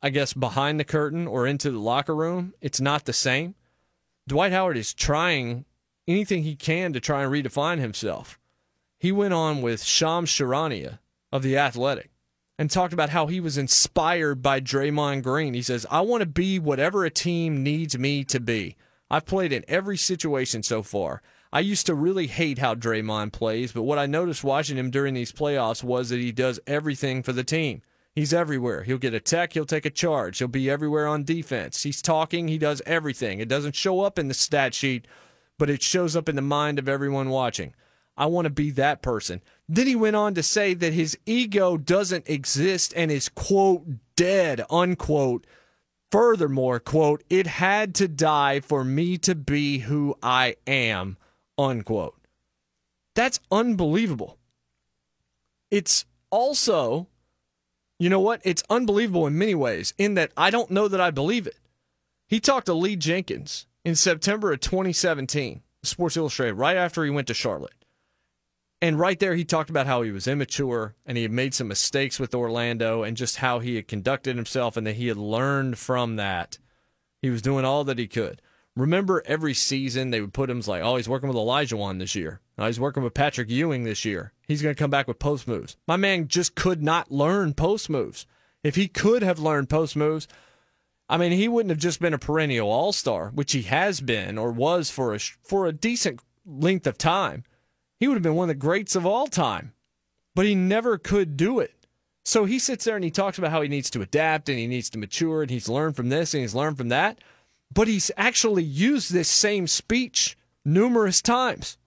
I 0.00 0.08
guess, 0.08 0.32
behind 0.32 0.80
the 0.80 0.84
curtain 0.84 1.26
or 1.26 1.46
into 1.46 1.70
the 1.70 1.80
locker 1.80 2.16
room. 2.16 2.54
It's 2.62 2.80
not 2.80 3.04
the 3.04 3.12
same. 3.12 3.56
Dwight 4.30 4.52
Howard 4.52 4.76
is 4.76 4.94
trying 4.94 5.64
anything 6.06 6.44
he 6.44 6.54
can 6.54 6.92
to 6.92 7.00
try 7.00 7.24
and 7.24 7.32
redefine 7.32 7.80
himself. 7.80 8.38
He 8.96 9.10
went 9.10 9.34
on 9.34 9.60
with 9.60 9.82
Shams 9.82 10.30
Charania 10.30 11.00
of 11.32 11.42
The 11.42 11.58
Athletic 11.58 12.12
and 12.56 12.70
talked 12.70 12.92
about 12.92 13.10
how 13.10 13.26
he 13.26 13.40
was 13.40 13.58
inspired 13.58 14.40
by 14.40 14.60
Draymond 14.60 15.24
Green. 15.24 15.54
He 15.54 15.62
says, 15.62 15.84
I 15.90 16.02
want 16.02 16.20
to 16.20 16.26
be 16.26 16.60
whatever 16.60 17.04
a 17.04 17.10
team 17.10 17.64
needs 17.64 17.98
me 17.98 18.22
to 18.26 18.38
be. 18.38 18.76
I've 19.10 19.26
played 19.26 19.52
in 19.52 19.64
every 19.66 19.96
situation 19.96 20.62
so 20.62 20.84
far. 20.84 21.22
I 21.52 21.58
used 21.58 21.86
to 21.86 21.96
really 21.96 22.28
hate 22.28 22.58
how 22.58 22.76
Draymond 22.76 23.32
plays, 23.32 23.72
but 23.72 23.82
what 23.82 23.98
I 23.98 24.06
noticed 24.06 24.44
watching 24.44 24.76
him 24.76 24.92
during 24.92 25.14
these 25.14 25.32
playoffs 25.32 25.82
was 25.82 26.10
that 26.10 26.20
he 26.20 26.30
does 26.30 26.60
everything 26.68 27.24
for 27.24 27.32
the 27.32 27.42
team. 27.42 27.82
He's 28.14 28.34
everywhere. 28.34 28.82
He'll 28.82 28.98
get 28.98 29.14
a 29.14 29.20
tech, 29.20 29.52
he'll 29.52 29.64
take 29.64 29.86
a 29.86 29.90
charge, 29.90 30.38
he'll 30.38 30.48
be 30.48 30.68
everywhere 30.68 31.06
on 31.06 31.24
defense. 31.24 31.82
He's 31.82 32.02
talking, 32.02 32.48
he 32.48 32.58
does 32.58 32.82
everything. 32.84 33.40
It 33.40 33.48
doesn't 33.48 33.76
show 33.76 34.00
up 34.00 34.18
in 34.18 34.28
the 34.28 34.34
stat 34.34 34.74
sheet, 34.74 35.06
but 35.58 35.70
it 35.70 35.82
shows 35.82 36.16
up 36.16 36.28
in 36.28 36.36
the 36.36 36.42
mind 36.42 36.78
of 36.78 36.88
everyone 36.88 37.30
watching. 37.30 37.74
I 38.16 38.26
want 38.26 38.46
to 38.46 38.50
be 38.50 38.70
that 38.72 39.00
person. 39.00 39.40
Then 39.68 39.86
he 39.86 39.96
went 39.96 40.16
on 40.16 40.34
to 40.34 40.42
say 40.42 40.74
that 40.74 40.92
his 40.92 41.16
ego 41.24 41.76
doesn't 41.76 42.28
exist 42.28 42.92
and 42.96 43.10
is, 43.10 43.28
quote, 43.28 43.86
dead, 44.16 44.62
unquote, 44.68 45.46
Furthermore, 46.10 46.80
quote, 46.80 47.22
it 47.30 47.46
had 47.46 47.94
to 47.96 48.08
die 48.08 48.58
for 48.60 48.82
me 48.82 49.16
to 49.18 49.36
be 49.36 49.78
who 49.78 50.16
I 50.22 50.56
am, 50.66 51.16
unquote. 51.56 52.16
That's 53.14 53.38
unbelievable. 53.50 54.36
It's 55.70 56.04
also, 56.30 57.06
you 58.00 58.08
know 58.08 58.18
what? 58.18 58.40
It's 58.44 58.64
unbelievable 58.70 59.26
in 59.26 59.36
many 59.36 59.54
ways, 59.54 59.92
in 59.98 60.14
that 60.14 60.32
I 60.34 60.48
don't 60.48 60.70
know 60.70 60.88
that 60.88 61.02
I 61.02 61.10
believe 61.10 61.46
it. 61.46 61.58
He 62.26 62.40
talked 62.40 62.66
to 62.66 62.74
Lee 62.74 62.96
Jenkins 62.96 63.66
in 63.84 63.94
September 63.94 64.52
of 64.52 64.60
2017, 64.60 65.60
Sports 65.82 66.16
Illustrated, 66.16 66.54
right 66.54 66.78
after 66.78 67.04
he 67.04 67.10
went 67.10 67.28
to 67.28 67.34
Charlotte. 67.34 67.74
And 68.80 68.98
right 68.98 69.18
there, 69.18 69.34
he 69.34 69.44
talked 69.44 69.68
about 69.68 69.86
how 69.86 70.00
he 70.00 70.10
was 70.10 70.26
immature 70.26 70.94
and 71.04 71.18
he 71.18 71.22
had 71.24 71.32
made 71.32 71.52
some 71.52 71.68
mistakes 71.68 72.18
with 72.18 72.34
Orlando 72.34 73.02
and 73.02 73.18
just 73.18 73.36
how 73.36 73.58
he 73.58 73.76
had 73.76 73.86
conducted 73.86 74.34
himself 74.34 74.78
and 74.78 74.86
that 74.86 74.96
he 74.96 75.08
had 75.08 75.18
learned 75.18 75.76
from 75.76 76.16
that. 76.16 76.58
He 77.20 77.28
was 77.28 77.42
doing 77.42 77.66
all 77.66 77.84
that 77.84 77.98
he 77.98 78.08
could. 78.08 78.40
Remember, 78.74 79.22
every 79.26 79.52
season 79.52 80.08
they 80.10 80.22
would 80.22 80.32
put 80.32 80.48
him 80.48 80.62
like, 80.66 80.82
oh, 80.82 80.96
he's 80.96 81.08
working 81.08 81.28
with 81.28 81.36
Olajuwon 81.36 81.98
this 81.98 82.14
year. 82.14 82.40
Oh, 82.60 82.66
he's 82.66 82.78
working 82.78 83.02
with 83.02 83.14
Patrick 83.14 83.48
Ewing 83.48 83.84
this 83.84 84.04
year. 84.04 84.34
He's 84.46 84.60
going 84.60 84.74
to 84.74 84.78
come 84.78 84.90
back 84.90 85.08
with 85.08 85.18
post 85.18 85.48
moves. 85.48 85.78
My 85.88 85.96
man 85.96 86.28
just 86.28 86.54
could 86.54 86.82
not 86.82 87.10
learn 87.10 87.54
post 87.54 87.88
moves. 87.88 88.26
If 88.62 88.76
he 88.76 88.86
could 88.86 89.22
have 89.22 89.38
learned 89.38 89.70
post 89.70 89.96
moves, 89.96 90.28
I 91.08 91.16
mean, 91.16 91.32
he 91.32 91.48
wouldn't 91.48 91.70
have 91.70 91.78
just 91.78 92.00
been 92.00 92.12
a 92.12 92.18
perennial 92.18 92.70
all 92.70 92.92
star, 92.92 93.30
which 93.30 93.52
he 93.52 93.62
has 93.62 94.02
been 94.02 94.36
or 94.36 94.52
was 94.52 94.90
for 94.90 95.14
a 95.14 95.18
for 95.18 95.66
a 95.66 95.72
decent 95.72 96.20
length 96.44 96.86
of 96.86 96.98
time, 96.98 97.44
he 97.98 98.06
would 98.06 98.14
have 98.14 98.22
been 98.22 98.34
one 98.34 98.50
of 98.50 98.54
the 98.54 98.60
greats 98.60 98.94
of 98.94 99.06
all 99.06 99.26
time. 99.26 99.72
But 100.34 100.44
he 100.44 100.54
never 100.54 100.98
could 100.98 101.38
do 101.38 101.60
it. 101.60 101.86
So 102.26 102.44
he 102.44 102.58
sits 102.58 102.84
there 102.84 102.94
and 102.94 103.04
he 103.04 103.10
talks 103.10 103.38
about 103.38 103.52
how 103.52 103.62
he 103.62 103.68
needs 103.68 103.88
to 103.90 104.02
adapt 104.02 104.50
and 104.50 104.58
he 104.58 104.66
needs 104.66 104.90
to 104.90 104.98
mature 104.98 105.40
and 105.40 105.50
he's 105.50 105.70
learned 105.70 105.96
from 105.96 106.10
this 106.10 106.34
and 106.34 106.42
he's 106.42 106.54
learned 106.54 106.76
from 106.76 106.90
that. 106.90 107.20
But 107.72 107.88
he's 107.88 108.10
actually 108.18 108.64
used 108.64 109.10
this 109.10 109.30
same 109.30 109.66
speech 109.66 110.36
numerous 110.62 111.22
times. 111.22 111.78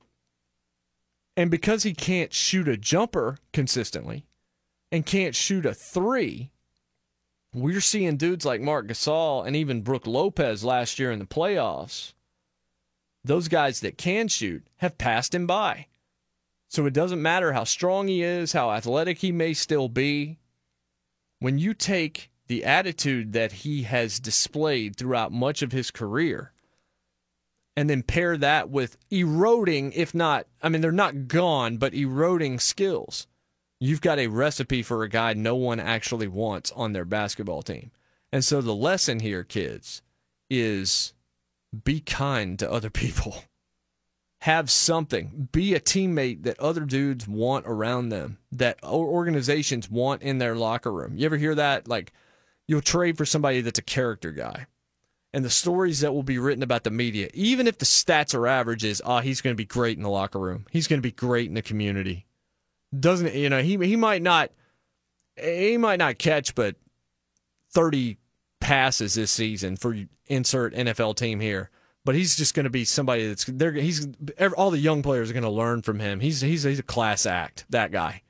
And 1.35 1.49
because 1.49 1.83
he 1.83 1.93
can't 1.93 2.33
shoot 2.33 2.67
a 2.67 2.77
jumper 2.77 3.37
consistently 3.51 4.25
and 4.91 5.05
can't 5.05 5.35
shoot 5.35 5.65
a 5.65 5.73
three, 5.73 6.51
we're 7.53 7.81
seeing 7.81 8.17
dudes 8.17 8.45
like 8.45 8.61
Marc 8.61 8.87
Gasol 8.87 9.45
and 9.45 9.55
even 9.55 9.81
Brook 9.81 10.07
Lopez 10.07 10.63
last 10.63 10.99
year 10.99 11.11
in 11.11 11.19
the 11.19 11.25
playoffs. 11.25 12.13
Those 13.23 13.47
guys 13.47 13.79
that 13.79 13.97
can 13.97 14.27
shoot 14.27 14.67
have 14.77 14.97
passed 14.97 15.33
him 15.33 15.47
by. 15.47 15.87
So 16.67 16.85
it 16.85 16.93
doesn't 16.93 17.21
matter 17.21 17.53
how 17.53 17.63
strong 17.63 18.07
he 18.07 18.23
is, 18.23 18.53
how 18.53 18.71
athletic 18.71 19.19
he 19.19 19.31
may 19.31 19.53
still 19.53 19.89
be. 19.89 20.39
When 21.39 21.59
you 21.59 21.73
take 21.73 22.31
the 22.47 22.63
attitude 22.63 23.33
that 23.33 23.51
he 23.51 23.83
has 23.83 24.19
displayed 24.19 24.95
throughout 24.95 25.31
much 25.31 25.61
of 25.61 25.71
his 25.71 25.91
career 25.91 26.52
and 27.75 27.89
then 27.89 28.03
pair 28.03 28.37
that 28.37 28.69
with 28.69 28.97
eroding, 29.11 29.91
if 29.93 30.13
not, 30.13 30.47
I 30.61 30.69
mean, 30.69 30.81
they're 30.81 30.91
not 30.91 31.27
gone, 31.27 31.77
but 31.77 31.93
eroding 31.93 32.59
skills, 32.59 33.27
you've 33.79 34.01
got 34.01 34.19
a 34.19 34.27
recipe 34.27 34.83
for 34.83 35.03
a 35.03 35.09
guy 35.09 35.33
no 35.33 35.55
one 35.55 35.79
actually 35.79 36.27
wants 36.27 36.71
on 36.71 36.93
their 36.93 37.05
basketball 37.05 37.63
team. 37.63 37.91
And 38.31 38.43
so 38.45 38.61
the 38.61 38.75
lesson 38.75 39.19
here, 39.19 39.43
kids, 39.43 40.01
is 40.49 41.13
be 41.83 41.99
kind 41.99 42.57
to 42.59 42.71
other 42.71 42.89
people 42.91 43.43
have 44.43 44.69
something. 44.69 45.47
Be 45.53 45.73
a 45.73 45.79
teammate 45.79 46.43
that 46.43 46.59
other 46.59 46.81
dudes 46.81 47.27
want 47.27 47.65
around 47.65 48.09
them, 48.09 48.39
that 48.51 48.77
organizations 48.83 49.89
want 49.89 50.21
in 50.21 50.37
their 50.37 50.53
locker 50.53 50.91
room. 50.91 51.15
You 51.15 51.25
ever 51.25 51.37
hear 51.37 51.55
that? 51.55 51.87
Like, 51.87 52.11
you'll 52.67 52.81
trade 52.81 53.17
for 53.17 53.25
somebody 53.25 53.61
that's 53.61 53.79
a 53.79 53.83
character 53.83 54.31
guy. 54.31 54.67
And 55.33 55.43
the 55.43 55.49
stories 55.49 56.01
that 56.01 56.13
will 56.13 56.23
be 56.23 56.37
written 56.37 56.61
about 56.61 56.83
the 56.83 56.91
media, 56.91 57.29
even 57.33 57.67
if 57.67 57.79
the 57.79 57.85
stats 57.85 58.35
are 58.35 58.45
average, 58.47 58.83
is, 58.83 59.01
oh, 59.03 59.13
ah, 59.13 59.21
he's 59.21 59.41
going 59.41 59.53
to 59.53 59.57
be 59.57 59.65
great 59.65 59.97
in 59.97 60.03
the 60.03 60.09
locker 60.09 60.39
room. 60.39 60.65
He's 60.69 60.87
going 60.87 60.99
to 60.99 61.07
be 61.07 61.11
great 61.11 61.47
in 61.47 61.55
the 61.55 61.63
community. 61.63 62.27
Doesn't, 62.97 63.33
you 63.33 63.49
know, 63.49 63.61
he, 63.61 63.77
he 63.77 63.95
might 63.95 64.21
not, 64.21 64.51
he 65.35 65.77
might 65.77 65.97
not 65.97 66.19
catch, 66.19 66.53
but 66.53 66.75
30 67.71 68.17
passes 68.59 69.15
this 69.15 69.31
season 69.31 69.75
for 69.75 69.97
insert 70.27 70.75
NFL 70.75 71.15
team 71.15 71.39
here 71.39 71.71
but 72.05 72.15
he's 72.15 72.35
just 72.35 72.53
going 72.53 72.65
to 72.65 72.69
be 72.69 72.85
somebody 72.85 73.27
that's 73.27 73.45
there. 73.45 73.71
He's 73.71 74.07
all 74.57 74.71
the 74.71 74.77
young 74.77 75.01
players 75.01 75.29
are 75.29 75.33
going 75.33 75.43
to 75.43 75.49
learn 75.49 75.81
from 75.81 75.99
him. 75.99 76.19
He's 76.19 76.41
he's 76.41 76.63
he's 76.63 76.79
a 76.79 76.83
class 76.83 77.25
act, 77.25 77.65
that 77.69 77.91
guy. 77.91 78.21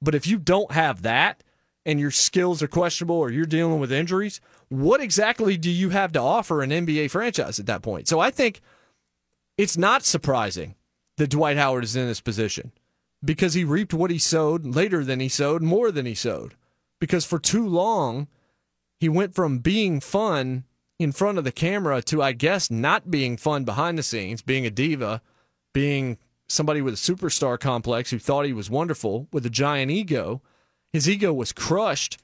But 0.00 0.14
if 0.14 0.26
you 0.26 0.38
don't 0.38 0.70
have 0.72 1.02
that 1.02 1.42
and 1.84 1.98
your 1.98 2.10
skills 2.10 2.62
are 2.62 2.68
questionable 2.68 3.16
or 3.16 3.30
you're 3.30 3.46
dealing 3.46 3.80
with 3.80 3.92
injuries, 3.92 4.40
what 4.68 5.00
exactly 5.00 5.56
do 5.56 5.70
you 5.70 5.90
have 5.90 6.12
to 6.12 6.20
offer 6.20 6.62
an 6.62 6.70
NBA 6.70 7.10
franchise 7.10 7.58
at 7.58 7.66
that 7.66 7.82
point? 7.82 8.08
So 8.08 8.20
I 8.20 8.30
think 8.30 8.60
it's 9.56 9.76
not 9.76 10.04
surprising 10.04 10.74
that 11.16 11.30
Dwight 11.30 11.56
Howard 11.56 11.84
is 11.84 11.96
in 11.96 12.06
this 12.06 12.20
position 12.20 12.72
because 13.24 13.54
he 13.54 13.64
reaped 13.64 13.94
what 13.94 14.10
he 14.10 14.18
sowed 14.18 14.66
later 14.66 15.04
than 15.04 15.20
he 15.20 15.28
sowed, 15.28 15.62
more 15.62 15.90
than 15.90 16.06
he 16.06 16.14
sowed. 16.14 16.54
Because 17.00 17.24
for 17.24 17.38
too 17.38 17.66
long, 17.66 18.28
he 18.98 19.08
went 19.08 19.34
from 19.34 19.58
being 19.58 20.00
fun 20.00 20.64
in 20.98 21.12
front 21.12 21.38
of 21.38 21.44
the 21.44 21.52
camera 21.52 22.00
to, 22.02 22.22
I 22.22 22.32
guess, 22.32 22.70
not 22.70 23.10
being 23.10 23.36
fun 23.36 23.64
behind 23.64 23.98
the 23.98 24.02
scenes, 24.02 24.42
being 24.42 24.66
a 24.66 24.70
diva, 24.70 25.20
being 25.74 26.18
somebody 26.48 26.80
with 26.80 26.94
a 26.94 26.96
superstar 26.96 27.58
complex 27.58 28.10
who 28.10 28.18
thought 28.18 28.46
he 28.46 28.52
was 28.52 28.70
wonderful 28.70 29.28
with 29.32 29.44
a 29.44 29.50
giant 29.50 29.90
ego. 29.90 30.40
His 30.92 31.08
ego 31.08 31.32
was 31.32 31.52
crushed, 31.52 32.18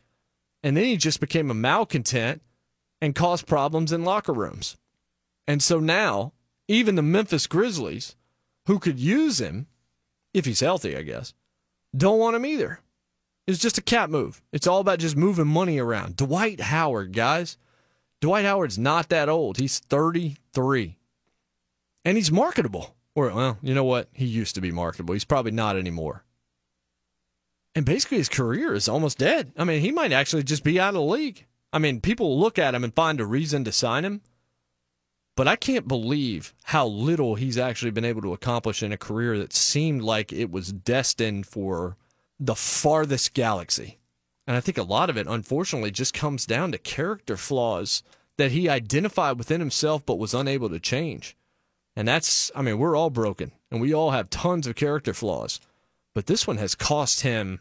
and 0.62 0.76
then 0.76 0.84
he 0.84 0.96
just 0.96 1.20
became 1.20 1.50
a 1.50 1.54
malcontent 1.54 2.42
and 3.00 3.14
caused 3.14 3.46
problems 3.46 3.92
in 3.92 4.04
locker 4.04 4.32
rooms. 4.32 4.76
And 5.46 5.62
so 5.62 5.80
now, 5.80 6.32
even 6.68 6.94
the 6.94 7.02
Memphis 7.02 7.46
Grizzlies, 7.46 8.16
who 8.66 8.78
could 8.78 8.98
use 8.98 9.40
him, 9.40 9.66
if 10.32 10.44
he's 10.44 10.60
healthy, 10.60 10.96
I 10.96 11.02
guess, 11.02 11.34
don't 11.96 12.18
want 12.18 12.36
him 12.36 12.46
either. 12.46 12.80
It's 13.46 13.58
just 13.58 13.78
a 13.78 13.82
cap 13.82 14.08
move. 14.08 14.40
It's 14.52 14.66
all 14.66 14.80
about 14.80 15.00
just 15.00 15.16
moving 15.16 15.48
money 15.48 15.78
around. 15.78 16.16
Dwight 16.16 16.60
Howard, 16.60 17.12
guys. 17.12 17.58
Dwight 18.20 18.44
Howard's 18.44 18.78
not 18.78 19.08
that 19.08 19.28
old. 19.28 19.58
He's 19.58 19.80
33. 19.80 20.96
And 22.04 22.16
he's 22.16 22.30
marketable. 22.30 22.94
Or, 23.14 23.30
well, 23.30 23.58
you 23.60 23.74
know 23.74 23.84
what? 23.84 24.08
He 24.12 24.26
used 24.26 24.54
to 24.54 24.60
be 24.60 24.70
marketable. 24.70 25.12
He's 25.12 25.24
probably 25.24 25.50
not 25.50 25.76
anymore. 25.76 26.24
And 27.75 27.87
basically, 27.87 28.18
his 28.18 28.29
career 28.29 28.75
is 28.75 28.89
almost 28.89 29.18
dead. 29.18 29.53
I 29.57 29.64
mean, 29.64 29.81
he 29.81 29.93
might 29.93 30.12
actually 30.12 30.43
just 30.43 30.64
be 30.64 30.79
out 30.79 30.91
of 30.91 30.95
the 30.95 31.03
league. 31.03 31.47
I 31.73 31.79
mean, 31.79 32.01
people 32.01 32.39
look 32.39 32.59
at 32.59 32.75
him 32.75 32.85
and 32.85 32.95
find 32.95 33.20
a 33.20 33.27
reason 33.27 33.64
to 33.64 33.73
sign 33.73 34.05
him. 34.05 34.20
But 35.35 35.49
I 35.49 35.57
can't 35.57 35.89
believe 35.89 36.53
how 36.64 36.87
little 36.87 37.37
he's 37.37 37.57
actually 37.57 37.91
been 37.91 38.05
able 38.05 38.20
to 38.23 38.35
accomplish 38.35 38.83
in 38.83 38.93
a 38.93 38.99
career 38.99 39.39
that 39.39 39.55
seemed 39.55 40.03
like 40.03 40.31
it 40.33 40.51
was 40.51 40.73
destined 40.73 41.47
for 41.47 41.97
the 42.39 42.55
farthest 42.55 43.33
galaxy. 43.33 43.99
And 44.47 44.57
I 44.57 44.61
think 44.61 44.77
a 44.77 44.83
lot 44.83 45.09
of 45.09 45.16
it, 45.16 45.27
unfortunately, 45.27 45.91
just 45.91 46.12
comes 46.12 46.45
down 46.45 46.73
to 46.73 46.79
character 46.79 47.39
flaws 47.39 48.03
that 48.37 48.51
he 48.51 48.68
identified 48.68 49.39
within 49.39 49.61
himself 49.61 50.05
but 50.05 50.18
was 50.18 50.35
unable 50.35 50.68
to 50.68 50.81
change. 50.81 51.37
And 51.97 52.09
that's, 52.09 52.51
I 52.55 52.62
mean, 52.62 52.79
we're 52.79 52.97
all 52.97 53.11
broken 53.11 53.53
and 53.70 53.81
we 53.81 53.95
all 53.95 54.11
have 54.11 54.29
tons 54.29 54.66
of 54.66 54.75
character 54.75 55.14
flaws. 55.14 55.61
But 56.14 56.26
this 56.26 56.46
one 56.46 56.58
has 56.58 56.74
cost 56.74 57.20
him, 57.20 57.60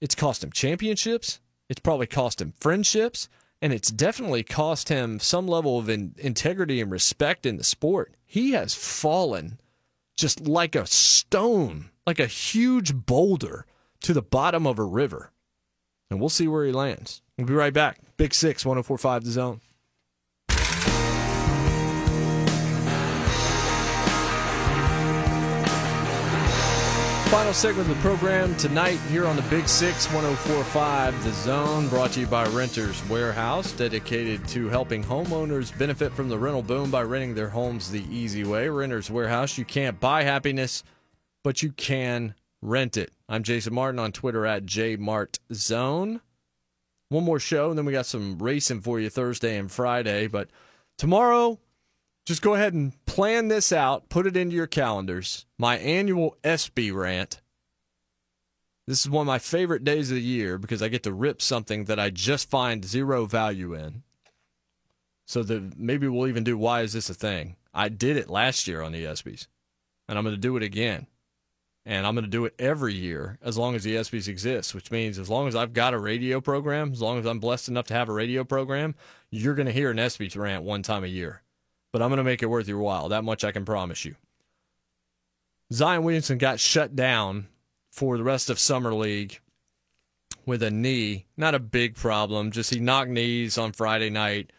it's 0.00 0.14
cost 0.14 0.42
him 0.42 0.52
championships. 0.52 1.40
It's 1.68 1.80
probably 1.80 2.06
cost 2.06 2.40
him 2.40 2.52
friendships. 2.60 3.28
And 3.62 3.72
it's 3.72 3.90
definitely 3.90 4.42
cost 4.42 4.88
him 4.88 5.18
some 5.18 5.46
level 5.46 5.78
of 5.78 5.88
in, 5.88 6.14
integrity 6.18 6.80
and 6.80 6.90
respect 6.90 7.46
in 7.46 7.56
the 7.56 7.64
sport. 7.64 8.14
He 8.26 8.52
has 8.52 8.74
fallen 8.74 9.58
just 10.16 10.46
like 10.46 10.74
a 10.74 10.86
stone, 10.86 11.90
like 12.06 12.18
a 12.18 12.26
huge 12.26 12.94
boulder 12.94 13.64
to 14.02 14.12
the 14.12 14.22
bottom 14.22 14.66
of 14.66 14.78
a 14.78 14.84
river 14.84 15.30
and 16.10 16.20
we'll 16.20 16.28
see 16.28 16.48
where 16.48 16.64
he 16.64 16.72
lands. 16.72 17.22
We'll 17.36 17.46
be 17.46 17.54
right 17.54 17.72
back. 17.72 17.98
Big 18.16 18.34
Six, 18.34 18.64
1045 18.64 19.24
The 19.24 19.30
Zone. 19.32 19.60
Final 27.34 27.52
segment 27.52 27.90
of 27.90 27.96
the 27.96 28.00
program 28.00 28.54
tonight 28.58 29.00
here 29.10 29.26
on 29.26 29.34
the 29.34 29.42
Big 29.42 29.66
Six 29.66 30.06
1045 30.12 31.24
The 31.24 31.32
Zone, 31.32 31.88
brought 31.88 32.12
to 32.12 32.20
you 32.20 32.28
by 32.28 32.46
Renters 32.46 33.02
Warehouse, 33.08 33.72
dedicated 33.72 34.46
to 34.50 34.68
helping 34.68 35.02
homeowners 35.02 35.76
benefit 35.76 36.12
from 36.12 36.28
the 36.28 36.38
rental 36.38 36.62
boom 36.62 36.92
by 36.92 37.02
renting 37.02 37.34
their 37.34 37.48
homes 37.48 37.90
the 37.90 38.04
easy 38.08 38.44
way. 38.44 38.68
Renters 38.68 39.10
Warehouse, 39.10 39.58
you 39.58 39.64
can't 39.64 39.98
buy 39.98 40.22
happiness, 40.22 40.84
but 41.42 41.60
you 41.60 41.72
can 41.72 42.36
rent 42.62 42.96
it. 42.96 43.10
I'm 43.28 43.42
Jason 43.42 43.74
Martin 43.74 43.98
on 43.98 44.12
Twitter 44.12 44.46
at 44.46 44.64
JMartZone. 44.64 46.20
One 47.08 47.24
more 47.24 47.40
show, 47.40 47.68
and 47.68 47.76
then 47.76 47.84
we 47.84 47.90
got 47.90 48.06
some 48.06 48.38
racing 48.38 48.82
for 48.82 49.00
you 49.00 49.10
Thursday 49.10 49.58
and 49.58 49.72
Friday. 49.72 50.28
But 50.28 50.50
tomorrow, 50.98 51.58
just 52.24 52.42
go 52.42 52.54
ahead 52.54 52.72
and 52.72 52.92
plan 53.06 53.48
this 53.48 53.72
out, 53.72 54.08
put 54.08 54.26
it 54.26 54.36
into 54.36 54.56
your 54.56 54.66
calendars. 54.66 55.46
My 55.58 55.78
annual 55.78 56.36
ESPY 56.42 56.90
rant. 56.92 57.40
This 58.86 59.00
is 59.00 59.10
one 59.10 59.22
of 59.22 59.26
my 59.26 59.38
favorite 59.38 59.84
days 59.84 60.10
of 60.10 60.16
the 60.16 60.22
year 60.22 60.58
because 60.58 60.82
I 60.82 60.88
get 60.88 61.02
to 61.04 61.12
rip 61.12 61.40
something 61.40 61.86
that 61.86 61.98
I 61.98 62.10
just 62.10 62.50
find 62.50 62.84
zero 62.84 63.24
value 63.26 63.74
in. 63.74 64.02
So 65.26 65.42
that 65.42 65.78
maybe 65.78 66.06
we'll 66.06 66.28
even 66.28 66.44
do 66.44 66.58
why 66.58 66.82
is 66.82 66.92
this 66.92 67.08
a 67.08 67.14
thing? 67.14 67.56
I 67.72 67.88
did 67.88 68.18
it 68.18 68.28
last 68.28 68.68
year 68.68 68.82
on 68.82 68.92
the 68.92 69.04
ESPYs, 69.04 69.46
and 70.06 70.18
I'm 70.18 70.24
going 70.24 70.36
to 70.36 70.40
do 70.40 70.56
it 70.58 70.62
again 70.62 71.06
and 71.86 72.06
I'm 72.06 72.14
going 72.14 72.24
to 72.24 72.30
do 72.30 72.44
it 72.46 72.54
every 72.58 72.94
year 72.94 73.38
as 73.42 73.58
long 73.58 73.74
as 73.74 73.84
the 73.84 73.96
ESPYs 73.96 74.28
exist, 74.28 74.74
which 74.74 74.90
means 74.90 75.18
as 75.18 75.28
long 75.28 75.48
as 75.48 75.54
I've 75.54 75.72
got 75.72 75.94
a 75.94 75.98
radio 75.98 76.40
program, 76.40 76.92
as 76.92 77.02
long 77.02 77.18
as 77.18 77.26
I'm 77.26 77.40
blessed 77.40 77.68
enough 77.68 77.86
to 77.88 77.94
have 77.94 78.08
a 78.08 78.12
radio 78.12 78.42
program, 78.44 78.94
you're 79.30 79.54
going 79.54 79.66
to 79.66 79.72
hear 79.72 79.90
an 79.90 79.98
ESPYs 79.98 80.36
rant 80.36 80.62
one 80.62 80.82
time 80.82 81.04
a 81.04 81.08
year. 81.08 81.42
But 81.94 82.02
I'm 82.02 82.08
going 82.08 82.18
to 82.18 82.24
make 82.24 82.42
it 82.42 82.46
worth 82.46 82.66
your 82.66 82.80
while. 82.80 83.10
That 83.10 83.22
much 83.22 83.44
I 83.44 83.52
can 83.52 83.64
promise 83.64 84.04
you. 84.04 84.16
Zion 85.72 86.02
Williamson 86.02 86.38
got 86.38 86.58
shut 86.58 86.96
down 86.96 87.46
for 87.92 88.16
the 88.16 88.24
rest 88.24 88.50
of 88.50 88.58
Summer 88.58 88.92
League 88.92 89.38
with 90.44 90.64
a 90.64 90.72
knee. 90.72 91.26
Not 91.36 91.54
a 91.54 91.60
big 91.60 91.94
problem, 91.94 92.50
just 92.50 92.74
he 92.74 92.80
knocked 92.80 93.12
knees 93.12 93.56
on 93.58 93.70
Friday 93.70 94.10
night. 94.10 94.50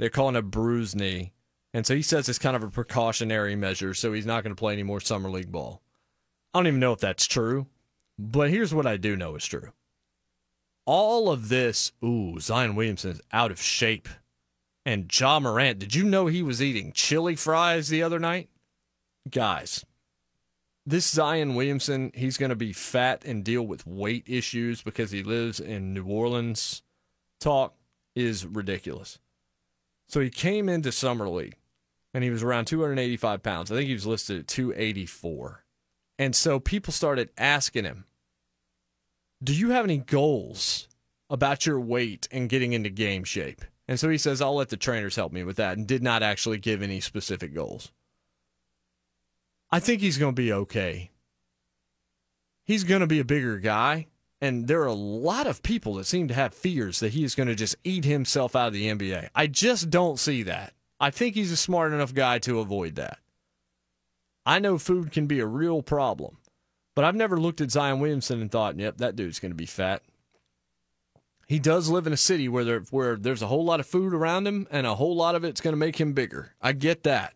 They're 0.00 0.10
calling 0.10 0.34
a 0.34 0.42
bruised 0.42 0.96
knee. 0.96 1.32
And 1.72 1.86
so 1.86 1.94
he 1.94 2.02
says 2.02 2.28
it's 2.28 2.40
kind 2.40 2.56
of 2.56 2.64
a 2.64 2.68
precautionary 2.68 3.54
measure, 3.54 3.94
so 3.94 4.12
he's 4.12 4.26
not 4.26 4.42
going 4.42 4.52
to 4.52 4.58
play 4.58 4.72
any 4.72 4.82
more 4.82 5.00
Summer 5.00 5.30
League 5.30 5.52
ball. 5.52 5.82
I 6.52 6.58
don't 6.58 6.66
even 6.66 6.80
know 6.80 6.94
if 6.94 6.98
that's 6.98 7.28
true, 7.28 7.68
but 8.18 8.50
here's 8.50 8.74
what 8.74 8.88
I 8.88 8.96
do 8.96 9.14
know 9.14 9.36
is 9.36 9.46
true. 9.46 9.70
All 10.84 11.30
of 11.30 11.48
this, 11.48 11.92
ooh, 12.04 12.40
Zion 12.40 12.74
Williamson 12.74 13.12
is 13.12 13.20
out 13.32 13.52
of 13.52 13.62
shape. 13.62 14.08
And 14.84 15.10
Ja 15.16 15.38
Morant, 15.38 15.78
did 15.78 15.94
you 15.94 16.04
know 16.04 16.26
he 16.26 16.42
was 16.42 16.62
eating 16.62 16.92
chili 16.92 17.36
fries 17.36 17.88
the 17.88 18.02
other 18.02 18.18
night? 18.18 18.48
Guys, 19.30 19.84
this 20.84 21.08
Zion 21.08 21.54
Williamson, 21.54 22.10
he's 22.14 22.36
going 22.36 22.50
to 22.50 22.56
be 22.56 22.72
fat 22.72 23.24
and 23.24 23.44
deal 23.44 23.62
with 23.62 23.86
weight 23.86 24.24
issues 24.26 24.82
because 24.82 25.12
he 25.12 25.22
lives 25.22 25.60
in 25.60 25.94
New 25.94 26.06
Orleans. 26.06 26.82
Talk 27.40 27.74
is 28.16 28.44
ridiculous. 28.44 29.18
So 30.08 30.20
he 30.20 30.30
came 30.30 30.68
into 30.68 30.90
Summer 30.90 31.28
League 31.28 31.56
and 32.12 32.24
he 32.24 32.30
was 32.30 32.42
around 32.42 32.66
285 32.66 33.42
pounds. 33.42 33.70
I 33.70 33.76
think 33.76 33.86
he 33.86 33.94
was 33.94 34.06
listed 34.06 34.40
at 34.40 34.48
284. 34.48 35.64
And 36.18 36.34
so 36.34 36.58
people 36.60 36.92
started 36.92 37.30
asking 37.38 37.84
him, 37.84 38.04
Do 39.42 39.54
you 39.54 39.70
have 39.70 39.84
any 39.84 39.98
goals 39.98 40.88
about 41.30 41.64
your 41.64 41.80
weight 41.80 42.28
and 42.30 42.48
getting 42.48 42.72
into 42.72 42.90
game 42.90 43.24
shape? 43.24 43.64
And 43.88 43.98
so 43.98 44.08
he 44.08 44.18
says, 44.18 44.40
I'll 44.40 44.54
let 44.54 44.68
the 44.68 44.76
trainers 44.76 45.16
help 45.16 45.32
me 45.32 45.44
with 45.44 45.56
that, 45.56 45.76
and 45.76 45.86
did 45.86 46.02
not 46.02 46.22
actually 46.22 46.58
give 46.58 46.82
any 46.82 47.00
specific 47.00 47.54
goals. 47.54 47.90
I 49.70 49.80
think 49.80 50.00
he's 50.00 50.18
going 50.18 50.34
to 50.34 50.42
be 50.42 50.52
okay. 50.52 51.10
He's 52.64 52.84
going 52.84 53.00
to 53.00 53.06
be 53.06 53.20
a 53.20 53.24
bigger 53.24 53.58
guy. 53.58 54.06
And 54.40 54.66
there 54.66 54.82
are 54.82 54.86
a 54.86 54.92
lot 54.92 55.46
of 55.46 55.62
people 55.62 55.94
that 55.94 56.04
seem 56.04 56.26
to 56.28 56.34
have 56.34 56.52
fears 56.52 56.98
that 56.98 57.12
he 57.12 57.22
is 57.22 57.36
going 57.36 57.46
to 57.46 57.54
just 57.54 57.76
eat 57.84 58.04
himself 58.04 58.56
out 58.56 58.66
of 58.66 58.72
the 58.72 58.88
NBA. 58.88 59.28
I 59.36 59.46
just 59.46 59.88
don't 59.88 60.18
see 60.18 60.42
that. 60.42 60.74
I 60.98 61.10
think 61.10 61.34
he's 61.34 61.52
a 61.52 61.56
smart 61.56 61.92
enough 61.92 62.12
guy 62.12 62.40
to 62.40 62.58
avoid 62.58 62.96
that. 62.96 63.18
I 64.44 64.58
know 64.58 64.78
food 64.78 65.12
can 65.12 65.26
be 65.26 65.38
a 65.38 65.46
real 65.46 65.80
problem, 65.80 66.38
but 66.96 67.04
I've 67.04 67.14
never 67.14 67.38
looked 67.38 67.60
at 67.60 67.70
Zion 67.70 68.00
Williamson 68.00 68.40
and 68.40 68.50
thought, 68.50 68.78
yep, 68.78 68.98
that 68.98 69.14
dude's 69.14 69.38
going 69.38 69.52
to 69.52 69.56
be 69.56 69.66
fat. 69.66 70.02
He 71.48 71.58
does 71.58 71.88
live 71.88 72.06
in 72.06 72.12
a 72.12 72.18
city 72.18 72.48
where 72.48 72.64
there 72.64 72.80
where 72.90 73.16
there's 73.16 73.42
a 73.42 73.46
whole 73.46 73.64
lot 73.64 73.80
of 73.80 73.86
food 73.86 74.14
around 74.14 74.46
him 74.46 74.66
and 74.70 74.86
a 74.86 74.94
whole 74.94 75.14
lot 75.14 75.34
of 75.34 75.44
it's 75.44 75.60
going 75.60 75.72
to 75.72 75.78
make 75.78 76.00
him 76.00 76.12
bigger. 76.12 76.54
I 76.60 76.72
get 76.72 77.02
that. 77.02 77.34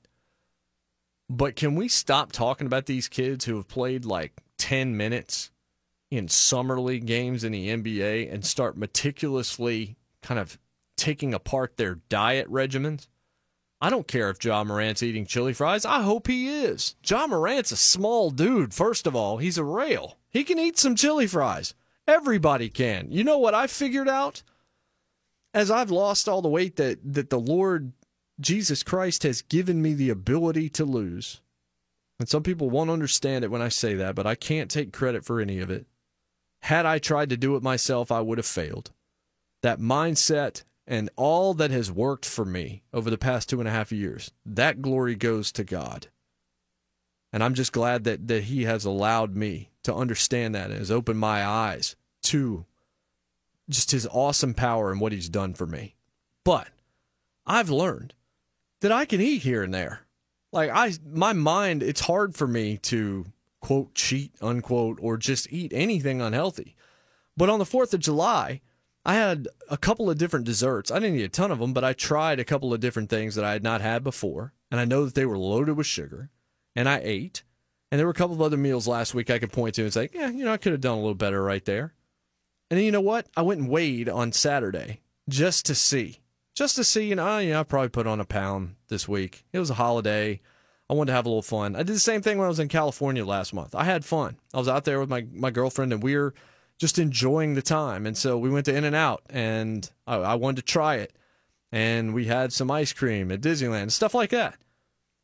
But 1.29 1.57
can 1.57 1.75
we 1.75 1.89
stop 1.89 2.33
talking 2.33 2.67
about 2.67 2.87
these 2.87 3.09
kids 3.09 3.45
who 3.45 3.57
have 3.57 3.69
played 3.69 4.05
like 4.05 4.33
10 4.59 4.97
minutes 4.97 5.51
in 6.11 6.29
summer 6.29 6.81
league 6.81 7.07
games 7.07 7.43
in 7.43 7.53
the 7.53 7.69
NBA 7.69 8.33
and 8.33 8.45
start 8.45 8.77
meticulously 8.77 9.97
kind 10.23 10.39
of 10.39 10.59
taking 10.97 11.35
apart 11.35 11.77
their 11.77 11.97
diet 12.09 12.49
regimens? 12.51 13.09
I 13.81 13.91
don't 13.91 14.09
care 14.09 14.31
if 14.31 14.43
Ja 14.43 14.65
Morant's 14.65 15.03
eating 15.03 15.27
chili 15.27 15.53
fries. 15.53 15.85
I 15.85 16.01
hope 16.01 16.29
he 16.29 16.49
is. 16.49 16.95
Ja 17.05 17.27
Morant's 17.27 17.73
a 17.73 17.77
small 17.77 18.31
dude, 18.31 18.73
first 18.73 19.07
of 19.07 19.15
all. 19.15 19.37
He's 19.37 19.59
a 19.59 19.65
rail. 19.65 20.17
He 20.31 20.45
can 20.45 20.59
eat 20.59 20.79
some 20.79 20.97
chili 20.97 21.27
fries. 21.27 21.75
Everybody 22.07 22.69
can. 22.69 23.09
You 23.11 23.25
know 23.25 23.39
what 23.39 23.55
I 23.55 23.67
figured 23.67 24.09
out? 24.09 24.43
As 25.53 25.71
I've 25.71 25.91
lost 25.91 26.29
all 26.29 26.43
the 26.43 26.49
weight 26.49 26.77
that, 26.77 26.99
that 27.03 27.31
the 27.31 27.41
Lord 27.41 27.93
Jesus 28.39 28.83
Christ 28.83 29.23
has 29.23 29.43
given 29.43 29.81
me 29.81 29.95
the 29.95 30.11
ability 30.11 30.69
to 30.71 30.85
lose. 30.85 31.41
And 32.19 32.29
some 32.29 32.43
people 32.43 32.71
won't 32.71 32.91
understand 32.91 33.45
it 33.45 33.51
when 33.51 33.63
I 33.63 33.69
say 33.69 33.95
that, 33.95 34.15
but 34.15 34.27
I 34.27 34.35
can't 34.35 34.71
take 34.71 34.93
credit 34.93 35.25
for 35.25 35.41
any 35.41 35.59
of 35.59 35.71
it. 35.71 35.87
Had 36.63 36.87
I 36.87 36.99
tried 36.99 37.31
to 37.31 37.37
do 37.37 37.57
it 37.57 37.63
myself, 37.63 38.11
I 38.11 38.21
would 38.21 38.39
have 38.39 38.47
failed. 38.47 38.93
That 39.63 39.81
mindset 39.81 40.65
and 40.87 41.11
all 41.17 41.55
that 41.55 41.71
has 41.71 41.91
worked 41.91 42.25
for 42.25 42.45
me 42.45 42.83
over 42.93 43.11
the 43.11 43.19
past 43.19 43.49
two 43.49 43.61
and 43.61 43.69
a 43.69 43.73
half 43.73 43.93
years, 43.93 44.31
that 44.45 44.83
glory 44.83 45.15
goes 45.15 45.51
to 45.53 45.65
God. 45.65 46.09
And 47.37 47.45
I'm 47.45 47.53
just 47.53 47.73
glad 47.73 48.05
that, 48.05 48.29
that 48.29 48.45
He 48.45 48.65
has 48.65 48.87
allowed 48.87 49.37
me 49.37 49.69
to 49.83 49.95
understand 49.95 50.55
that 50.55 50.71
and 50.71 50.79
has 50.79 50.91
opened 50.91 51.19
my 51.19 51.45
eyes 51.45 51.95
to 52.23 52.65
just 53.69 53.91
His 53.91 54.07
awesome 54.07 54.55
power 54.55 54.91
and 54.91 55.03
what 55.03 55.13
He's 55.13 55.29
done 55.29 55.53
for 55.53 55.67
me. 55.67 55.97
But 56.45 56.69
I've 57.47 57.69
learned 57.69 58.15
that 58.81 58.91
I 58.91 59.05
can 59.05 59.21
eat 59.21 59.43
here 59.43 59.63
and 59.63 59.75
there. 59.75 60.07
Like 60.51 60.71
I 60.73 60.93
my 61.07 61.35
mind, 61.35 61.83
it's 61.83 62.01
hard 62.01 62.35
for 62.35 62.47
me 62.47 62.79
to 62.85 63.27
quote 63.61 63.95
cheat 63.95 64.33
unquote 64.41 64.99
or 65.03 65.19
just 65.19 65.53
eat 65.53 65.75
anything 65.75 66.23
unhealthy. 66.23 66.75
But 67.37 67.51
on 67.51 67.59
the 67.59 67.67
4th 67.67 67.93
of 67.93 68.01
July, 68.01 68.63
I 69.05 69.13
had 69.13 69.47
a 69.69 69.77
couple 69.77 70.09
of 70.09 70.17
different 70.17 70.47
desserts. 70.47 70.91
I 70.91 71.01
didn't 71.01 71.19
eat 71.19 71.25
a 71.25 71.29
ton 71.29 71.51
of 71.51 71.59
them, 71.59 71.75
but 71.75 71.85
I 71.85 71.93
tried 71.93 72.41
a 72.41 72.47
couple 72.47 72.73
of 72.73 72.81
different 72.81 73.11
things 73.11 73.35
that 73.35 73.45
I 73.45 73.53
had 73.53 73.63
not 73.63 73.83
had 73.83 74.03
before, 74.03 74.55
and 74.71 74.81
I 74.81 74.87
know 74.87 75.05
that 75.05 75.15
they 75.15 75.27
were 75.27 75.37
loaded 75.37 75.77
with 75.77 75.87
sugar, 75.87 76.31
and 76.77 76.89
I 76.89 77.01
ate. 77.03 77.43
And 77.91 77.99
there 77.99 78.07
were 78.07 78.13
a 78.13 78.15
couple 78.15 78.35
of 78.35 78.43
other 78.43 78.57
meals 78.57 78.87
last 78.87 79.15
week 79.15 79.31
I 79.31 79.39
could 79.39 79.53
point 79.53 79.75
to 79.77 79.83
and 79.83 79.93
say, 79.93 80.11
yeah, 80.13 80.29
you 80.29 80.45
know, 80.45 80.53
I 80.53 80.57
could 80.57 80.73
have 80.73 80.81
done 80.81 80.99
a 80.99 81.01
little 81.01 81.15
better 81.15 81.43
right 81.43 81.65
there. 81.65 81.95
And 82.71 82.79
then 82.79 82.85
you 82.85 82.93
know 82.93 83.01
what? 83.01 83.27
I 83.37 83.43
went 83.43 83.61
and 83.61 83.71
weighed 83.71 84.09
on 84.09 84.33
Saturday 84.33 85.01
just 85.29 85.67
to 85.67 85.75
see 85.75 86.21
just 86.57 86.77
to 86.77 86.85
see, 86.85 87.05
you 87.05 87.15
know, 87.15 87.27
I 87.27 87.63
probably 87.63 87.91
put 87.91 88.07
on 88.07 88.19
a 88.19 88.25
pound 88.25 88.77
this 88.89 89.07
week. 89.07 89.45
It 89.53 89.59
was 89.61 89.71
a 89.71 89.75
holiday. 89.75 90.41
I 90.89 90.95
wanted 90.95 91.11
to 91.11 91.17
have 91.17 91.27
a 91.27 91.29
little 91.29 91.43
fun. 91.43 91.77
I 91.77 91.81
did 91.81 91.95
the 91.95 92.01
same 92.01 92.23
thing 92.23 92.39
when 92.39 92.47
I 92.47 92.49
was 92.49 92.59
in 92.59 92.69
California 92.69 93.25
last 93.25 93.53
month. 93.53 93.75
I 93.75 93.85
had 93.85 94.05
fun. 94.05 94.39
I 94.55 94.59
was 94.59 94.69
out 94.69 94.85
there 94.85 94.99
with 94.99 95.11
my, 95.11 95.27
my 95.33 95.51
girlfriend 95.51 95.93
and 95.93 96.03
we 96.03 96.17
were 96.17 96.33
just 96.79 96.99
enjoying 96.99 97.55
the 97.55 97.63
time. 97.63 98.07
And 98.07 98.17
so 98.17 98.39
we 98.39 98.49
went 98.49 98.65
to 98.67 98.75
In 98.75 98.85
and 98.85 98.97
Out 98.97 99.23
and 99.29 99.89
I, 100.07 100.17
I 100.17 100.35
wanted 100.35 100.57
to 100.57 100.73
try 100.73 100.97
it. 100.97 101.13
And 101.73 102.15
we 102.15 102.25
had 102.25 102.53
some 102.53 102.71
ice 102.71 102.93
cream 102.93 103.31
at 103.31 103.43
Disneyland, 103.43 103.91
stuff 103.91 104.15
like 104.15 104.31
that. 104.31 104.57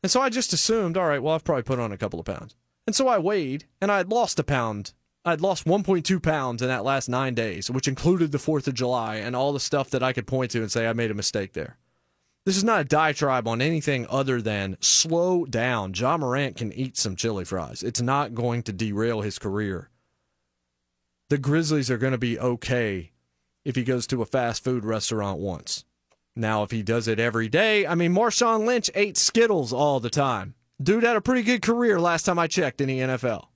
And 0.03 0.11
so 0.11 0.21
I 0.21 0.29
just 0.29 0.53
assumed, 0.53 0.97
all 0.97 1.07
right, 1.07 1.23
well, 1.23 1.33
I've 1.33 1.45
probably 1.45 1.63
put 1.63 1.79
on 1.79 1.91
a 1.91 1.97
couple 1.97 2.19
of 2.19 2.25
pounds. 2.25 2.55
And 2.85 2.95
so 2.95 3.07
I 3.07 3.17
weighed 3.17 3.65
and 3.81 3.91
I 3.91 3.97
had 3.97 4.11
lost 4.11 4.37
a 4.37 4.43
pound 4.43 4.93
I'd 5.25 5.41
lost 5.41 5.65
1.2 5.65 6.21
pounds 6.21 6.61
in 6.61 6.67
that 6.67 6.83
last 6.83 7.07
nine 7.07 7.33
days, 7.33 7.71
which 7.71 7.87
included 7.87 8.31
the 8.31 8.37
4th 8.37 8.67
of 8.67 8.73
July 8.73 9.15
and 9.15 9.35
all 9.35 9.53
the 9.53 9.59
stuff 9.59 9.89
that 9.91 10.03
I 10.03 10.11
could 10.11 10.27
point 10.27 10.51
to 10.51 10.59
and 10.59 10.71
say 10.71 10.85
I 10.85 10.93
made 10.93 11.11
a 11.11 11.15
mistake 11.15 11.53
there. 11.53 11.77
This 12.45 12.57
is 12.57 12.63
not 12.63 12.81
a 12.81 12.85
diatribe 12.85 13.47
on 13.47 13.61
anything 13.61 14.05
other 14.09 14.41
than 14.41 14.75
slow 14.81 15.45
down. 15.45 15.93
Ja 15.95 16.17
Morant 16.17 16.57
can 16.57 16.73
eat 16.73 16.97
some 16.97 17.15
chili 17.15 17.45
fries. 17.45 17.83
It's 17.83 18.01
not 18.01 18.33
going 18.33 18.63
to 18.63 18.73
derail 18.73 19.21
his 19.21 19.39
career. 19.39 19.89
The 21.29 21.37
Grizzlies 21.37 21.89
are 21.89 21.97
going 21.97 22.11
to 22.11 22.17
be 22.17 22.37
okay 22.37 23.13
if 23.63 23.77
he 23.77 23.85
goes 23.85 24.05
to 24.07 24.21
a 24.21 24.25
fast 24.25 24.61
food 24.61 24.83
restaurant 24.83 25.39
once. 25.39 25.85
Now, 26.35 26.63
if 26.63 26.71
he 26.71 26.81
does 26.81 27.07
it 27.07 27.19
every 27.19 27.47
day, 27.47 27.85
I 27.85 27.95
mean, 27.95 28.13
Marshawn 28.13 28.65
Lynch 28.65 28.89
ate 28.95 29.17
Skittles 29.17 29.71
all 29.71 29.99
the 29.99 30.09
time. 30.09 30.55
Dude 30.81 31.03
had 31.03 31.15
a 31.15 31.21
pretty 31.21 31.43
good 31.43 31.61
career 31.61 31.99
last 31.99 32.23
time 32.23 32.39
I 32.39 32.47
checked 32.47 32.81
in 32.81 32.87
the 32.87 32.99
NFL. 32.99 33.47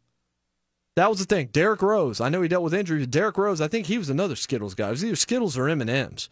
That 0.95 1.09
was 1.09 1.19
the 1.19 1.25
thing. 1.25 1.49
Derrick 1.51 1.81
Rose. 1.81 2.21
I 2.21 2.29
know 2.29 2.41
he 2.41 2.47
dealt 2.47 2.63
with 2.63 2.73
injuries. 2.73 3.07
Derrick 3.07 3.37
Rose. 3.37 3.61
I 3.61 3.67
think 3.67 3.85
he 3.85 3.97
was 3.97 4.09
another 4.09 4.35
Skittles 4.35 4.75
guy. 4.75 4.87
It 4.87 4.91
was 4.91 5.05
either 5.05 5.15
Skittles 5.15 5.57
or 5.57 5.67
M 5.67 5.81
and 5.81 5.89
M's. 5.89 6.29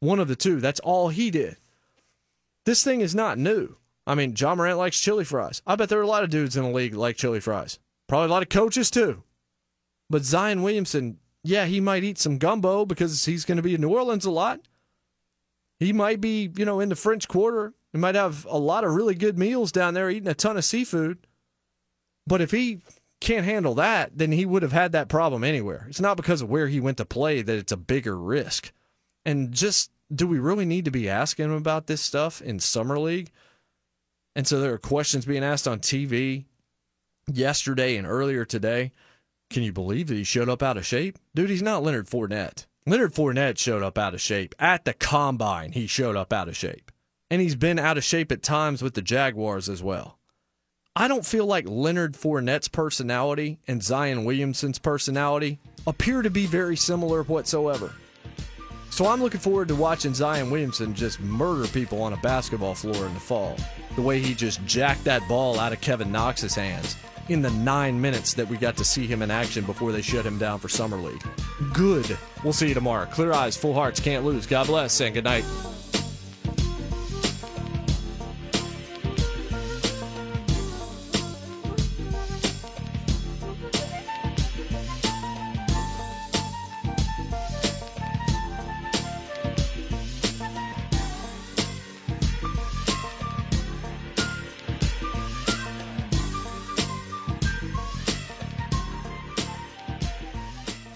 One 0.00 0.18
of 0.18 0.28
the 0.28 0.36
two. 0.36 0.60
That's 0.60 0.80
all 0.80 1.08
he 1.08 1.30
did. 1.30 1.56
This 2.64 2.82
thing 2.82 3.00
is 3.00 3.14
not 3.14 3.38
new. 3.38 3.76
I 4.06 4.14
mean, 4.14 4.34
Ja 4.36 4.54
Morant 4.54 4.78
likes 4.78 5.00
chili 5.00 5.24
fries. 5.24 5.62
I 5.66 5.76
bet 5.76 5.88
there 5.88 6.00
are 6.00 6.02
a 6.02 6.08
lot 6.08 6.24
of 6.24 6.30
dudes 6.30 6.56
in 6.56 6.64
the 6.64 6.70
league 6.70 6.94
like 6.94 7.16
chili 7.16 7.40
fries. 7.40 7.78
Probably 8.08 8.26
a 8.26 8.30
lot 8.30 8.42
of 8.42 8.48
coaches 8.48 8.90
too. 8.90 9.22
But 10.10 10.24
Zion 10.24 10.62
Williamson, 10.62 11.18
yeah, 11.44 11.66
he 11.66 11.80
might 11.80 12.04
eat 12.04 12.18
some 12.18 12.38
gumbo 12.38 12.84
because 12.84 13.24
he's 13.24 13.44
going 13.44 13.56
to 13.56 13.62
be 13.62 13.74
in 13.74 13.80
New 13.80 13.94
Orleans 13.94 14.24
a 14.24 14.30
lot. 14.30 14.60
He 15.82 15.92
might 15.92 16.20
be, 16.20 16.50
you 16.56 16.64
know, 16.64 16.80
in 16.80 16.88
the 16.88 16.96
French 16.96 17.28
Quarter. 17.28 17.74
He 17.92 17.98
might 17.98 18.14
have 18.14 18.46
a 18.48 18.58
lot 18.58 18.84
of 18.84 18.94
really 18.94 19.14
good 19.14 19.38
meals 19.38 19.72
down 19.72 19.94
there, 19.94 20.10
eating 20.10 20.28
a 20.28 20.34
ton 20.34 20.56
of 20.56 20.64
seafood. 20.64 21.18
But 22.26 22.40
if 22.40 22.50
he 22.50 22.80
can't 23.20 23.44
handle 23.44 23.74
that, 23.74 24.16
then 24.16 24.32
he 24.32 24.46
would 24.46 24.62
have 24.62 24.72
had 24.72 24.92
that 24.92 25.08
problem 25.08 25.44
anywhere. 25.44 25.86
It's 25.88 26.00
not 26.00 26.16
because 26.16 26.42
of 26.42 26.50
where 26.50 26.68
he 26.68 26.80
went 26.80 26.98
to 26.98 27.04
play 27.04 27.42
that 27.42 27.58
it's 27.58 27.72
a 27.72 27.76
bigger 27.76 28.16
risk. 28.16 28.72
And 29.24 29.52
just 29.52 29.90
do 30.14 30.26
we 30.26 30.38
really 30.38 30.64
need 30.64 30.84
to 30.84 30.90
be 30.90 31.08
asking 31.08 31.46
him 31.46 31.52
about 31.52 31.86
this 31.86 32.00
stuff 32.00 32.40
in 32.42 32.60
summer 32.60 32.98
league? 32.98 33.30
And 34.34 34.46
so 34.46 34.60
there 34.60 34.72
are 34.72 34.78
questions 34.78 35.26
being 35.26 35.44
asked 35.44 35.68
on 35.68 35.80
TV 35.80 36.44
yesterday 37.30 37.96
and 37.96 38.06
earlier 38.06 38.44
today. 38.44 38.92
Can 39.50 39.62
you 39.62 39.72
believe 39.72 40.08
that 40.08 40.14
he 40.14 40.24
showed 40.24 40.48
up 40.48 40.62
out 40.62 40.76
of 40.76 40.86
shape? 40.86 41.18
Dude, 41.34 41.50
he's 41.50 41.62
not 41.62 41.82
Leonard 41.82 42.08
Fournette. 42.08 42.66
Leonard 42.84 43.14
Fournette 43.14 43.58
showed 43.58 43.84
up 43.84 43.96
out 43.96 44.12
of 44.12 44.20
shape. 44.20 44.56
At 44.58 44.84
the 44.84 44.92
combine, 44.92 45.70
he 45.70 45.86
showed 45.86 46.16
up 46.16 46.32
out 46.32 46.48
of 46.48 46.56
shape. 46.56 46.90
And 47.30 47.40
he's 47.40 47.54
been 47.54 47.78
out 47.78 47.96
of 47.96 48.02
shape 48.02 48.32
at 48.32 48.42
times 48.42 48.82
with 48.82 48.94
the 48.94 49.02
Jaguars 49.02 49.68
as 49.68 49.82
well. 49.82 50.18
I 50.96 51.06
don't 51.06 51.24
feel 51.24 51.46
like 51.46 51.68
Leonard 51.68 52.14
Fournette's 52.14 52.66
personality 52.66 53.60
and 53.68 53.82
Zion 53.82 54.24
Williamson's 54.24 54.80
personality 54.80 55.60
appear 55.86 56.22
to 56.22 56.28
be 56.28 56.46
very 56.46 56.76
similar 56.76 57.22
whatsoever. 57.22 57.92
So 58.90 59.06
I'm 59.06 59.22
looking 59.22 59.40
forward 59.40 59.68
to 59.68 59.76
watching 59.76 60.12
Zion 60.12 60.50
Williamson 60.50 60.92
just 60.92 61.20
murder 61.20 61.68
people 61.68 62.02
on 62.02 62.12
a 62.12 62.18
basketball 62.18 62.74
floor 62.74 63.06
in 63.06 63.14
the 63.14 63.20
fall. 63.20 63.56
The 63.94 64.02
way 64.02 64.18
he 64.18 64.34
just 64.34 64.62
jacked 64.66 65.04
that 65.04 65.26
ball 65.28 65.58
out 65.60 65.72
of 65.72 65.80
Kevin 65.80 66.10
Knox's 66.10 66.56
hands 66.56 66.96
in 67.28 67.42
the 67.42 67.50
nine 67.50 68.00
minutes 68.00 68.34
that 68.34 68.48
we 68.48 68.56
got 68.56 68.76
to 68.76 68.84
see 68.84 69.06
him 69.06 69.22
in 69.22 69.30
action 69.30 69.64
before 69.64 69.92
they 69.92 70.02
shut 70.02 70.26
him 70.26 70.38
down 70.38 70.58
for 70.58 70.68
Summer 70.68 70.96
League. 70.96 71.22
Good. 71.72 72.16
We'll 72.42 72.52
see 72.52 72.68
you 72.68 72.74
tomorrow. 72.74 73.06
Clear 73.06 73.32
eyes, 73.32 73.56
full 73.56 73.74
hearts, 73.74 74.00
can't 74.00 74.24
lose. 74.24 74.46
God 74.46 74.66
bless 74.66 75.00
and 75.00 75.14
good 75.14 75.24
night. 75.24 75.44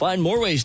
Find 0.06 0.22
more 0.22 0.38
ways 0.38 0.62